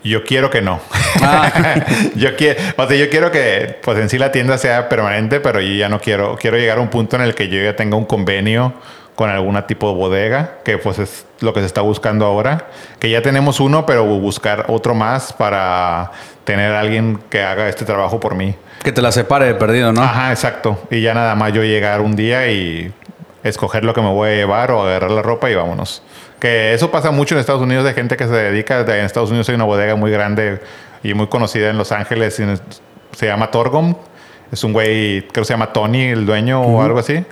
Yo 0.03 0.25
quiero 0.25 0.49
que 0.49 0.63
no. 0.63 0.81
Ah. 1.21 1.85
yo 2.15 2.37
quiero, 2.37 2.61
o 2.77 2.87
sea, 2.87 2.97
yo 2.97 3.11
quiero 3.11 3.31
que 3.31 3.79
pues 3.83 3.99
en 3.99 4.09
sí 4.09 4.17
la 4.17 4.33
tienda 4.33 4.57
sea 4.59 4.89
permanente, 4.89 5.41
pero 5.41 5.61
yo 5.61 5.75
ya 5.75 5.89
no 5.89 6.01
quiero, 6.01 6.37
quiero 6.41 6.57
llegar 6.57 6.79
a 6.79 6.81
un 6.81 6.89
punto 6.89 7.17
en 7.17 7.23
el 7.23 7.35
que 7.35 7.49
yo 7.49 7.63
ya 7.63 7.77
tenga 7.77 7.97
un 7.97 8.07
convenio 8.07 8.75
con 9.15 9.29
alguna 9.29 9.67
tipo 9.67 9.89
de 9.91 9.95
bodega, 9.95 10.59
que 10.65 10.79
pues 10.79 10.99
es 10.99 11.27
lo 11.41 11.53
que 11.53 11.61
se 11.61 11.67
está 11.67 11.83
buscando 11.83 12.25
ahora, 12.25 12.67
que 12.99 13.11
ya 13.11 13.23
tenemos 13.23 13.61
uno, 13.61 13.85
pero 13.85 14.05
buscar 14.05 14.67
otro 14.69 14.95
más 14.95 15.33
para 15.33 16.13
tener 16.45 16.73
a 16.73 16.81
alguien 16.81 17.19
que 17.29 17.43
haga 17.43 17.69
este 17.69 17.85
trabajo 17.85 18.19
por 18.19 18.35
mí. 18.35 18.55
Que 18.83 18.93
te 18.93 19.03
la 19.03 19.13
separe 19.13 19.47
de 19.47 19.55
perdido, 19.55 19.93
¿no? 19.93 20.03
Ajá, 20.03 20.31
exacto. 20.31 20.79
Y 20.91 21.03
ya 21.03 21.13
nada 21.13 21.35
más 21.35 21.53
yo 21.53 21.63
llegar 21.63 22.01
un 22.01 22.17
día 22.17 22.51
y 22.51 22.93
escoger 23.43 23.85
lo 23.85 23.95
que 23.95 24.01
me 24.01 24.09
voy 24.09 24.31
a 24.31 24.35
llevar 24.35 24.71
o 24.71 24.83
agarrar 24.83 25.11
la 25.11 25.23
ropa 25.23 25.51
y 25.51 25.55
vámonos. 25.55 26.03
Que 26.39 26.73
eso 26.73 26.91
pasa 26.91 27.11
mucho 27.11 27.35
en 27.35 27.41
Estados 27.41 27.61
Unidos 27.61 27.85
de 27.85 27.93
gente 27.93 28.17
que 28.17 28.25
se 28.25 28.33
dedica, 28.33 28.81
en 28.81 29.05
Estados 29.05 29.31
Unidos 29.31 29.49
hay 29.51 29.55
una 29.55 29.65
bodega 29.65 29.97
muy 29.97 30.11
grande 30.11 30.61
y 31.03 31.13
muy 31.13 31.27
conocida 31.27 31.69
en 31.69 31.77
Los 31.77 31.93
Ángeles, 31.93 32.41
se 33.13 33.27
llama 33.27 33.51
Torgom. 33.51 33.95
Es 34.51 34.65
un 34.65 34.73
güey, 34.73 35.21
creo 35.29 35.43
que 35.43 35.45
se 35.45 35.53
llama 35.53 35.73
Tony, 35.73 36.05
el 36.05 36.27
dueño 36.27 36.63
o 36.63 36.83
algo 36.83 36.99
así. 36.99 37.25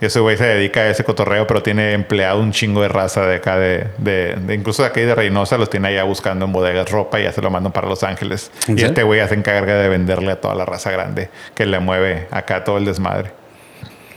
Ese 0.00 0.20
güey 0.20 0.36
se 0.36 0.44
dedica 0.44 0.80
a 0.80 0.90
ese 0.90 1.04
cotorreo, 1.04 1.46
pero 1.46 1.62
tiene 1.62 1.92
empleado 1.92 2.40
un 2.40 2.52
chingo 2.52 2.82
de 2.82 2.88
raza 2.88 3.26
de 3.26 3.36
acá, 3.36 3.56
de, 3.56 3.86
de, 3.96 4.54
incluso 4.54 4.82
de 4.82 4.88
aquí 4.88 5.00
de 5.00 5.14
Reynosa, 5.14 5.56
los 5.56 5.70
tiene 5.70 5.88
allá 5.88 6.04
buscando 6.04 6.44
en 6.44 6.52
bodegas 6.52 6.90
ropa 6.90 7.18
y 7.18 7.22
ya 7.24 7.32
se 7.32 7.40
lo 7.40 7.50
mandan 7.50 7.72
para 7.72 7.88
Los 7.88 8.02
Ángeles. 8.02 8.50
Y 8.68 8.82
este 8.82 9.02
güey 9.02 9.20
ya 9.20 9.28
se 9.28 9.34
encarga 9.34 9.76
de 9.76 9.88
venderle 9.88 10.32
a 10.32 10.40
toda 10.40 10.54
la 10.54 10.66
raza 10.66 10.90
grande 10.90 11.30
que 11.54 11.64
le 11.64 11.78
mueve 11.78 12.28
acá 12.30 12.62
todo 12.62 12.76
el 12.76 12.84
desmadre. 12.84 13.32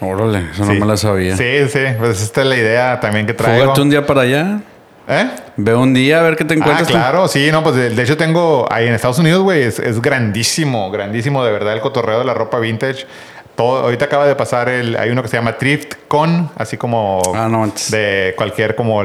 Órale, 0.01 0.45
eso 0.51 0.65
no 0.65 0.73
me 0.73 0.85
la 0.85 0.97
sabía. 0.97 1.35
Sí, 1.35 1.67
sí, 1.69 1.79
pues 1.97 2.21
esta 2.21 2.41
es 2.41 2.47
la 2.47 2.55
idea 2.55 2.99
también 2.99 3.25
que 3.25 3.33
traigo. 3.33 3.63
Fúgate 3.63 3.81
un 3.81 3.89
día 3.89 4.05
para 4.05 4.21
allá. 4.21 4.59
¿Eh? 5.11 5.27
Ve 5.57 5.73
un 5.73 5.93
día 5.93 6.19
a 6.19 6.23
ver 6.23 6.35
qué 6.35 6.45
te 6.45 6.53
encuentras. 6.53 6.87
Ah, 6.87 6.91
claro, 6.91 7.27
sí, 7.27 7.49
no, 7.51 7.63
pues 7.63 7.75
de, 7.75 8.03
hecho 8.03 8.15
tengo 8.15 8.67
ahí 8.71 8.87
en 8.87 8.93
Estados 8.93 9.17
Unidos, 9.17 9.41
güey, 9.41 9.63
es, 9.63 9.79
es, 9.79 9.99
grandísimo, 9.99 10.91
grandísimo 10.91 11.43
de 11.43 11.51
verdad 11.51 11.73
el 11.73 11.81
cotorreo 11.81 12.19
de 12.19 12.25
la 12.25 12.35
ropa 12.35 12.59
vintage 12.59 13.07
ahorita 13.63 14.05
acaba 14.05 14.25
de 14.27 14.35
pasar 14.35 14.69
el, 14.69 14.95
hay 14.95 15.09
uno 15.09 15.21
que 15.21 15.27
se 15.27 15.37
llama 15.37 15.57
Thrift 15.57 15.95
Con, 16.07 16.49
así 16.55 16.77
como 16.77 17.21
ah, 17.35 17.67
de 17.89 18.33
cualquier 18.37 18.75
como 18.75 19.03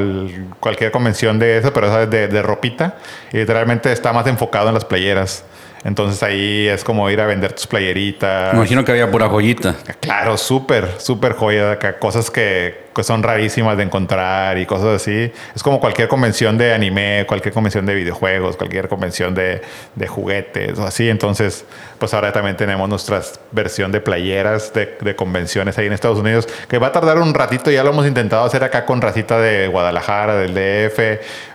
cualquier 0.61 0.91
convención 0.91 1.39
de 1.39 1.59
eso, 1.59 1.73
pero 1.73 2.03
es 2.03 2.11
de, 2.11 2.29
de 2.29 2.43
ropita 2.43 2.97
y 3.33 3.39
literalmente 3.39 3.93
está 3.93 4.13
más 4.13 4.27
enfocado 4.27 4.69
en 4.69 4.75
las 4.75 4.85
playeras. 4.85 5.45
Entonces 5.85 6.23
ahí 6.23 6.67
es 6.67 6.83
como 6.83 7.11
ir 7.11 7.21
a 7.21 7.27
vender 7.27 7.53
tus 7.53 7.67
playeritas. 7.67 8.55
Me 8.55 8.61
imagino 8.61 8.85
que 8.85 8.93
había 8.93 9.11
pura 9.11 9.29
joyita. 9.29 9.75
Claro, 10.01 10.39
súper, 10.39 10.99
súper 10.99 11.35
joya 11.35 11.73
acá. 11.73 11.99
Cosas 11.99 12.31
que, 12.31 12.84
son 13.03 13.23
rarísimas 13.23 13.77
de 13.77 13.83
encontrar 13.83 14.59
y 14.59 14.67
cosas 14.67 15.03
así. 15.03 15.33
Es 15.55 15.63
como 15.63 15.81
cualquier 15.81 16.09
convención 16.09 16.57
de 16.57 16.73
anime, 16.73 17.25
cualquier 17.27 17.53
convención 17.53 17.87
de 17.87 17.95
videojuegos, 17.95 18.57
cualquier 18.57 18.89
convención 18.89 19.35
de, 19.35 19.63
de 19.95 20.07
juguetes 20.07 20.79
o 20.79 20.85
así. 20.87 21.09
Entonces, 21.09 21.65
pues 21.99 22.15
ahora 22.15 22.33
también 22.33 22.57
tenemos 22.57 22.89
nuestra 22.89 23.23
versión 23.53 23.91
de 23.93 24.01
playeras 24.01 24.73
de, 24.73 24.97
de, 25.01 25.17
convenciones 25.17 25.77
ahí 25.79 25.87
en 25.87 25.93
Estados 25.93 26.19
Unidos, 26.19 26.47
que 26.69 26.79
va 26.79 26.89
a 26.89 26.93
tardar 26.93 27.19
un 27.19 27.35
ratito. 27.35 27.71
Ya 27.71 27.83
lo 27.83 27.91
hemos 27.91 28.07
intentado 28.07 28.45
hacer 28.45 28.63
acá 28.63 28.85
con 28.85 29.01
racita 29.01 29.39
de 29.41 29.69
Guadalajara, 29.69 30.37
del 30.37 30.55
DF. 30.55 30.99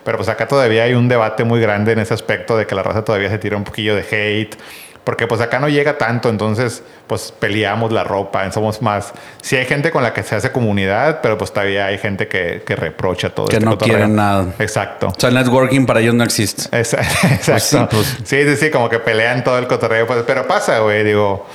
Pero 0.04 0.18
pues 0.18 0.28
acá 0.28 0.46
todavía 0.46 0.84
hay 0.84 0.94
un 0.94 1.08
debate 1.08 1.44
muy 1.44 1.60
grande 1.60 1.92
en 1.92 2.00
ese 2.00 2.14
aspecto 2.14 2.56
de 2.56 2.66
que 2.66 2.74
la 2.74 2.82
raza 2.82 3.04
todavía 3.04 3.30
se 3.30 3.38
tira 3.38 3.56
un 3.56 3.64
poquillo 3.64 3.94
de 3.94 4.02
hate 4.02 4.56
Porque 5.04 5.26
pues 5.26 5.40
acá 5.40 5.58
no 5.58 5.68
llega 5.68 5.96
tanto, 5.96 6.28
entonces 6.28 6.82
pues 7.06 7.32
peleamos 7.32 7.90
la 7.90 8.04
ropa, 8.04 8.50
somos 8.52 8.82
más... 8.82 9.12
Sí 9.40 9.56
hay 9.56 9.64
gente 9.64 9.90
con 9.90 10.02
la 10.02 10.12
que 10.12 10.22
se 10.22 10.36
hace 10.36 10.52
comunidad, 10.52 11.20
pero 11.22 11.38
pues 11.38 11.52
todavía 11.52 11.86
hay 11.86 11.98
gente 11.98 12.28
que, 12.28 12.62
que 12.66 12.76
reprocha 12.76 13.30
todo. 13.30 13.46
Que 13.46 13.56
este 13.56 13.66
no 13.66 13.78
quieren 13.78 14.14
nada. 14.14 14.46
Exacto. 14.58 15.08
O 15.08 15.14
sea, 15.18 15.30
el 15.30 15.36
networking 15.36 15.86
para 15.86 16.00
ellos 16.00 16.14
no 16.14 16.22
existe. 16.22 16.64
Exacto. 16.78 17.16
Pues 17.46 17.74
pues. 17.90 18.16
sí, 18.24 18.44
sí, 18.44 18.56
sí, 18.56 18.70
como 18.70 18.90
que 18.90 18.98
pelean 18.98 19.42
todo 19.42 19.58
el 19.58 19.66
cotorreo. 19.66 20.06
Pues, 20.06 20.22
pero 20.26 20.46
pasa, 20.46 20.78
güey, 20.80 21.02
digo... 21.02 21.46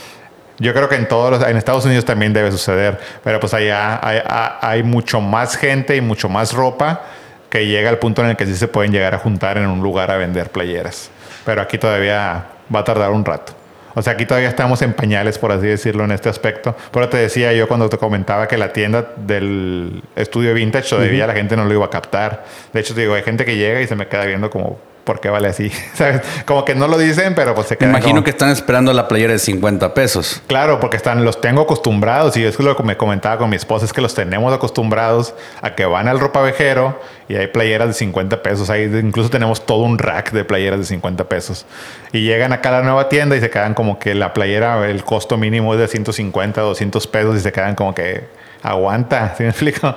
Yo 0.57 0.73
creo 0.73 0.87
que 0.87 0.95
en 0.95 1.05
todos 1.05 1.31
los, 1.31 1.49
en 1.49 1.57
Estados 1.57 1.83
Unidos 1.83 2.05
también 2.05 2.31
debe 2.31 2.49
suceder, 2.49 2.97
pero 3.25 3.41
pues 3.41 3.53
allá 3.53 3.99
hay, 4.01 4.21
hay, 4.61 4.83
mucho 4.83 5.19
más 5.19 5.57
gente 5.57 5.97
y 5.97 6.01
mucho 6.01 6.29
más 6.29 6.53
ropa 6.53 7.01
que 7.49 7.67
llega 7.67 7.89
al 7.89 7.99
punto 7.99 8.23
en 8.23 8.29
el 8.29 8.37
que 8.37 8.45
sí 8.45 8.55
se 8.55 8.69
pueden 8.69 8.93
llegar 8.93 9.13
a 9.13 9.17
juntar 9.17 9.57
en 9.57 9.67
un 9.67 9.81
lugar 9.81 10.11
a 10.11 10.15
vender 10.15 10.51
playeras. 10.51 11.09
Pero 11.43 11.61
aquí 11.61 11.77
todavía 11.77 12.54
va 12.73 12.79
a 12.79 12.83
tardar 12.83 13.11
un 13.11 13.25
rato. 13.25 13.53
O 13.95 14.01
sea, 14.01 14.13
aquí 14.13 14.25
todavía 14.25 14.49
estamos 14.49 14.81
en 14.81 14.93
pañales, 14.93 15.37
por 15.37 15.53
así 15.53 15.67
decirlo, 15.67 16.03
en 16.03 16.11
este 16.11 16.27
aspecto. 16.27 16.75
Pero 16.91 17.07
te 17.07 17.17
decía 17.17 17.53
yo 17.53 17.67
cuando 17.67 17.87
te 17.89 17.97
comentaba 17.97 18.47
que 18.47 18.57
la 18.57 18.73
tienda 18.73 19.13
del 19.15 20.03
estudio 20.17 20.53
vintage 20.53 20.89
todavía 20.89 21.25
la 21.25 21.33
gente 21.33 21.55
no 21.55 21.63
lo 21.63 21.73
iba 21.73 21.85
a 21.85 21.89
captar. 21.89 22.43
De 22.73 22.81
hecho, 22.81 22.93
te 22.93 23.01
digo, 23.01 23.13
hay 23.13 23.23
gente 23.23 23.45
que 23.45 23.55
llega 23.55 23.81
y 23.81 23.87
se 23.87 23.95
me 23.95 24.07
queda 24.07 24.25
viendo 24.25 24.49
como, 24.49 24.77
¿por 25.05 25.21
qué 25.21 25.29
vale 25.29 25.47
así? 25.47 25.71
¿Sabes? 25.93 26.21
Como 26.45 26.65
que 26.65 26.75
no 26.75 26.87
lo 26.87 26.97
dicen, 26.97 27.33
pero 27.35 27.55
pues 27.55 27.67
se 27.67 27.77
quedan. 27.77 27.93
Me 27.93 27.99
imagino 27.99 28.23
que 28.23 28.31
están 28.31 28.49
esperando 28.49 28.91
la 28.91 29.07
playera 29.07 29.31
de 29.31 29.39
50 29.39 29.93
pesos. 29.93 30.41
Claro, 30.47 30.79
porque 30.81 30.97
están, 30.97 31.23
los 31.23 31.39
tengo 31.39 31.61
acostumbrados 31.61 32.35
y 32.35 32.43
es 32.43 32.59
lo 32.59 32.75
que 32.75 32.83
me 32.83 32.97
comentaba 32.97 33.37
con 33.37 33.49
mi 33.49 33.55
esposa, 33.55 33.85
es 33.85 33.93
que 33.93 34.01
los 34.01 34.13
tenemos 34.13 34.53
acostumbrados 34.53 35.33
a 35.61 35.75
que 35.75 35.85
van 35.85 36.07
al 36.07 36.19
ropavejero 36.19 36.99
y 37.29 37.35
hay 37.35 37.47
playeras 37.47 37.87
de 37.87 37.93
50 37.93 38.43
pesos. 38.43 38.69
Ahí 38.69 38.83
incluso 38.83 39.29
tenemos 39.29 39.65
todo 39.65 39.83
un 39.83 39.97
rack 39.97 40.31
de 40.31 40.43
playeras 40.43 40.79
de 40.79 40.85
50 40.85 41.23
pesos. 41.29 41.65
Y 42.11 42.21
llegan 42.21 42.51
acá 42.51 42.69
a 42.69 42.73
la 42.73 42.81
nueva 42.81 43.07
tienda 43.07 43.37
y 43.37 43.39
se 43.39 43.49
quedan 43.49 43.73
como 43.73 43.99
que 43.99 44.15
la 44.15 44.33
playera, 44.33 44.89
el 44.89 45.03
costo 45.03 45.37
mínimo 45.37 45.73
es 45.73 45.79
de 45.79 45.87
150, 45.87 46.59
200 46.59 47.07
pesos 47.07 47.37
y 47.37 47.39
se 47.39 47.51
quedan 47.51 47.75
como 47.75 47.93
que 47.93 48.27
aguanta, 48.63 49.33
¿sí 49.37 49.43
me 49.43 49.49
explico? 49.49 49.95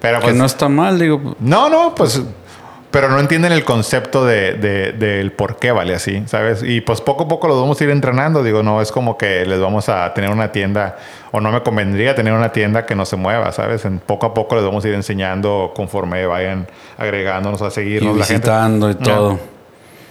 Pero 0.00 0.20
pues, 0.20 0.32
que 0.32 0.38
no 0.38 0.44
está 0.44 0.68
mal, 0.68 0.98
digo. 0.98 1.36
No, 1.40 1.68
no, 1.68 1.94
pues 1.94 2.22
pero 3.00 3.12
no 3.12 3.20
entienden 3.20 3.52
el 3.52 3.62
concepto 3.62 4.24
de, 4.24 4.54
del 4.98 5.30
por 5.30 5.60
qué 5.60 5.70
vale 5.70 5.94
así, 5.94 6.24
¿sabes? 6.26 6.64
Y 6.64 6.80
pues 6.80 7.00
poco 7.00 7.24
a 7.24 7.28
poco 7.28 7.46
lo 7.46 7.60
vamos 7.60 7.80
a 7.80 7.84
ir 7.84 7.90
entrenando. 7.90 8.42
Digo, 8.42 8.64
no 8.64 8.82
es 8.82 8.90
como 8.90 9.16
que 9.16 9.46
les 9.46 9.60
vamos 9.60 9.88
a 9.88 10.12
tener 10.14 10.30
una 10.30 10.50
tienda, 10.50 10.96
o 11.30 11.40
no 11.40 11.52
me 11.52 11.62
convendría 11.62 12.16
tener 12.16 12.32
una 12.32 12.50
tienda 12.50 12.86
que 12.86 12.96
no 12.96 13.04
se 13.04 13.14
mueva, 13.14 13.52
¿sabes? 13.52 13.84
En 13.84 14.00
poco 14.00 14.26
a 14.26 14.34
poco 14.34 14.56
les 14.56 14.64
vamos 14.64 14.84
a 14.84 14.88
ir 14.88 14.94
enseñando 14.94 15.72
conforme 15.76 16.26
vayan 16.26 16.66
agregándonos 16.96 17.62
a 17.62 17.70
seguirnos. 17.70 18.16
Y 18.16 18.18
visitando 18.18 18.90
y 18.90 18.96
todo. 18.96 19.38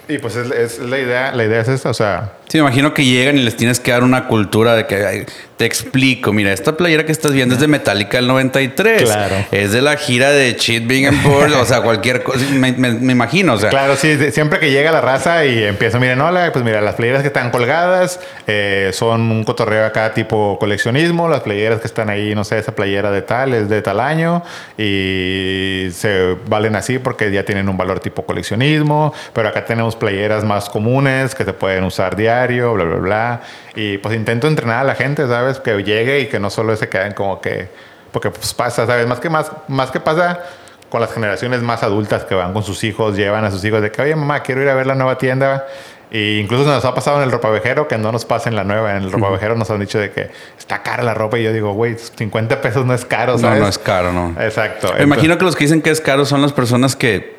Y 0.08 0.20
pues 0.20 0.38
es, 0.38 0.80
la 0.80 0.98
idea, 0.98 1.34
la 1.34 1.44
idea 1.44 1.60
es 1.60 1.68
esa, 1.68 1.90
o 1.90 1.94
sea. 1.94 2.36
Sí, 2.48 2.58
me 2.58 2.62
imagino 2.62 2.94
que 2.94 3.04
llegan 3.04 3.38
y 3.38 3.42
les 3.42 3.58
tienes 3.58 3.82
que 3.82 3.92
dar 3.92 4.06
una 4.06 4.30
cultura 4.30 4.76
de 4.76 4.88
que 4.88 5.26
te 5.58 5.66
explico, 5.66 6.32
mira, 6.34 6.54
esta 6.54 6.78
playera 6.78 7.04
que 7.04 7.12
estás 7.12 7.32
viendo 7.32 7.56
es 7.56 7.62
de 7.62 7.68
Metallica 7.68 8.18
del 8.18 8.28
93. 8.28 9.02
Claro. 9.02 9.36
Es 9.52 9.72
de 9.72 9.82
la 9.82 9.98
gira 9.98 10.30
de 10.30 10.56
Cheat 10.56 10.86
Bing 10.86 11.08
o 11.26 11.66
sea, 11.66 11.82
cualquier 11.82 12.22
cosa, 12.22 12.46
me, 12.52 12.70
imagino, 13.12 13.54
o 13.54 13.58
sea. 13.58 13.72
Claro, 13.72 13.96
sí, 13.96 14.32
siempre 14.32 14.60
que 14.60 14.70
llega 14.70 14.92
la 14.92 15.02
raza 15.02 15.46
y 15.46 15.64
empieza, 15.64 15.98
miren, 16.00 16.22
hola, 16.22 16.52
pues 16.54 16.64
mira, 16.64 16.80
las 16.82 16.94
playeras 16.94 17.24
que 17.24 17.30
están 17.30 17.50
colgadas 17.50 18.20
eh, 18.46 18.92
son 18.94 19.32
un 19.32 19.44
cotorreo 19.44 19.86
acá 19.88 20.14
tipo 20.14 20.60
coleccionismo, 20.60 21.28
las 21.28 21.42
playeras 21.42 21.82
que 21.82 21.88
están 21.88 22.12
ahí, 22.12 22.36
no 22.36 22.44
sé, 22.44 22.60
esa 22.60 22.74
playera 22.74 23.10
de 23.10 23.24
tal 23.24 23.56
es 23.56 23.68
de 23.68 23.82
tal 23.82 24.00
año 24.00 24.44
y 24.78 25.88
se 25.92 26.36
valen 26.46 26.76
así 26.76 27.00
porque 27.00 27.32
ya 27.32 27.44
tienen 27.46 27.68
un 27.68 27.78
valor 27.78 28.00
tipo 28.00 28.28
coleccionismo, 28.28 29.12
pero 29.34 29.50
acá 29.50 29.66
tenemos 29.66 29.96
playeras 29.96 30.44
más 30.44 30.70
comunes 30.70 31.34
que 31.34 31.46
se 31.46 31.54
pueden 31.54 31.84
usar 31.84 32.16
diario, 32.16 32.74
bla, 32.74 32.84
bla, 32.84 32.98
bla. 32.98 33.42
Y 33.76 34.00
pues 34.00 34.16
intento 34.16 34.48
entrenar 34.48 34.80
a 34.80 34.84
la 34.84 34.96
gente, 34.96 35.28
¿sabes? 35.28 35.47
Que 35.64 35.84
llegue 35.84 36.22
y 36.22 36.28
que 36.28 36.40
no 36.40 36.50
solo 36.50 36.76
se 36.76 36.90
queden 36.90 37.14
como 37.14 37.42
que... 37.42 37.70
Porque 38.12 38.32
pues 38.32 38.54
pasa, 38.54 38.86
¿sabes? 38.86 39.06
Más 39.08 39.20
que, 39.20 39.30
más, 39.30 39.52
más 39.68 39.92
que 39.92 40.00
pasa 40.00 40.42
con 40.90 41.02
las 41.02 41.12
generaciones 41.12 41.62
más 41.62 41.84
adultas 41.84 42.24
que 42.24 42.36
van 42.36 42.54
con 42.54 42.64
sus 42.64 42.84
hijos, 42.84 43.18
llevan 43.18 43.44
a 43.44 43.52
sus 43.52 43.64
hijos 43.66 43.82
de 43.82 43.92
que, 43.92 44.02
oye, 44.02 44.16
mamá, 44.16 44.42
quiero 44.42 44.62
ir 44.62 44.70
a 44.70 44.74
ver 44.74 44.88
la 44.88 44.96
nueva 44.96 45.18
tienda. 45.18 45.68
E 46.10 46.40
incluso 46.42 46.64
nos 46.64 46.86
ha 46.86 46.94
pasado 46.94 47.18
en 47.18 47.24
el 47.24 47.32
ropavejero 47.32 47.90
que 47.90 47.98
no 47.98 48.14
nos 48.14 48.24
pasa 48.24 48.48
en 48.48 48.56
la 48.56 48.64
nueva. 48.64 48.96
En 48.96 49.04
el 49.04 49.12
ropavejero 49.12 49.56
nos 49.56 49.70
han 49.70 49.82
dicho 49.82 50.00
de 50.00 50.12
que 50.12 50.32
está 50.58 50.82
cara 50.82 51.04
la 51.04 51.14
ropa 51.14 51.38
y 51.38 51.44
yo 51.44 51.52
digo, 51.52 51.74
güey, 51.74 51.98
50 51.98 52.62
pesos 52.62 52.86
no 52.86 52.94
es 52.94 53.04
caro, 53.04 53.38
¿sabes? 53.38 53.58
No, 53.58 53.66
no 53.66 53.70
es 53.70 53.78
caro, 53.78 54.14
no. 54.14 54.34
Exacto. 54.40 54.94
Me 54.98 55.04
imagino 55.04 55.38
que 55.38 55.44
los 55.44 55.58
que 55.58 55.66
dicen 55.66 55.82
que 55.82 55.90
es 55.90 56.00
caro 56.00 56.24
son 56.24 56.42
las 56.42 56.54
personas 56.54 56.96
que 56.96 57.38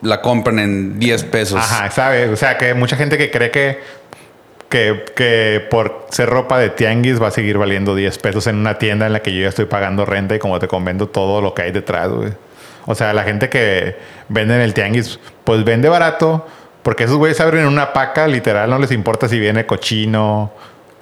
la 0.00 0.20
compran 0.20 0.60
en 0.60 1.00
10 1.00 1.24
pesos. 1.24 1.58
Ajá, 1.58 1.90
¿sabes? 1.90 2.30
O 2.30 2.36
sea, 2.36 2.56
que 2.56 2.74
mucha 2.74 2.96
gente 2.96 3.18
que 3.18 3.32
cree 3.32 3.50
que 3.50 3.80
que, 4.72 5.66
por 5.70 6.06
ser 6.10 6.30
ropa 6.30 6.58
de 6.58 6.70
tianguis 6.70 7.20
va 7.22 7.28
a 7.28 7.30
seguir 7.30 7.58
valiendo 7.58 7.94
10 7.94 8.18
pesos 8.18 8.46
en 8.46 8.56
una 8.56 8.78
tienda 8.78 9.06
en 9.06 9.12
la 9.12 9.20
que 9.20 9.32
yo 9.34 9.42
ya 9.42 9.48
estoy 9.48 9.66
pagando 9.66 10.06
renta 10.06 10.34
y 10.34 10.38
como 10.38 10.58
te 10.58 10.66
convendo 10.66 11.08
todo 11.08 11.42
lo 11.42 11.52
que 11.52 11.62
hay 11.62 11.72
detrás, 11.72 12.08
güey. 12.08 12.32
O 12.86 12.94
sea, 12.94 13.12
la 13.12 13.22
gente 13.22 13.48
que 13.48 13.96
vende 14.28 14.54
en 14.54 14.62
el 14.62 14.72
tianguis, 14.72 15.20
pues 15.44 15.62
vende 15.62 15.88
barato, 15.88 16.46
porque 16.82 17.04
esos 17.04 17.16
güeyes 17.16 17.40
abren 17.40 17.66
una 17.66 17.92
paca, 17.92 18.26
literal, 18.26 18.70
no 18.70 18.78
les 18.78 18.90
importa 18.90 19.28
si 19.28 19.38
viene 19.38 19.66
cochino 19.66 20.52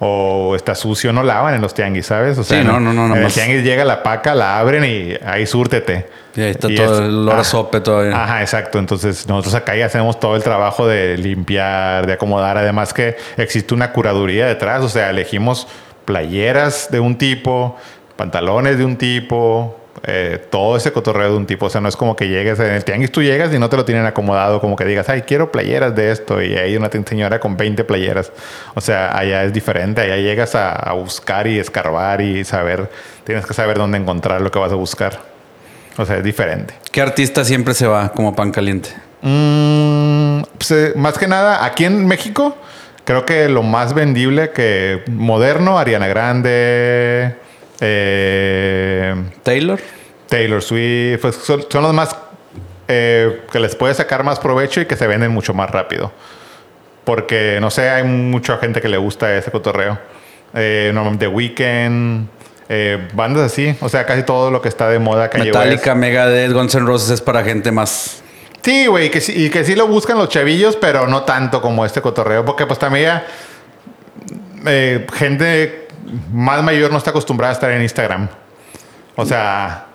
o 0.03 0.55
está 0.55 0.73
sucio, 0.73 1.13
no 1.13 1.21
lavan 1.21 1.53
en 1.53 1.61
los 1.61 1.75
tianguis, 1.75 2.07
¿sabes? 2.07 2.35
O 2.39 2.43
sea, 2.43 2.63
no, 2.63 2.79
no, 2.79 2.91
no. 2.91 3.15
En 3.15 3.21
el 3.21 3.31
tianguis 3.31 3.63
llega 3.63 3.85
la 3.85 4.01
paca, 4.01 4.33
la 4.33 4.57
abren 4.57 4.83
y 4.83 5.13
ahí 5.23 5.45
súrtete. 5.45 6.09
Y 6.35 6.41
ahí 6.41 6.49
está 6.49 6.69
todo 6.75 7.05
el 7.05 7.19
olor 7.19 7.45
sope 7.45 7.81
todavía. 7.81 8.23
Ajá, 8.23 8.41
exacto. 8.41 8.79
Entonces, 8.79 9.27
nosotros 9.27 9.53
acá 9.53 9.75
ya 9.75 9.85
hacemos 9.85 10.19
todo 10.19 10.35
el 10.35 10.41
trabajo 10.41 10.87
de 10.87 11.19
limpiar, 11.19 12.07
de 12.07 12.13
acomodar. 12.13 12.57
Además 12.57 12.95
que 12.95 13.15
existe 13.37 13.75
una 13.75 13.91
curaduría 13.91 14.47
detrás. 14.47 14.81
O 14.81 14.89
sea, 14.89 15.11
elegimos 15.11 15.67
playeras 16.05 16.89
de 16.89 16.99
un 16.99 17.15
tipo, 17.15 17.77
pantalones 18.15 18.79
de 18.79 18.85
un 18.85 18.97
tipo, 18.97 19.80
eh, 20.03 20.43
todo 20.49 20.77
ese 20.77 20.91
cotorreo 20.91 21.31
de 21.31 21.37
un 21.37 21.45
tipo. 21.45 21.67
O 21.67 21.69
sea, 21.69 21.79
no 21.79 21.87
es 21.87 21.95
como 21.95 22.15
que 22.15 22.27
llegues 22.27 22.59
en 22.59 22.71
el 22.71 22.83
tianguis, 22.83 23.11
tú 23.11 23.21
llegas 23.21 23.53
y 23.53 23.59
no 23.59 23.69
te 23.69 23.77
lo 23.77 23.85
tienen 23.85 24.05
acomodado, 24.05 24.59
como 24.59 24.75
que 24.75 24.85
digas, 24.85 25.09
ay, 25.09 25.21
quiero 25.21 25.51
playeras 25.51 25.95
de 25.95 26.11
esto. 26.11 26.41
Y 26.41 26.55
hay 26.55 26.75
una 26.75 26.89
señora 26.89 27.39
con 27.39 27.55
20 27.55 27.83
playeras. 27.83 28.31
O 28.73 28.81
sea, 28.81 29.15
allá 29.15 29.43
es 29.43 29.53
diferente. 29.53 30.01
Allá 30.01 30.17
llegas 30.17 30.55
a, 30.55 30.91
buscar 30.93 31.47
y 31.47 31.59
escarbar 31.59 32.21
y 32.21 32.43
saber, 32.43 32.89
tienes 33.23 33.45
que 33.45 33.53
saber 33.53 33.77
dónde 33.77 33.97
encontrar 33.97 34.41
lo 34.41 34.51
que 34.51 34.59
vas 34.59 34.71
a 34.71 34.75
buscar. 34.75 35.19
O 35.97 36.05
sea, 36.05 36.17
es 36.17 36.23
diferente. 36.23 36.73
¿Qué 36.91 37.01
artista 37.01 37.43
siempre 37.45 37.73
se 37.73 37.85
va 37.85 38.09
como 38.09 38.35
pan 38.35 38.51
caliente? 38.51 38.89
Mm, 39.21 40.41
pues, 40.57 40.71
eh, 40.71 40.93
más 40.95 41.17
que 41.17 41.27
nada, 41.27 41.63
aquí 41.63 41.85
en 41.85 42.07
México, 42.07 42.57
creo 43.03 43.25
que 43.25 43.49
lo 43.49 43.61
más 43.61 43.93
vendible 43.93 44.51
que 44.51 45.03
moderno, 45.07 45.77
Ariana 45.77 46.07
Grande. 46.07 47.35
Eh, 47.81 49.15
Taylor. 49.43 49.79
Taylor 50.29 50.61
Swift. 50.61 51.19
Pues, 51.21 51.35
son, 51.35 51.65
los 51.73 51.93
más 51.93 52.15
eh, 52.87 53.41
que 53.51 53.59
les 53.59 53.75
puede 53.75 53.93
sacar 53.93 54.23
más 54.23 54.39
provecho 54.39 54.79
y 54.79 54.85
que 54.85 54.95
se 54.95 55.07
venden 55.07 55.31
mucho 55.31 55.53
más 55.53 55.69
rápido. 55.69 56.11
Porque, 57.03 57.57
no 57.59 57.69
sé, 57.69 57.89
hay 57.89 58.03
mucha 58.03 58.57
gente 58.57 58.79
que 58.79 58.87
le 58.87 58.97
gusta 58.97 59.35
ese 59.35 59.51
cotorreo. 59.51 59.99
Eh, 60.53 60.93
The 61.19 61.27
Weeknd. 61.27 62.27
Eh, 62.73 63.09
bandas 63.13 63.51
así, 63.51 63.75
o 63.81 63.89
sea, 63.89 64.05
casi 64.05 64.23
todo 64.23 64.49
lo 64.49 64.61
que 64.61 64.69
está 64.69 64.87
de 64.87 64.97
moda 64.97 65.29
que 65.29 65.39
Metallica, 65.39 65.93
Megadeth, 65.93 66.53
Guns 66.53 66.73
N' 66.75 66.85
Roses 66.85 67.09
es 67.09 67.19
para 67.19 67.43
gente 67.43 67.69
más... 67.69 68.23
Sí, 68.61 68.87
güey, 68.87 69.11
que 69.11 69.19
sí, 69.19 69.33
y 69.35 69.49
que 69.49 69.65
sí 69.65 69.75
lo 69.75 69.87
buscan 69.87 70.17
los 70.17 70.29
chavillos, 70.29 70.77
pero 70.77 71.05
no 71.05 71.23
tanto 71.23 71.61
como 71.61 71.85
este 71.85 71.99
cotorreo, 71.99 72.45
porque 72.45 72.65
pues 72.65 72.79
también 72.79 73.23
gente 75.13 75.80
más 76.31 76.63
mayor 76.63 76.91
no 76.91 76.97
está 76.97 77.11
acostumbrada 77.11 77.51
a 77.51 77.53
estar 77.53 77.71
en 77.71 77.81
Instagram. 77.81 78.29
O 79.15 79.25
sea, 79.25 79.87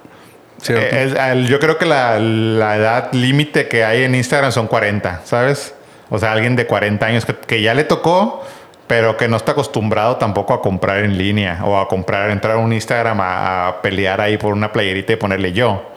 eh, 0.68 1.46
yo 1.48 1.59
creo 1.61 1.79
que 1.79 1.87
la, 1.87 2.16
edad 2.16 3.12
límite 3.12 3.68
que 3.68 3.84
hay 3.84 4.03
en 4.03 4.14
Instagram 4.14 4.53
son 4.53 4.66
40, 4.66 5.22
¿sabes? 5.24 5.74
O 6.09 6.18
sea, 6.18 6.32
alguien 6.32 6.57
de 6.57 6.66
40 6.66 7.05
años 7.05 7.26
que, 7.47 7.62
ya 7.62 7.74
le 7.74 7.84
tocó, 7.84 8.45
pero 8.86 9.16
que 9.16 9.28
no 9.28 9.36
está 9.36 9.53
acostumbrado 9.53 10.16
tampoco 10.16 10.55
a 10.55 10.62
comprar 10.62 10.99
en 10.99 11.18
línea 11.18 11.61
o 11.64 11.78
a 11.78 11.88
comprar, 11.88 12.30
entrar 12.30 12.55
a 12.55 12.59
un 12.59 12.72
Instagram 12.72 13.18
a, 13.20 13.76
pelear 13.82 14.20
ahí 14.20 14.38
por 14.38 14.53
una 14.53 14.72
playerita 14.72 15.12
y 15.12 15.16
ponerle 15.16 15.53
yo. 15.53 15.93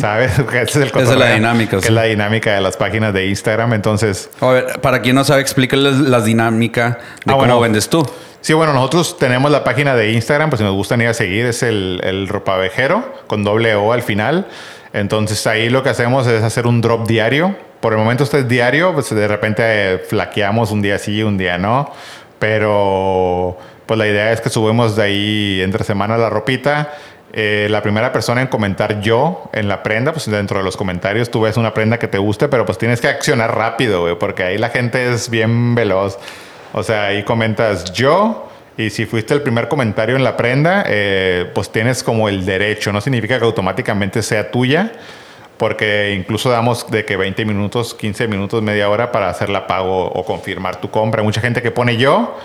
¿Sabes? 0.00 0.38
Esa 0.38 0.62
es, 0.62 0.76
el 0.76 1.18
la 1.18 1.34
dinámica. 1.34 1.78
Que 1.80 1.86
es 1.86 1.90
la 1.90 2.04
dinámica 2.04 2.54
de 2.54 2.60
las 2.62 2.76
páginas 2.78 3.12
de 3.12 3.26
Instagram. 3.26 3.74
Entonces. 3.74 4.30
A 4.40 4.46
ver, 4.46 4.80
para 4.80 5.02
quien 5.02 5.16
no 5.16 5.24
sabe, 5.24 5.42
explícale 5.42 5.90
la 5.92 6.20
dinámica 6.20 6.98
de 7.24 7.34
ah, 7.34 7.36
cómo 7.38 7.60
vendes 7.60 7.88
tú. 7.90 8.06
Sí, 8.46 8.54
bueno, 8.54 8.72
nosotros 8.72 9.18
tenemos 9.18 9.50
la 9.50 9.64
página 9.64 9.96
de 9.96 10.12
Instagram, 10.12 10.50
pues 10.50 10.58
si 10.60 10.64
nos 10.64 10.72
gustan 10.72 11.00
ir 11.00 11.08
a 11.08 11.14
seguir, 11.14 11.46
es 11.46 11.64
el, 11.64 12.00
el 12.04 12.28
ropavejero 12.28 13.02
con 13.26 13.42
doble 13.42 13.74
O 13.74 13.92
al 13.92 14.02
final. 14.02 14.46
Entonces 14.92 15.44
ahí 15.48 15.68
lo 15.68 15.82
que 15.82 15.88
hacemos 15.88 16.28
es 16.28 16.44
hacer 16.44 16.68
un 16.68 16.80
drop 16.80 17.08
diario. 17.08 17.56
Por 17.80 17.92
el 17.92 17.98
momento 17.98 18.22
este 18.22 18.38
es 18.38 18.46
diario, 18.46 18.94
pues 18.94 19.12
de 19.12 19.26
repente 19.26 19.98
flaqueamos 19.98 20.70
un 20.70 20.80
día 20.80 20.96
sí, 21.00 21.24
un 21.24 21.36
día 21.36 21.58
no. 21.58 21.90
Pero 22.38 23.58
pues 23.84 23.98
la 23.98 24.06
idea 24.06 24.30
es 24.30 24.40
que 24.40 24.48
subimos 24.48 24.94
de 24.94 25.02
ahí 25.02 25.60
entre 25.60 25.82
semana 25.82 26.16
la 26.16 26.30
ropita 26.30 26.92
eh, 27.32 27.66
la 27.68 27.82
primera 27.82 28.12
persona 28.12 28.42
en 28.42 28.46
comentar 28.46 29.00
yo 29.00 29.50
en 29.52 29.66
la 29.66 29.82
prenda, 29.82 30.12
pues 30.12 30.30
dentro 30.30 30.58
de 30.58 30.64
los 30.64 30.76
comentarios 30.76 31.32
tú 31.32 31.40
ves 31.40 31.56
una 31.56 31.74
prenda 31.74 31.98
que 31.98 32.06
te 32.06 32.18
guste, 32.18 32.46
pero 32.46 32.64
pues 32.64 32.78
tienes 32.78 33.00
que 33.00 33.08
accionar 33.08 33.56
rápido, 33.56 34.02
güey, 34.02 34.16
porque 34.16 34.44
ahí 34.44 34.56
la 34.56 34.68
gente 34.68 35.12
es 35.12 35.30
bien 35.30 35.74
veloz. 35.74 36.16
O 36.72 36.82
sea, 36.82 37.06
ahí 37.06 37.22
comentas 37.22 37.92
yo 37.92 38.48
y 38.76 38.90
si 38.90 39.06
fuiste 39.06 39.32
el 39.32 39.42
primer 39.42 39.68
comentario 39.68 40.16
en 40.16 40.24
la 40.24 40.36
prenda, 40.36 40.84
eh, 40.86 41.50
pues 41.54 41.70
tienes 41.70 42.02
como 42.02 42.28
el 42.28 42.44
derecho. 42.44 42.92
No 42.92 43.00
significa 43.00 43.38
que 43.38 43.44
automáticamente 43.44 44.22
sea 44.22 44.50
tuya, 44.50 44.92
porque 45.56 46.14
incluso 46.14 46.50
damos 46.50 46.90
de 46.90 47.04
que 47.04 47.16
20 47.16 47.44
minutos, 47.46 47.94
15 47.94 48.28
minutos, 48.28 48.62
media 48.62 48.90
hora 48.90 49.12
para 49.12 49.30
hacer 49.30 49.48
la 49.48 49.66
pago 49.66 50.06
o 50.06 50.24
confirmar 50.24 50.80
tu 50.80 50.90
compra. 50.90 51.22
Mucha 51.22 51.40
gente 51.40 51.62
que 51.62 51.70
pone 51.70 51.96
yo 51.96 52.36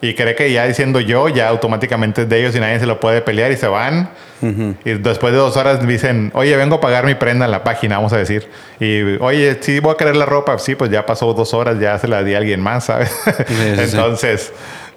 y 0.00 0.14
cree 0.14 0.34
que 0.34 0.52
ya 0.52 0.66
diciendo 0.66 1.00
yo, 1.00 1.28
ya 1.28 1.48
automáticamente 1.48 2.22
es 2.22 2.28
de 2.28 2.40
ellos 2.40 2.54
y 2.56 2.60
nadie 2.60 2.78
se 2.78 2.86
lo 2.86 3.00
puede 3.00 3.22
pelear 3.22 3.52
y 3.52 3.56
se 3.56 3.66
van. 3.66 4.10
Y 4.42 4.92
después 4.92 5.32
de 5.32 5.38
dos 5.38 5.56
horas 5.56 5.86
dicen, 5.86 6.30
oye, 6.34 6.54
vengo 6.56 6.76
a 6.76 6.80
pagar 6.80 7.06
mi 7.06 7.14
prenda 7.14 7.46
en 7.46 7.50
la 7.50 7.64
página, 7.64 7.96
vamos 7.96 8.12
a 8.12 8.18
decir. 8.18 8.50
Y, 8.78 9.16
oye, 9.16 9.56
sí, 9.60 9.80
voy 9.80 9.92
a 9.92 9.96
querer 9.96 10.16
la 10.16 10.26
ropa. 10.26 10.58
Sí, 10.58 10.74
pues 10.74 10.90
ya 10.90 11.06
pasó 11.06 11.32
dos 11.32 11.54
horas, 11.54 11.80
ya 11.80 11.98
se 11.98 12.08
la 12.08 12.22
di 12.22 12.34
a 12.34 12.38
alguien 12.38 12.60
más, 12.60 12.84
¿sabes? 12.84 13.10
Entonces... 13.78 14.52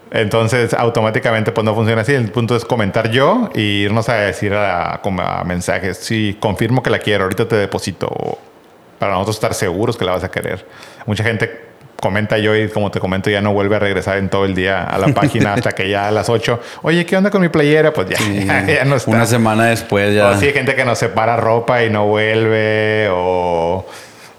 Entonces, 0.10 0.74
automáticamente, 0.74 1.52
pues 1.52 1.66
no 1.66 1.76
funciona 1.76 2.02
así. 2.02 2.14
El 2.14 2.32
punto 2.32 2.56
es 2.56 2.64
comentar 2.64 3.12
yo 3.12 3.50
y 3.54 3.84
irnos 3.84 4.08
a 4.10 4.16
decir 4.16 4.54
a, 4.54 5.02
mensajes. 5.46 5.98
Sí, 5.98 6.38
confirmo 6.40 6.82
que 6.82 6.90
la 6.90 7.00
quiero, 7.00 7.26
ahorita 7.26 7.48
te 7.48 7.56
deposito. 7.56 8.38
Para 9.00 9.14
nosotros 9.14 9.36
estar 9.36 9.54
seguros 9.54 9.98
que 9.98 10.06
la 10.06 10.14
vas 10.14 10.24
a 10.24 10.32
querer. 10.32 10.66
Mucha 11.06 11.24
gente 11.24 11.67
comenta 12.02 12.38
yo 12.38 12.56
y 12.56 12.70
como 12.70 12.92
te 12.92 13.00
comento 13.00 13.30
ya 13.30 13.42
no 13.42 13.54
vuelve 13.54 13.76
a 13.76 13.80
regresar 13.80 14.18
en 14.18 14.30
todo 14.30 14.46
el 14.46 14.56
día 14.56 14.84
a 14.84 14.98
la 14.98 15.08
página 15.08 15.54
hasta 15.54 15.72
que 15.72 15.90
ya 15.90 16.08
a 16.08 16.12
las 16.12 16.30
8, 16.30 16.60
oye, 16.84 17.06
¿qué 17.06 17.18
onda 17.18 17.32
con 17.32 17.42
mi 17.42 17.50
playera? 17.50 17.94
Pues 17.94 18.10
ya, 18.10 18.18
ya, 18.66 18.86
no 18.86 18.96
está. 18.96 19.12
Una 19.12 19.26
semana 19.26 19.66
después 19.66 20.16
ya. 20.16 20.30
O 20.30 20.38
sí, 20.38 20.46
hay 20.46 20.54
gente 20.54 20.76
que 20.76 20.86
nos 20.86 21.00
separa 21.00 21.36
ropa 21.38 21.84
y 21.84 21.90
no 21.90 22.06
vuelve 22.08 23.10
o 23.12 23.86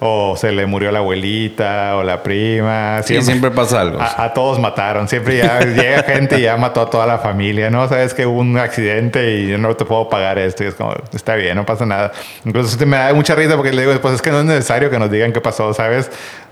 o 0.00 0.36
se 0.36 0.52
le 0.52 0.66
murió 0.66 0.92
la 0.92 1.00
abuelita 1.00 1.96
o 1.96 2.04
la 2.04 2.22
prima. 2.22 3.02
Siempre, 3.02 3.24
sí, 3.24 3.30
siempre 3.32 3.50
pasa 3.50 3.80
algo. 3.80 3.98
A, 4.00 4.32
todos 4.32 4.58
mataron. 4.60 5.08
Siempre 5.08 5.38
ya 5.38 5.60
llega 5.64 6.02
gente 6.04 6.38
y 6.38 6.42
ya 6.42 6.56
mató 6.56 6.82
a 6.82 6.90
toda 6.90 7.06
la 7.06 7.18
familia. 7.18 7.68
No 7.70 7.88
sabes 7.88 8.14
que 8.14 8.24
hubo 8.24 8.40
un 8.40 8.56
accidente 8.58 9.38
y 9.38 9.48
yo 9.48 9.58
no 9.58 9.74
te 9.74 9.84
puedo 9.84 10.08
pagar 10.08 10.38
esto. 10.38 10.62
Y 10.62 10.68
es 10.68 10.74
como, 10.74 10.94
está 11.12 11.34
bien, 11.34 11.56
no 11.56 11.66
pasa 11.66 11.84
nada. 11.84 12.12
Incluso 12.44 12.78
me 12.86 12.96
da 12.96 13.12
mucha 13.12 13.34
risa 13.34 13.56
porque 13.56 13.72
le 13.72 13.82
digo, 13.82 14.00
pues 14.00 14.14
es 14.14 14.22
que 14.22 14.30
no 14.30 14.40
es 14.40 14.44
necesario 14.44 14.88
que 14.88 14.98
nos 14.98 15.10
digan 15.10 15.32
qué 15.32 15.40
pasó, 15.40 15.74
¿sabes? 15.74 16.10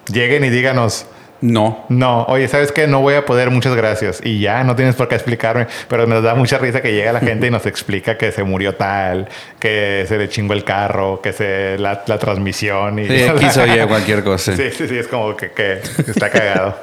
Lleguen 0.08 0.44
y 0.44 0.50
díganos 0.50 1.06
no. 1.40 1.84
No, 1.88 2.24
oye, 2.24 2.48
¿sabes 2.48 2.72
qué? 2.72 2.86
No 2.86 3.00
voy 3.00 3.14
a 3.14 3.26
poder, 3.26 3.50
muchas 3.50 3.74
gracias. 3.76 4.20
Y 4.24 4.40
ya, 4.40 4.64
no 4.64 4.74
tienes 4.74 4.94
por 4.94 5.08
qué 5.08 5.16
explicarme, 5.16 5.66
pero 5.88 6.06
me 6.06 6.20
da 6.20 6.34
mucha 6.34 6.58
risa 6.58 6.80
que 6.80 6.92
llega 6.92 7.12
la 7.12 7.20
gente 7.26 7.46
y 7.46 7.50
nos 7.50 7.66
explica 7.66 8.16
que 8.16 8.32
se 8.32 8.42
murió 8.42 8.74
tal, 8.74 9.28
que 9.58 10.04
se 10.08 10.16
le 10.18 10.28
chingó 10.28 10.54
el 10.54 10.64
carro, 10.64 11.20
que 11.20 11.32
se 11.32 11.78
la, 11.78 12.04
transmisión. 12.04 12.98
Y, 12.98 13.06
sí, 13.06 13.22
aquí 13.36 13.50
se 13.50 13.60
oye 13.60 13.86
cualquier 13.86 14.24
cosa. 14.24 14.56
Sí, 14.56 14.70
sí, 14.70 14.88
sí, 14.88 14.96
es 14.96 15.08
como 15.08 15.36
que, 15.36 15.50
que 15.52 15.80
está 16.06 16.30
cagado. 16.30 16.76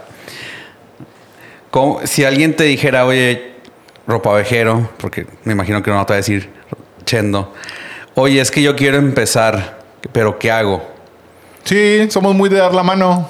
si 2.04 2.24
alguien 2.24 2.56
te 2.56 2.66
dijera, 2.66 3.06
oye, 3.06 3.54
ropa 4.06 4.34
vejero, 4.34 4.90
porque 4.98 5.26
me 5.46 5.54
imagino 5.54 5.82
que 5.82 5.90
no 5.90 6.06
te 6.06 6.14
va 6.14 6.16
a 6.16 6.18
decir 6.18 6.50
chendo, 7.06 7.54
oye, 8.16 8.40
es 8.40 8.52
que 8.52 8.62
yo 8.62 8.76
quiero 8.76 8.98
empezar, 8.98 9.80
pero 10.12 10.38
¿qué 10.38 10.52
hago? 10.52 10.94
Sí, 11.64 12.08
somos 12.10 12.36
muy 12.36 12.50
de 12.50 12.58
dar 12.58 12.74
la 12.74 12.84
mano. 12.84 13.30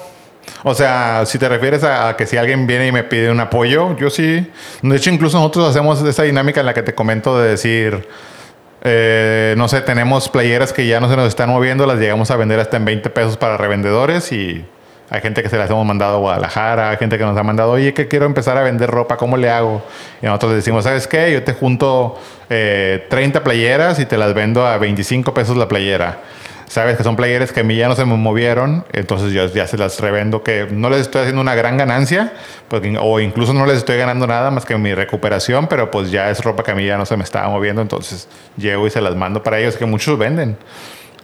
O 0.64 0.74
sea, 0.74 1.24
si 1.26 1.38
te 1.38 1.48
refieres 1.48 1.84
a, 1.84 2.16
que 2.16 2.26
si 2.26 2.36
alguien 2.36 2.66
viene 2.66 2.88
y 2.88 2.92
me 2.92 3.04
pide 3.04 3.30
un 3.30 3.40
apoyo, 3.40 3.96
yo 3.96 4.10
sí. 4.10 4.50
De 4.82 4.96
hecho, 4.96 5.10
incluso 5.10 5.38
nosotros 5.38 5.70
hacemos 5.70 6.02
esa 6.02 6.24
dinámica 6.24 6.60
en 6.60 6.66
la 6.66 6.74
que 6.74 6.82
te 6.82 6.94
comento 6.94 7.38
de 7.38 7.50
decir, 7.50 8.08
eh, 8.82 9.54
no 9.56 9.68
sé, 9.68 9.80
tenemos 9.82 10.28
playeras 10.28 10.72
que 10.72 10.86
ya 10.86 11.00
no 11.00 11.08
se 11.08 11.16
nos 11.16 11.28
están 11.28 11.48
moviendo, 11.48 11.86
las 11.86 11.98
llegamos 11.98 12.30
a 12.30 12.36
vender 12.36 12.60
hasta 12.60 12.76
en 12.76 12.84
20 12.84 13.08
pesos 13.10 13.36
para 13.36 13.56
revendedores 13.56 14.32
y 14.32 14.64
hay 15.10 15.20
gente 15.20 15.42
que 15.42 15.48
se 15.48 15.56
las 15.56 15.70
hemos 15.70 15.86
mandado 15.86 16.16
a 16.16 16.18
Guadalajara, 16.18 16.90
hay 16.90 16.96
gente 16.96 17.18
que 17.18 17.24
nos 17.24 17.36
ha 17.38 17.42
mandado, 17.42 17.70
oye, 17.70 17.94
que 17.94 18.08
quiero 18.08 18.26
empezar 18.26 18.58
a 18.58 18.62
vender 18.62 18.90
ropa, 18.90 19.16
¿cómo 19.16 19.36
le 19.36 19.48
hago? 19.48 19.82
Y 20.20 20.26
nosotros 20.26 20.52
le 20.52 20.56
decimos, 20.56 20.84
¿sabes 20.84 21.06
qué? 21.06 21.32
Yo 21.32 21.44
te 21.44 21.52
junto 21.52 22.18
30 22.48 22.50
eh, 22.50 23.40
playeras 23.42 24.00
y 24.00 24.06
te 24.06 24.18
las 24.18 24.34
vendo 24.34 24.66
a 24.66 24.76
25 24.78 25.32
pesos 25.32 25.56
la 25.56 25.68
playera 25.68 26.18
sabes 26.74 26.96
que 26.96 27.04
son 27.04 27.14
players 27.14 27.52
que 27.52 27.60
a 27.60 27.62
mí 27.62 27.76
ya 27.76 27.86
no 27.86 27.94
se 27.94 28.04
me 28.04 28.16
movieron, 28.16 28.84
entonces 28.92 29.32
yo 29.32 29.46
ya 29.46 29.68
se 29.68 29.78
las 29.78 30.00
revendo 30.00 30.42
que 30.42 30.66
no 30.72 30.90
les 30.90 31.02
estoy 31.02 31.20
haciendo 31.20 31.40
una 31.40 31.54
gran 31.54 31.76
ganancia, 31.76 32.32
porque, 32.66 32.98
o 33.00 33.20
incluso 33.20 33.54
no 33.54 33.64
les 33.64 33.78
estoy 33.78 33.96
ganando 33.96 34.26
nada 34.26 34.50
más 34.50 34.64
que 34.64 34.76
mi 34.76 34.92
recuperación, 34.92 35.68
pero 35.68 35.92
pues 35.92 36.10
ya 36.10 36.30
es 36.30 36.42
ropa 36.42 36.64
que 36.64 36.72
a 36.72 36.74
mí 36.74 36.84
ya 36.84 36.98
no 36.98 37.06
se 37.06 37.16
me 37.16 37.22
estaba 37.22 37.48
moviendo, 37.48 37.80
entonces 37.80 38.28
llego 38.56 38.88
y 38.88 38.90
se 38.90 39.00
las 39.00 39.14
mando 39.14 39.40
para 39.40 39.60
ellos, 39.60 39.76
que 39.76 39.86
muchos 39.86 40.18
venden. 40.18 40.56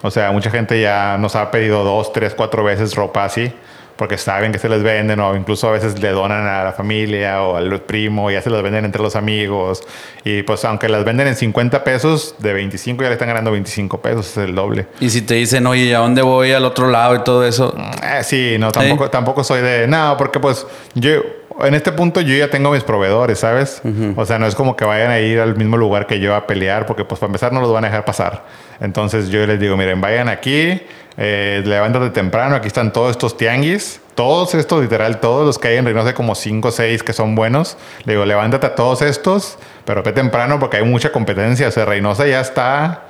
O 0.03 0.13
sea, 0.13 0.31
mucha 0.31 0.53
gente 0.53 0.81
ya 0.81 1.19
nos 1.19 1.35
ha 1.35 1.51
pedido 1.51 1.83
dos, 1.83 2.13
tres, 2.13 2.33
cuatro 2.37 2.63
veces 2.63 2.95
ropa 2.95 3.25
así 3.25 3.53
porque 4.01 4.17
saben 4.17 4.51
que 4.51 4.59
se 4.59 4.71
les 4.71 4.83
venden 4.83 5.21
o 5.21 5.37
incluso 5.37 5.69
a 5.69 5.73
veces 5.73 6.01
le 6.01 6.09
donan 6.09 6.47
a 6.47 6.65
la 6.65 6.73
familia 6.73 7.43
o 7.43 7.59
al 7.59 7.83
primo, 7.83 8.31
y 8.31 8.33
ya 8.33 8.41
se 8.41 8.49
las 8.49 8.63
venden 8.63 8.87
entre 8.87 9.03
los 9.03 9.15
amigos. 9.15 9.83
Y 10.25 10.43
pues 10.43 10.65
aunque 10.65 10.89
las 10.89 11.05
venden 11.05 11.29
en 11.29 11.37
50 11.37 11.85
pesos, 11.85 12.35
de 12.39 12.55
25 12.55 13.03
ya 13.03 13.11
le 13.11 13.13
están 13.13 13.29
ganando 13.29 13.51
25 13.51 14.01
pesos, 14.01 14.31
es 14.31 14.39
el 14.39 14.55
doble. 14.55 14.87
Y 15.01 15.11
si 15.11 15.21
te 15.21 15.35
dicen, 15.35 15.67
oye, 15.67 15.95
¿a 15.95 15.99
dónde 15.99 16.23
voy 16.23 16.53
al 16.53 16.65
otro 16.65 16.89
lado 16.89 17.15
y 17.15 17.25
todo 17.25 17.45
eso? 17.47 17.77
Eh, 18.03 18.23
sí, 18.23 18.57
no, 18.59 18.73
tampoco, 18.73 19.11
tampoco 19.11 19.45
soy 19.45 19.61
de, 19.61 19.87
no, 19.87 20.17
porque 20.17 20.41
pues 20.41 20.67
yo 20.95 21.21
en 21.63 21.75
este 21.75 21.93
punto 21.93 22.21
yo 22.21 22.35
ya 22.35 22.49
tengo 22.49 22.71
mis 22.71 22.83
proveedores, 22.83 23.39
¿sabes? 23.39 23.83
O 24.17 24.25
sea, 24.25 24.39
no 24.39 24.47
es 24.47 24.55
como 24.55 24.77
que 24.77 24.87
vayan 24.87 25.11
a 25.11 25.21
ir 25.21 25.41
al 25.41 25.57
mismo 25.57 25.77
lugar 25.77 26.07
que 26.07 26.21
yo 26.21 26.35
a 26.35 26.47
pelear, 26.47 26.87
porque 26.87 27.05
pues 27.05 27.19
para 27.19 27.29
empezar 27.29 27.53
no 27.53 27.61
los 27.61 27.71
van 27.71 27.85
a 27.85 27.89
dejar 27.89 28.05
pasar. 28.05 28.45
Entonces 28.81 29.29
yo 29.29 29.47
les 29.47 29.61
digo, 29.61 29.77
miren, 29.77 30.01
vayan 30.01 30.29
aquí, 30.29 30.81
eh, 31.17 31.63
levántate 31.65 32.11
temprano, 32.11 32.57
aquí 32.57 32.69
están 32.69 32.93
todos 32.93 33.11
estos 33.11 33.37
tianguis, 33.37 34.01
todos 34.15 34.55
estos, 34.55 34.83
literal, 34.83 35.21
todos 35.21 35.47
los 35.47 35.59
que 35.59 35.69
hay 35.69 35.77
en 35.77 35.85
Reynosa, 35.85 36.15
como 36.15 36.35
5 36.35 36.69
o 36.69 36.71
6 36.71 37.03
que 37.03 37.13
son 37.13 37.35
buenos. 37.35 37.77
Le 38.05 38.15
digo, 38.15 38.25
levántate 38.25 38.67
a 38.67 38.75
todos 38.75 39.03
estos, 39.03 39.59
pero 39.85 40.03
ve 40.03 40.13
temprano 40.13 40.59
porque 40.59 40.77
hay 40.77 40.85
mucha 40.85 41.11
competencia. 41.11 41.69
O 41.69 41.71
sea, 41.71 41.85
Reynosa 41.85 42.27
ya 42.27 42.41
está 42.41 43.05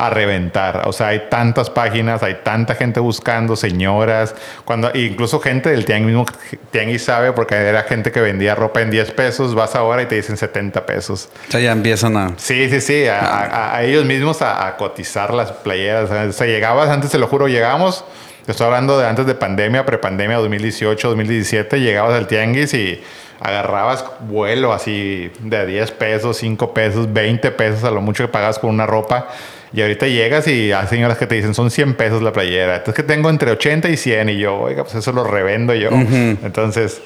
a 0.00 0.08
reventar. 0.08 0.88
O 0.88 0.94
sea, 0.94 1.08
hay 1.08 1.24
tantas 1.28 1.68
páginas, 1.68 2.22
hay 2.22 2.38
tanta 2.42 2.74
gente 2.74 3.00
buscando, 3.00 3.54
señoras, 3.54 4.34
cuando 4.64 4.90
incluso 4.94 5.40
gente 5.40 5.68
del 5.68 5.84
tianguis 5.84 6.06
mismo 6.06 6.24
tianguis 6.70 7.04
sabe 7.04 7.32
porque 7.32 7.54
era 7.54 7.82
gente 7.82 8.10
que 8.10 8.22
vendía 8.22 8.54
ropa 8.54 8.80
en 8.80 8.90
10 8.90 9.10
pesos, 9.10 9.54
vas 9.54 9.74
ahora 9.74 10.02
y 10.02 10.06
te 10.06 10.14
dicen 10.14 10.38
70 10.38 10.86
pesos. 10.86 11.28
O 11.48 11.50
sea, 11.52 11.60
ya 11.60 11.72
empiezan 11.72 12.16
a... 12.16 12.32
Sí, 12.38 12.70
sí, 12.70 12.80
sí, 12.80 13.04
a, 13.08 13.82
ellos 13.82 14.06
mismos 14.06 14.40
a, 14.40 14.74
cotizar 14.78 15.34
las 15.34 15.52
playeras. 15.52 16.10
O 16.10 16.32
sea, 16.32 16.46
llegabas, 16.46 16.88
antes 16.88 17.10
te 17.10 17.18
lo 17.18 17.26
juro, 17.26 17.46
llegamos, 17.46 18.02
estoy 18.46 18.66
hablando 18.66 18.98
de 18.98 19.06
antes 19.06 19.26
de 19.26 19.34
pandemia, 19.34 19.84
prepandemia 19.84 20.38
2018, 20.38 21.08
2017, 21.08 21.78
llegabas 21.78 22.14
al 22.14 22.26
tianguis 22.26 22.72
y 22.72 23.02
agarrabas 23.38 24.02
vuelo 24.20 24.72
así 24.72 25.30
de 25.40 25.66
10 25.66 25.90
pesos, 25.92 26.38
5 26.38 26.72
pesos, 26.72 27.12
20 27.12 27.50
pesos 27.50 27.84
a 27.84 27.90
lo 27.90 28.00
mucho 28.00 28.24
que 28.24 28.28
pagabas 28.28 28.58
con 28.58 28.70
una 28.70 28.86
ropa 28.86 29.28
y 29.72 29.82
ahorita 29.82 30.06
llegas 30.06 30.46
y 30.48 30.72
hay 30.72 30.86
señoras 30.86 31.18
que 31.18 31.26
te 31.26 31.36
dicen, 31.36 31.54
son 31.54 31.70
100 31.70 31.94
pesos 31.94 32.22
la 32.22 32.32
playera. 32.32 32.76
Entonces 32.76 32.94
que 32.94 33.02
tengo 33.02 33.30
entre 33.30 33.50
80 33.52 33.88
y 33.88 33.96
100 33.96 34.28
y 34.30 34.38
yo, 34.38 34.58
oiga, 34.58 34.84
pues 34.84 34.96
eso 34.96 35.12
lo 35.12 35.24
revendo 35.24 35.74
yo. 35.74 35.90
Entonces... 35.90 37.00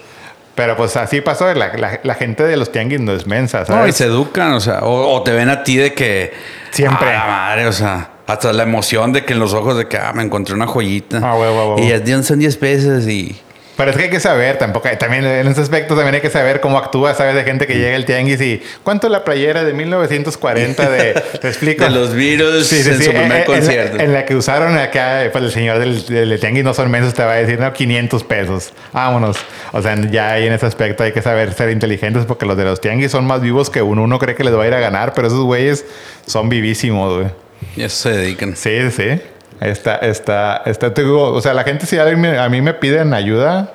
Pero 0.54 0.76
pues 0.76 0.96
así 0.96 1.20
pasó, 1.20 1.52
la, 1.52 1.98
la, 2.00 2.14
gente 2.14 2.44
de 2.44 2.56
los 2.56 2.70
tianguis 2.70 3.00
no 3.00 3.12
es 3.12 3.26
mensa, 3.26 3.64
¿sabes? 3.64 3.82
No, 3.82 3.88
y 3.88 3.92
se 3.92 4.04
educan, 4.04 4.52
o 4.52 4.60
sea, 4.60 4.84
o, 4.84 5.20
te 5.24 5.32
ven 5.32 5.48
a 5.48 5.64
ti 5.64 5.76
de 5.76 5.94
que... 5.94 6.32
Siempre. 6.70 7.10
Ah, 7.10 7.26
madre, 7.26 7.66
o 7.66 7.72
sea, 7.72 8.10
hasta 8.28 8.52
la 8.52 8.62
emoción 8.62 9.12
de 9.12 9.24
que 9.24 9.32
en 9.32 9.40
los 9.40 9.52
ojos 9.52 9.76
de 9.76 9.88
que, 9.88 9.96
ah, 9.96 10.12
me 10.14 10.22
encontré 10.22 10.54
una 10.54 10.68
joyita. 10.68 11.20
Ah, 11.24 11.34
huevo, 11.34 11.76
Y 11.80 11.88
ya 11.88 12.22
son 12.22 12.38
10 12.38 12.56
pesos 12.58 13.08
y... 13.08 13.36
Pero 13.77 13.91
es 13.91 13.97
que 13.97 14.05
hay 14.05 14.11
que 14.11 14.20
saber, 14.20 14.57
tampoco 14.57 14.89
también 14.99 15.25
en 15.25 15.49
ese 15.49 15.61
aspecto 15.61 15.97
también 15.97 16.14
hay 16.14 16.20
que 16.20 16.31
saber 16.31 16.61
cómo 16.61 16.79
actúa, 16.79 17.14
sabes, 17.14 17.35
de 17.35 17.43
gente 17.43 17.66
que 17.66 17.75
llega 17.75 17.97
al 17.97 18.05
tianguis 18.05 18.41
y 18.41 18.62
¿cuánto 18.85 19.09
la 19.09 19.25
playera 19.25 19.64
de 19.64 19.72
1940 19.72 20.91
de, 20.91 21.22
te 21.41 21.49
explico? 21.49 21.85
De 21.85 21.91
los 21.91 22.14
virus 22.14 22.72
en 22.72 23.03
su 23.03 23.11
primer 23.11 23.45
concierto. 23.45 23.99
En 23.99 24.12
la, 24.12 24.25
que 24.25 24.37
usaron 24.37 24.77
acá, 24.79 25.29
pues 25.33 25.45
el 25.45 25.51
señor 25.51 25.81
del, 25.81 26.07
del, 26.07 26.39
tianguis 26.39 26.62
no 26.62 26.72
son 26.72 26.91
mensos, 26.91 27.14
te 27.14 27.25
va 27.25 27.33
a 27.33 27.37
decir, 27.37 27.59
no, 27.59 27.72
500 27.72 28.22
pesos, 28.25 28.72
vámonos. 28.93 29.39
O 29.72 29.83
sea, 29.83 29.97
ya 30.11 30.33
ahí 30.33 30.47
en 30.47 30.53
ese 30.53 30.66
aspecto 30.66 31.03
hay 31.03 31.12
que 31.12 31.22
saber 31.22 31.53
ser 31.55 31.70
inteligentes 31.70 32.27
porque 32.27 32.47
los 32.47 32.57
de 32.57 32.64
los 32.64 32.81
tianguis 32.81 33.11
son 33.11 33.27
más 33.27 33.41
vivos 33.41 33.70
que 33.70 33.83
uno, 33.83 34.05
uno 34.05 34.18
cree 34.20 34.37
que 34.37 34.45
les 34.45 34.55
va 34.55 34.62
a 34.62 34.66
ir 34.68 34.75
a 34.75 34.81
ganar, 34.81 35.14
pero 35.14 35.27
esos 35.27 35.41
güeyes 35.41 35.85
son 36.27 36.49
vivísimos, 36.49 37.14
güey. 37.16 37.29
Y 37.77 37.83
eso 37.83 38.09
se 38.09 38.16
dedican. 38.16 38.55
Sí, 38.57 38.91
sí. 38.91 39.20
Está, 39.64 39.96
está, 39.96 40.62
está, 40.66 40.92
o 41.12 41.40
sea, 41.40 41.54
la 41.54 41.64
gente 41.64 41.86
si 41.86 41.98
a 41.98 42.48
mí 42.48 42.60
me 42.60 42.74
piden 42.74 43.14
ayuda, 43.14 43.72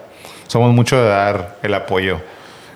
somos 0.48 0.74
mucho 0.74 1.02
de 1.02 1.10
dar 1.10 1.56
el 1.64 1.74
apoyo. 1.74 2.20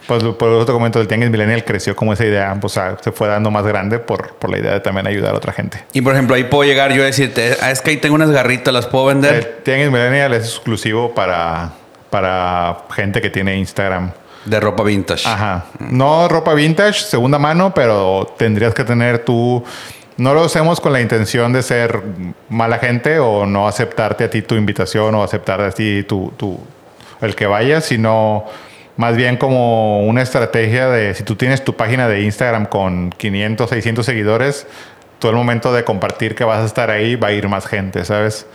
Pues 0.08 0.24
por 0.24 0.50
otro 0.50 0.74
comento, 0.74 1.00
el 1.00 1.08
Tianguis 1.08 1.30
Millennial 1.30 1.64
creció 1.64 1.96
como 1.96 2.12
esa 2.12 2.26
idea, 2.26 2.56
pues 2.60 2.78
se 3.02 3.12
fue 3.12 3.28
dando 3.30 3.52
más 3.52 3.66
grande 3.66 4.00
por, 4.00 4.34
por 4.36 4.50
la 4.50 4.58
idea 4.58 4.74
de 4.74 4.80
también 4.82 5.08
ayudar 5.08 5.34
a 5.34 5.38
otra 5.38 5.54
gente. 5.54 5.84
Y 5.94 6.02
por 6.02 6.14
ejemplo, 6.14 6.36
ahí 6.36 6.44
puedo 6.44 6.64
llegar 6.64 6.92
yo 6.92 7.04
a 7.04 7.06
decirte, 7.06 7.56
ah, 7.62 7.72
es 7.72 7.82
que 7.82 7.92
ahí 7.92 7.98
tengo 7.98 8.16
unas 8.16 8.32
garritas, 8.32 8.74
¿las 8.74 8.88
puedo 8.88 9.06
vender? 9.06 9.34
El 9.36 9.64
Tianguis 9.64 9.92
Millennial 9.92 10.34
es 10.34 10.46
exclusivo 10.46 11.14
para, 11.16 11.72
para 12.10 12.80
gente 12.94 13.22
que 13.22 13.30
tiene 13.30 13.58
Instagram. 13.58 14.12
De 14.44 14.60
ropa 14.60 14.84
vintage. 14.84 15.26
Ajá. 15.26 15.66
No 15.80 16.28
ropa 16.28 16.54
vintage, 16.54 17.00
segunda 17.00 17.40
mano, 17.40 17.74
pero 17.74 18.34
tendrías 18.38 18.74
que 18.74 18.84
tener 18.84 19.20
tu... 19.20 19.64
No 20.18 20.34
lo 20.36 20.44
hacemos 20.44 20.80
con 20.80 20.94
la 20.94 21.02
intención 21.02 21.54
de 21.54 21.64
ser 21.64 22.02
mala 22.50 22.78
gente 22.78 23.18
o 23.20 23.48
no 23.48 23.68
aceptarte 23.68 24.26
a 24.26 24.30
ti 24.30 24.44
tu 24.44 24.56
invitación 24.56 25.16
o 25.16 25.24
aceptar 25.24 25.60
a 25.62 25.72
ti 25.72 26.04
tu, 26.04 26.60
el 27.22 27.36
que 27.36 27.48
vayas, 27.48 27.86
sino 27.86 28.46
más 28.96 29.18
bien 29.18 29.38
como 29.38 30.06
una 30.06 30.22
estrategia 30.22 30.88
de 30.88 31.16
si 31.16 31.24
tú 31.24 31.36
tienes 31.36 31.64
tu 31.64 31.76
página 31.76 32.08
de 32.08 32.22
Instagram 32.22 32.68
con 32.68 33.10
500, 33.10 33.68
600 33.68 34.06
seguidores, 34.06 34.68
todo 35.18 35.32
el 35.32 35.38
momento 35.38 35.74
de 35.74 35.84
compartir 35.84 36.36
que 36.36 36.44
vas 36.44 36.60
a 36.60 36.66
estar 36.66 36.92
ahí 36.92 37.16
va 37.16 37.30
a 37.30 37.32
ir 37.32 37.48
más 37.48 37.66
gente, 37.66 38.06
¿sabes? 38.06 38.46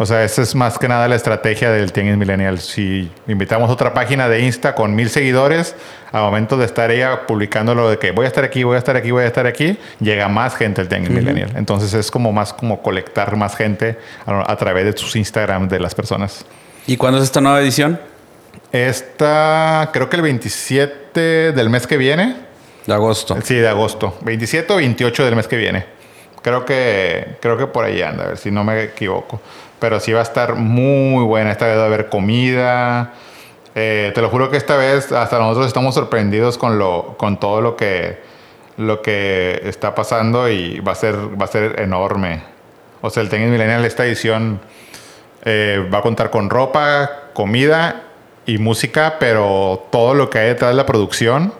O 0.00 0.06
sea, 0.06 0.22
esa 0.22 0.42
es 0.42 0.54
más 0.54 0.78
que 0.78 0.86
nada 0.86 1.08
la 1.08 1.16
estrategia 1.16 1.72
del 1.72 1.92
Tianguis 1.92 2.16
Millennial. 2.16 2.60
Si 2.60 3.10
invitamos 3.26 3.68
otra 3.68 3.92
página 3.92 4.28
de 4.28 4.42
Insta 4.42 4.76
con 4.76 4.94
mil 4.94 5.10
seguidores, 5.10 5.74
al 6.12 6.22
momento 6.22 6.56
de 6.56 6.66
estar 6.66 6.92
ella 6.92 7.26
publicando 7.26 7.74
lo 7.74 7.90
de 7.90 7.98
que 7.98 8.12
voy 8.12 8.24
a 8.24 8.28
estar 8.28 8.44
aquí, 8.44 8.62
voy 8.62 8.76
a 8.76 8.78
estar 8.78 8.94
aquí, 8.94 9.10
voy 9.10 9.24
a 9.24 9.26
estar 9.26 9.46
aquí, 9.48 9.76
llega 9.98 10.28
más 10.28 10.54
gente 10.54 10.80
al 10.80 10.88
Tianguis 10.88 11.10
Millennial. 11.10 11.50
Entonces 11.56 11.92
es 11.94 12.12
como 12.12 12.32
más 12.32 12.52
como 12.52 12.80
colectar 12.80 13.34
más 13.36 13.56
gente 13.56 13.98
a, 14.24 14.56
través 14.56 14.84
de 14.84 14.96
sus 14.96 15.16
Instagram 15.16 15.68
de 15.68 15.80
las 15.80 15.96
personas. 15.96 16.44
¿Y 16.86 16.96
cuándo 16.96 17.18
es 17.18 17.24
esta 17.24 17.40
nueva 17.40 17.60
edición? 17.60 17.98
Esta, 18.70 19.90
creo 19.92 20.08
que 20.08 20.14
el 20.14 20.22
27 20.22 21.52
del 21.52 21.70
mes 21.70 21.88
que 21.88 21.96
viene. 21.96 22.36
De 22.86 22.94
agosto. 22.94 23.36
Sí, 23.42 23.56
de 23.56 23.68
agosto. 23.68 24.16
27 24.22 24.72
o 24.72 24.76
28 24.76 25.24
del 25.24 25.34
mes 25.34 25.48
que 25.48 25.56
viene. 25.56 25.98
Creo 26.40 26.64
que, 26.64 27.36
creo 27.40 27.56
que 27.56 27.66
por 27.66 27.84
ahí 27.84 28.00
anda, 28.00 28.24
a 28.24 28.28
ver 28.28 28.38
si 28.38 28.52
no 28.52 28.62
me 28.62 28.84
equivoco. 28.84 29.40
Pero 29.80 30.00
sí 30.00 30.12
va 30.12 30.20
a 30.20 30.24
estar 30.24 30.54
muy 30.56 31.24
buena. 31.24 31.52
Esta 31.52 31.66
vez 31.66 31.76
va 31.76 31.82
a 31.82 31.86
haber 31.86 32.08
comida. 32.08 33.12
Eh, 33.74 34.10
te 34.14 34.20
lo 34.20 34.28
juro 34.28 34.50
que 34.50 34.56
esta 34.56 34.76
vez 34.76 35.12
hasta 35.12 35.38
nosotros 35.38 35.66
estamos 35.66 35.94
sorprendidos 35.94 36.58
con, 36.58 36.78
lo, 36.78 37.16
con 37.16 37.38
todo 37.38 37.60
lo 37.60 37.76
que, 37.76 38.18
lo 38.76 39.02
que 39.02 39.60
está 39.64 39.94
pasando 39.94 40.48
y 40.48 40.80
va 40.80 40.92
a 40.92 40.94
ser, 40.96 41.14
va 41.40 41.44
a 41.44 41.48
ser 41.48 41.80
enorme. 41.80 42.42
O 43.00 43.10
sea, 43.10 43.22
el 43.22 43.28
Tennis 43.28 43.50
Millennial, 43.50 43.84
esta 43.84 44.04
edición 44.04 44.60
eh, 45.44 45.88
va 45.92 45.98
a 45.98 46.02
contar 46.02 46.30
con 46.30 46.50
ropa, 46.50 47.30
comida 47.34 48.02
y 48.46 48.58
música, 48.58 49.16
pero 49.20 49.86
todo 49.92 50.14
lo 50.14 50.30
que 50.30 50.38
hay 50.38 50.48
detrás 50.48 50.70
de 50.72 50.76
la 50.76 50.86
producción 50.86 51.52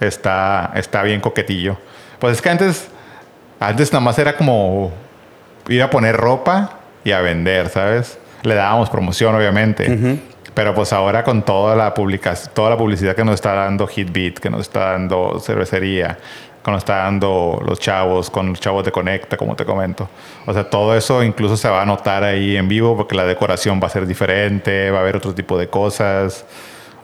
está, 0.00 0.72
está 0.74 1.02
bien 1.02 1.20
coquetillo. 1.20 1.76
Pues 2.18 2.36
es 2.36 2.42
que 2.42 2.48
antes, 2.48 2.88
antes 3.60 3.92
nada 3.92 4.04
más 4.04 4.18
era 4.18 4.36
como 4.36 4.92
ir 5.68 5.82
a 5.82 5.90
poner 5.90 6.16
ropa 6.16 6.78
y 7.04 7.12
a 7.12 7.20
vender, 7.20 7.68
¿sabes? 7.68 8.18
Le 8.42 8.54
dábamos 8.54 8.90
promoción, 8.90 9.34
obviamente. 9.34 10.18
Pero 10.54 10.74
pues 10.74 10.92
ahora 10.92 11.24
con 11.24 11.42
toda 11.42 11.74
la, 11.76 11.94
publicación, 11.94 12.52
toda 12.54 12.70
la 12.70 12.78
publicidad 12.78 13.14
que 13.14 13.24
nos 13.24 13.34
está 13.34 13.54
dando 13.54 13.88
Hitbeat, 13.88 14.38
que 14.38 14.50
nos 14.50 14.62
está 14.62 14.92
dando 14.92 15.40
cervecería, 15.40 16.16
que 16.64 16.70
nos 16.70 16.78
está 16.78 16.98
dando 16.98 17.60
los 17.66 17.80
chavos, 17.80 18.30
con 18.30 18.50
los 18.50 18.60
chavos 18.60 18.84
de 18.84 18.92
Conecta, 18.92 19.36
como 19.36 19.56
te 19.56 19.64
comento. 19.64 20.08
O 20.46 20.52
sea, 20.52 20.70
todo 20.70 20.96
eso 20.96 21.22
incluso 21.24 21.56
se 21.56 21.68
va 21.68 21.82
a 21.82 21.84
notar 21.84 22.22
ahí 22.22 22.56
en 22.56 22.68
vivo 22.68 22.96
porque 22.96 23.16
la 23.16 23.24
decoración 23.24 23.80
va 23.82 23.88
a 23.88 23.90
ser 23.90 24.06
diferente, 24.06 24.90
va 24.90 24.98
a 24.98 25.00
haber 25.02 25.16
otro 25.16 25.34
tipo 25.34 25.58
de 25.58 25.68
cosas. 25.68 26.46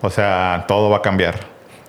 O 0.01 0.11
sea, 0.11 0.64
todo 0.68 0.88
va 0.88 0.98
a 0.98 1.03
cambiar. 1.03 1.34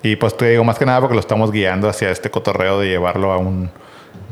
Y 0.03 0.16
pues 0.16 0.36
te 0.36 0.49
digo 0.49 0.64
más 0.64 0.80
que 0.80 0.86
nada 0.86 0.99
porque 0.99 1.14
lo 1.14 1.20
estamos 1.20 1.51
guiando 1.51 1.88
hacia 1.88 2.09
este 2.09 2.32
cotorreo 2.32 2.80
de 2.80 2.88
llevarlo 2.88 3.32
a 3.32 3.38
un, 3.38 3.70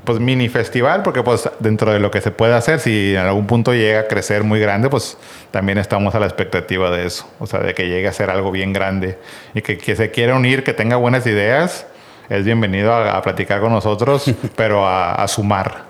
pues 0.09 0.19
mini 0.19 0.49
festival, 0.49 1.03
porque 1.03 1.21
pues 1.21 1.47
dentro 1.59 1.93
de 1.93 1.99
lo 1.99 2.09
que 2.09 2.19
se 2.19 2.31
puede 2.31 2.55
hacer, 2.55 2.79
si 2.79 3.13
en 3.13 3.19
algún 3.19 3.45
punto 3.45 3.75
llega 3.75 3.99
a 3.99 4.07
crecer 4.07 4.43
muy 4.43 4.59
grande, 4.59 4.89
pues 4.89 5.19
también 5.51 5.77
estamos 5.77 6.15
a 6.15 6.19
la 6.19 6.25
expectativa 6.25 6.89
de 6.89 7.05
eso, 7.05 7.29
o 7.37 7.45
sea, 7.45 7.59
de 7.59 7.75
que 7.75 7.87
llegue 7.87 8.07
a 8.07 8.11
ser 8.11 8.31
algo 8.31 8.49
bien 8.49 8.73
grande 8.73 9.19
y 9.53 9.61
que, 9.61 9.77
que 9.77 9.95
se 9.95 10.09
quiera 10.09 10.33
unir, 10.33 10.63
que 10.63 10.73
tenga 10.73 10.95
buenas 10.95 11.27
ideas, 11.27 11.85
es 12.27 12.43
bienvenido 12.43 12.91
a, 12.91 13.21
platicar 13.21 13.61
con 13.61 13.71
nosotros, 13.71 14.25
pero 14.55 14.83
a, 14.87 15.27
sumar, 15.27 15.83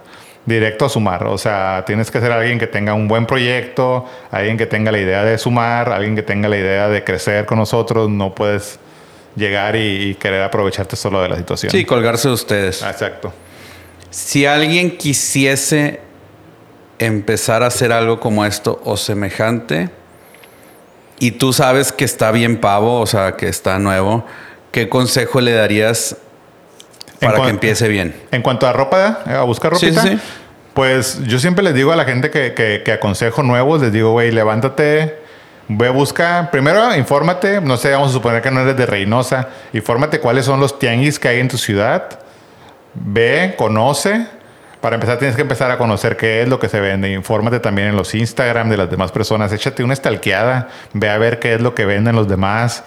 directo 0.45 0.83
a 0.83 0.89
sumar, 0.89 1.25
o 1.25 1.37
sea, 1.37 1.85
tienes 1.87 2.11
que 2.11 2.19
ser 2.19 2.33
alguien 2.33 2.59
que 2.59 2.67
tenga 2.67 2.93
un 2.93 3.07
buen 3.07 3.25
proyecto, 3.25 4.05
alguien 4.31 4.57
que 4.57 4.65
tenga 4.65 4.91
la 4.91 4.99
idea 4.99 5.23
de 5.23 5.37
sumar, 5.37 5.93
alguien 5.93 6.17
que 6.17 6.23
tenga 6.23 6.49
la 6.49 6.57
idea 6.57 6.89
de 6.89 7.05
crecer 7.05 7.45
con 7.45 7.57
nosotros, 7.57 8.09
no 8.09 8.35
puedes 8.35 8.81
llegar 9.37 9.77
y, 9.77 10.09
y 10.09 10.15
querer 10.15 10.43
aprovecharte 10.43 10.97
solo 10.97 11.21
de 11.21 11.29
la 11.29 11.37
situación. 11.37 11.71
Sí, 11.71 11.85
colgarse 11.85 12.27
de 12.27 12.33
ustedes. 12.33 12.83
Exacto. 12.83 13.31
Si 14.11 14.45
alguien 14.45 14.97
quisiese 14.97 15.99
empezar 16.97 17.63
a 17.63 17.67
hacer 17.67 17.91
algo 17.91 18.19
como 18.19 18.45
esto 18.45 18.81
o 18.83 18.97
semejante, 18.97 19.89
y 21.19 21.31
tú 21.31 21.53
sabes 21.53 21.91
que 21.91 22.05
está 22.05 22.31
bien 22.31 22.59
pavo, 22.59 22.99
o 22.99 23.05
sea, 23.05 23.35
que 23.35 23.47
está 23.47 23.77
nuevo, 23.77 24.25
¿qué 24.71 24.89
consejo 24.89 25.41
le 25.41 25.53
darías 25.53 26.17
para 27.19 27.41
que 27.41 27.49
empiece 27.49 27.87
bien? 27.87 28.15
En 28.31 28.41
cuanto 28.41 28.67
a 28.67 28.73
ropa, 28.73 29.19
a 29.25 29.43
buscar 29.43 29.71
ropa. 29.71 29.85
Pues 30.73 31.19
yo 31.25 31.39
siempre 31.39 31.63
les 31.63 31.73
digo 31.73 31.91
a 31.91 31.95
la 31.95 32.05
gente 32.05 32.29
que, 32.29 32.53
que, 32.53 32.91
aconsejo 32.91 33.43
nuevos, 33.43 33.81
les 33.81 33.91
digo, 33.91 34.11
güey, 34.11 34.31
levántate, 34.31 35.19
ve 35.67 35.87
a 35.87 35.91
buscar, 35.91 36.51
primero 36.51 36.95
infórmate, 36.95 37.59
no 37.59 37.75
sé, 37.75 37.91
vamos 37.91 38.11
a 38.11 38.13
suponer 38.13 38.41
que 38.41 38.49
no 38.49 38.61
eres 38.61 38.77
de 38.77 38.85
Reynosa, 38.85 39.49
infórmate 39.73 40.19
cuáles 40.19 40.45
son 40.45 40.61
los 40.61 40.79
tianguis 40.79 41.19
que 41.19 41.27
hay 41.27 41.39
en 41.39 41.49
tu 41.49 41.57
ciudad 41.57 42.19
ve, 42.93 43.55
conoce. 43.57 44.27
Para 44.81 44.95
empezar 44.95 45.17
tienes 45.17 45.35
que 45.35 45.41
empezar 45.41 45.71
a 45.71 45.77
conocer 45.77 46.15
qué 46.15 46.41
es 46.41 46.47
lo 46.47 46.59
que 46.59 46.69
se 46.69 46.79
vende. 46.79 47.11
Infórmate 47.11 47.59
también 47.59 47.89
en 47.89 47.95
los 47.97 48.15
Instagram 48.15 48.69
de 48.69 48.77
las 48.77 48.89
demás 48.89 49.11
personas. 49.11 49.51
Échate 49.51 49.83
una 49.83 49.93
estalqueada. 49.93 50.69
Ve 50.93 51.09
a 51.09 51.17
ver 51.17 51.39
qué 51.39 51.55
es 51.55 51.61
lo 51.61 51.75
que 51.75 51.85
venden 51.85 52.15
los 52.15 52.29
demás. 52.29 52.83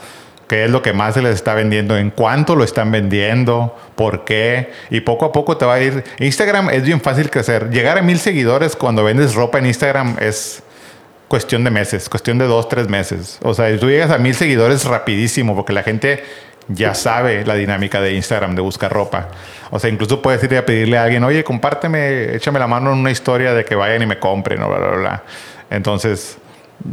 Qué 0.48 0.64
es 0.64 0.70
lo 0.70 0.80
que 0.80 0.94
más 0.94 1.14
se 1.14 1.22
les 1.22 1.34
está 1.34 1.52
vendiendo. 1.52 1.96
En 1.96 2.10
cuánto 2.10 2.56
lo 2.56 2.64
están 2.64 2.90
vendiendo. 2.90 3.76
Por 3.94 4.24
qué. 4.24 4.72
Y 4.88 5.00
poco 5.00 5.26
a 5.26 5.32
poco 5.32 5.58
te 5.58 5.66
va 5.66 5.74
a 5.74 5.80
ir. 5.80 6.02
Instagram 6.18 6.70
es 6.70 6.82
bien 6.82 7.00
fácil 7.00 7.28
crecer. 7.28 7.68
Llegar 7.68 7.98
a 7.98 8.02
mil 8.02 8.18
seguidores 8.18 8.74
cuando 8.74 9.04
vendes 9.04 9.34
ropa 9.34 9.58
en 9.58 9.66
Instagram 9.66 10.16
es 10.18 10.62
cuestión 11.28 11.62
de 11.62 11.70
meses. 11.70 12.08
Cuestión 12.08 12.38
de 12.38 12.46
dos, 12.46 12.70
tres 12.70 12.88
meses. 12.88 13.38
O 13.42 13.52
sea, 13.52 13.78
tú 13.78 13.88
llegas 13.88 14.10
a 14.10 14.16
mil 14.16 14.34
seguidores 14.34 14.86
rapidísimo 14.86 15.54
porque 15.54 15.74
la 15.74 15.82
gente 15.82 16.24
ya 16.74 16.94
sabe 16.94 17.44
la 17.44 17.54
dinámica 17.54 18.00
de 18.00 18.14
Instagram 18.14 18.54
de 18.54 18.62
buscar 18.62 18.92
ropa. 18.92 19.28
O 19.70 19.78
sea, 19.78 19.90
incluso 19.90 20.20
puedes 20.20 20.42
ir 20.44 20.56
a 20.56 20.66
pedirle 20.66 20.98
a 20.98 21.04
alguien, 21.04 21.24
oye, 21.24 21.44
compárteme, 21.44 22.34
échame 22.34 22.58
la 22.58 22.66
mano 22.66 22.92
en 22.92 22.98
una 22.98 23.10
historia 23.10 23.54
de 23.54 23.64
que 23.64 23.74
vayan 23.74 24.02
y 24.02 24.06
me 24.06 24.18
compren, 24.18 24.58
bla, 24.58 24.78
bla, 24.78 24.96
bla. 24.96 25.22
Entonces, 25.70 26.38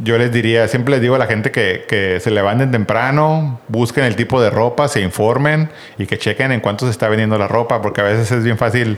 yo 0.03 0.17
les 0.17 0.31
diría, 0.31 0.67
siempre 0.67 0.91
les 0.91 1.01
digo 1.01 1.15
a 1.15 1.17
la 1.17 1.27
gente 1.27 1.51
que, 1.51 1.85
que, 1.87 2.19
se 2.19 2.31
levanten 2.31 2.71
temprano, 2.71 3.59
busquen 3.67 4.05
el 4.05 4.15
tipo 4.15 4.41
de 4.41 4.49
ropa, 4.49 4.87
se 4.87 5.01
informen 5.01 5.69
y 5.97 6.05
que 6.05 6.17
chequen 6.17 6.51
en 6.51 6.59
cuánto 6.59 6.85
se 6.85 6.91
está 6.91 7.09
vendiendo 7.09 7.37
la 7.37 7.47
ropa, 7.47 7.81
porque 7.81 8.01
a 8.01 8.05
veces 8.05 8.31
es 8.31 8.43
bien 8.43 8.57
fácil 8.57 8.97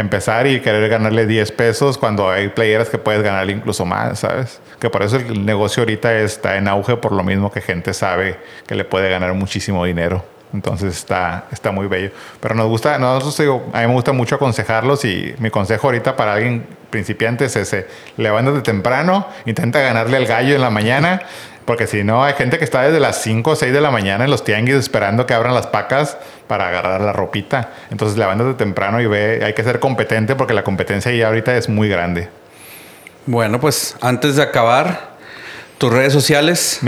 empezar 0.00 0.46
y 0.46 0.60
querer 0.60 0.88
ganarle 0.88 1.26
10 1.26 1.52
pesos 1.52 1.98
cuando 1.98 2.30
hay 2.30 2.48
playeras 2.48 2.88
que 2.88 2.98
puedes 2.98 3.22
ganar 3.22 3.48
incluso 3.50 3.84
más, 3.84 4.20
¿sabes? 4.20 4.60
Que 4.78 4.90
por 4.90 5.02
eso 5.02 5.16
el 5.16 5.44
negocio 5.44 5.82
ahorita 5.82 6.18
está 6.18 6.56
en 6.56 6.68
auge 6.68 6.96
por 6.96 7.12
lo 7.12 7.22
mismo 7.22 7.50
que 7.50 7.60
gente 7.60 7.94
sabe 7.94 8.38
que 8.66 8.74
le 8.74 8.84
puede 8.84 9.10
ganar 9.10 9.32
muchísimo 9.34 9.84
dinero. 9.84 10.24
Entonces 10.52 10.96
está, 10.96 11.46
está 11.52 11.70
muy 11.70 11.86
bello. 11.86 12.10
Pero 12.40 12.54
nos 12.54 12.68
gusta, 12.68 12.98
nosotros 12.98 13.36
digo, 13.38 13.66
a 13.72 13.80
mí 13.80 13.86
me 13.86 13.92
gusta 13.92 14.12
mucho 14.12 14.36
aconsejarlos 14.36 15.04
y 15.04 15.34
mi 15.38 15.50
consejo 15.50 15.88
ahorita 15.88 16.16
para 16.16 16.34
alguien 16.34 16.66
principiante 16.90 17.46
es 17.46 17.56
ese, 17.56 17.86
levántate 18.16 18.60
temprano, 18.60 19.26
intenta 19.44 19.80
ganarle 19.80 20.16
al 20.16 20.26
gallo 20.26 20.54
en 20.54 20.60
la 20.60 20.70
mañana 20.70 21.22
porque 21.66 21.86
si 21.86 22.04
no, 22.04 22.24
hay 22.24 22.34
gente 22.34 22.58
que 22.58 22.64
está 22.64 22.82
desde 22.82 23.00
las 23.00 23.20
5 23.22 23.50
o 23.50 23.56
6 23.56 23.72
de 23.72 23.80
la 23.80 23.90
mañana 23.90 24.24
en 24.24 24.30
los 24.30 24.44
tianguis 24.44 24.76
esperando 24.76 25.26
que 25.26 25.34
abran 25.34 25.54
las 25.54 25.66
pacas 25.66 26.16
para 26.46 26.68
agarrar 26.68 27.00
la 27.00 27.12
ropita. 27.12 27.70
Entonces, 27.90 28.16
levándate 28.16 28.54
temprano 28.54 29.00
y 29.00 29.06
ve, 29.06 29.42
hay 29.44 29.52
que 29.52 29.64
ser 29.64 29.80
competente 29.80 30.36
porque 30.36 30.54
la 30.54 30.62
competencia 30.62 31.12
ya 31.12 31.26
ahorita 31.26 31.56
es 31.56 31.68
muy 31.68 31.88
grande. 31.88 32.28
Bueno, 33.26 33.60
pues 33.60 33.96
antes 34.00 34.36
de 34.36 34.42
acabar, 34.42 35.16
tus 35.78 35.92
redes 35.92 36.12
sociales. 36.12 36.78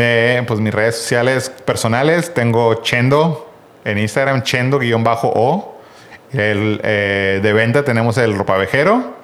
pues 0.46 0.60
mis 0.60 0.72
redes 0.72 0.96
sociales 0.96 1.50
personales, 1.50 2.32
tengo 2.32 2.82
Chendo 2.82 3.50
en 3.84 3.98
Instagram, 3.98 4.42
Chendo-O. 4.42 5.74
El, 6.32 6.80
eh, 6.84 7.40
de 7.42 7.52
venta 7.54 7.84
tenemos 7.84 8.18
el 8.18 8.36
ropavejero 8.36 9.17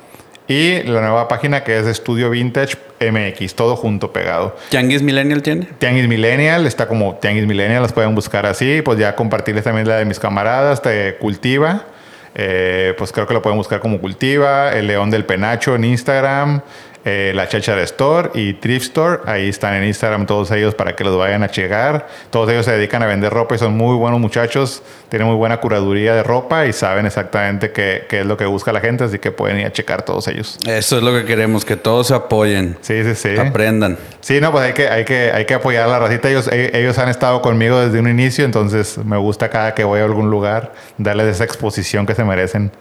y 0.47 0.83
la 0.83 1.01
nueva 1.01 1.27
página 1.29 1.65
que 1.65 1.79
es 1.79 1.87
Estudio 1.87 2.31
Vintage 2.31 2.77
MX, 3.01 3.55
todo 3.55 3.77
junto 3.77 4.13
pegado. 4.13 4.57
¿Tianguis 4.69 5.03
Millennial 5.03 5.43
tiene? 5.43 5.69
Tianguis 5.79 6.07
Millennial, 6.07 6.67
está 6.67 6.87
como 6.87 7.17
Tianguis 7.17 7.47
Millennial, 7.47 7.83
las 7.83 7.93
pueden 7.93 8.15
buscar 8.15 8.45
así. 8.47 8.83
Pues 8.83 8.99
ya 8.99 9.15
compartirles 9.15 9.65
también 9.65 9.89
la 9.89 9.97
de 9.97 10.05
mis 10.05 10.19
camaradas, 10.19 10.83
te 10.83 11.17
Cultiva. 11.17 11.87
Eh, 12.35 12.95
pues 12.99 13.13
creo 13.13 13.27
que 13.27 13.35
lo 13.35 13.43
pueden 13.43 13.57
buscar 13.57 13.81
como 13.81 14.01
Cultiva. 14.01 14.73
El 14.73 14.89
León 14.89 15.11
del 15.11 15.25
Penacho 15.25 15.75
en 15.77 15.85
Instagram. 15.85 16.63
Eh, 17.05 17.33
la 17.35 17.49
Chacha 17.49 17.81
Store 17.83 18.31
y 18.35 18.55
Thrift 18.55 18.87
Store. 18.87 19.21
Ahí 19.27 19.49
están 19.49 19.75
en 19.75 19.85
Instagram 19.85 20.27
todos 20.27 20.51
ellos 20.51 20.75
para 20.75 20.97
que 20.97 21.05
los 21.05 21.17
vayan 21.19 21.43
a 21.43 21.49
checar. 21.51 22.07
Todos 22.31 22.51
ellos 22.51 22.65
se 22.65 22.73
dedican 22.73 23.03
a 23.03 23.07
vender 23.07 23.33
ropa 23.33 23.55
y 23.55 23.59
son 23.59 23.77
muy 23.77 23.97
buenos 23.97 24.21
muchachos. 24.21 24.83
Tienen 25.09 25.29
muy 25.29 25.37
buena 25.37 25.61
curaduría 25.61 26.15
de 26.15 26.23
ropa 26.23 26.67
y 26.67 26.73
saben 26.73 27.07
exactamente 27.07 27.73
qué, 27.73 28.07
qué 28.09 28.21
es 28.21 28.27
lo 28.27 28.37
que 28.37 28.47
busca 28.47 28.73
la 28.73 28.81
gente, 28.81 29.05
así 29.05 29.19
que 29.19 29.31
pueden 29.33 29.61
ir 29.61 29.67
a 29.67 29.73
checar 29.73 30.03
todos 30.03 30.29
ellos. 30.29 30.59
Eso 30.67 30.97
es 30.97 31.03
lo 31.03 31.13
que 31.13 31.25
queremos, 31.25 31.65
que 31.65 31.77
todos 31.77 32.09
se 32.09 32.15
apoyen. 32.15 32.77
Sí, 32.81 33.05
sí, 33.05 33.15
sí. 33.15 33.37
Aprendan. 33.39 33.99
Sí, 34.21 34.41
no, 34.41 34.51
pues 34.51 34.65
hay 34.65 34.73
que, 34.73 34.89
hay 34.89 35.05
que, 35.05 35.31
hay 35.33 35.45
que 35.45 35.55
apoyar 35.55 35.85
a 35.85 35.89
la 35.89 35.99
racita. 35.99 36.31
Ellos, 36.31 36.49
e, 36.51 36.71
ellos 36.73 36.99
han 36.99 37.09
estado 37.09 37.43
conmigo 37.43 37.81
desde 37.81 38.01
un 38.01 38.09
inicio, 38.09 38.45
entonces 38.45 38.99
me 38.99 39.17
gusta 39.19 39.51
cada 39.51 39.75
que 39.75 39.85
voy 39.85 40.01
a 40.01 40.05
algún 40.05 40.31
lugar 40.31 40.73
darles 40.99 41.27
esa 41.27 41.45
exposición 41.45 42.07
que 42.07 42.15
se 42.15 42.25
merecen. 42.25 42.73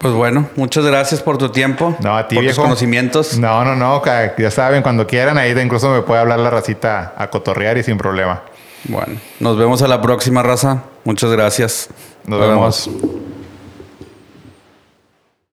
Pues 0.00 0.14
bueno, 0.14 0.48
muchas 0.56 0.82
gracias 0.86 1.20
por 1.20 1.36
tu 1.36 1.50
tiempo. 1.50 1.94
No, 2.00 2.16
a 2.16 2.26
ti, 2.26 2.34
por 2.34 2.46
tus 2.46 2.58
conocimientos. 2.58 3.36
No, 3.36 3.62
no, 3.66 3.76
no. 3.76 4.02
Ya 4.38 4.50
saben, 4.50 4.82
cuando 4.82 5.06
quieran, 5.06 5.36
ahí 5.36 5.52
incluso 5.60 5.90
me 5.90 6.00
puede 6.00 6.22
hablar 6.22 6.38
la 6.38 6.48
racita 6.48 7.12
a 7.18 7.28
cotorrear 7.28 7.76
y 7.76 7.82
sin 7.82 7.98
problema. 7.98 8.40
Bueno, 8.84 9.20
nos 9.40 9.58
vemos 9.58 9.82
a 9.82 9.88
la 9.88 10.00
próxima 10.00 10.42
raza. 10.42 10.84
Muchas 11.04 11.30
gracias. 11.30 11.90
Nos, 12.24 12.40
vemos. 12.40 12.90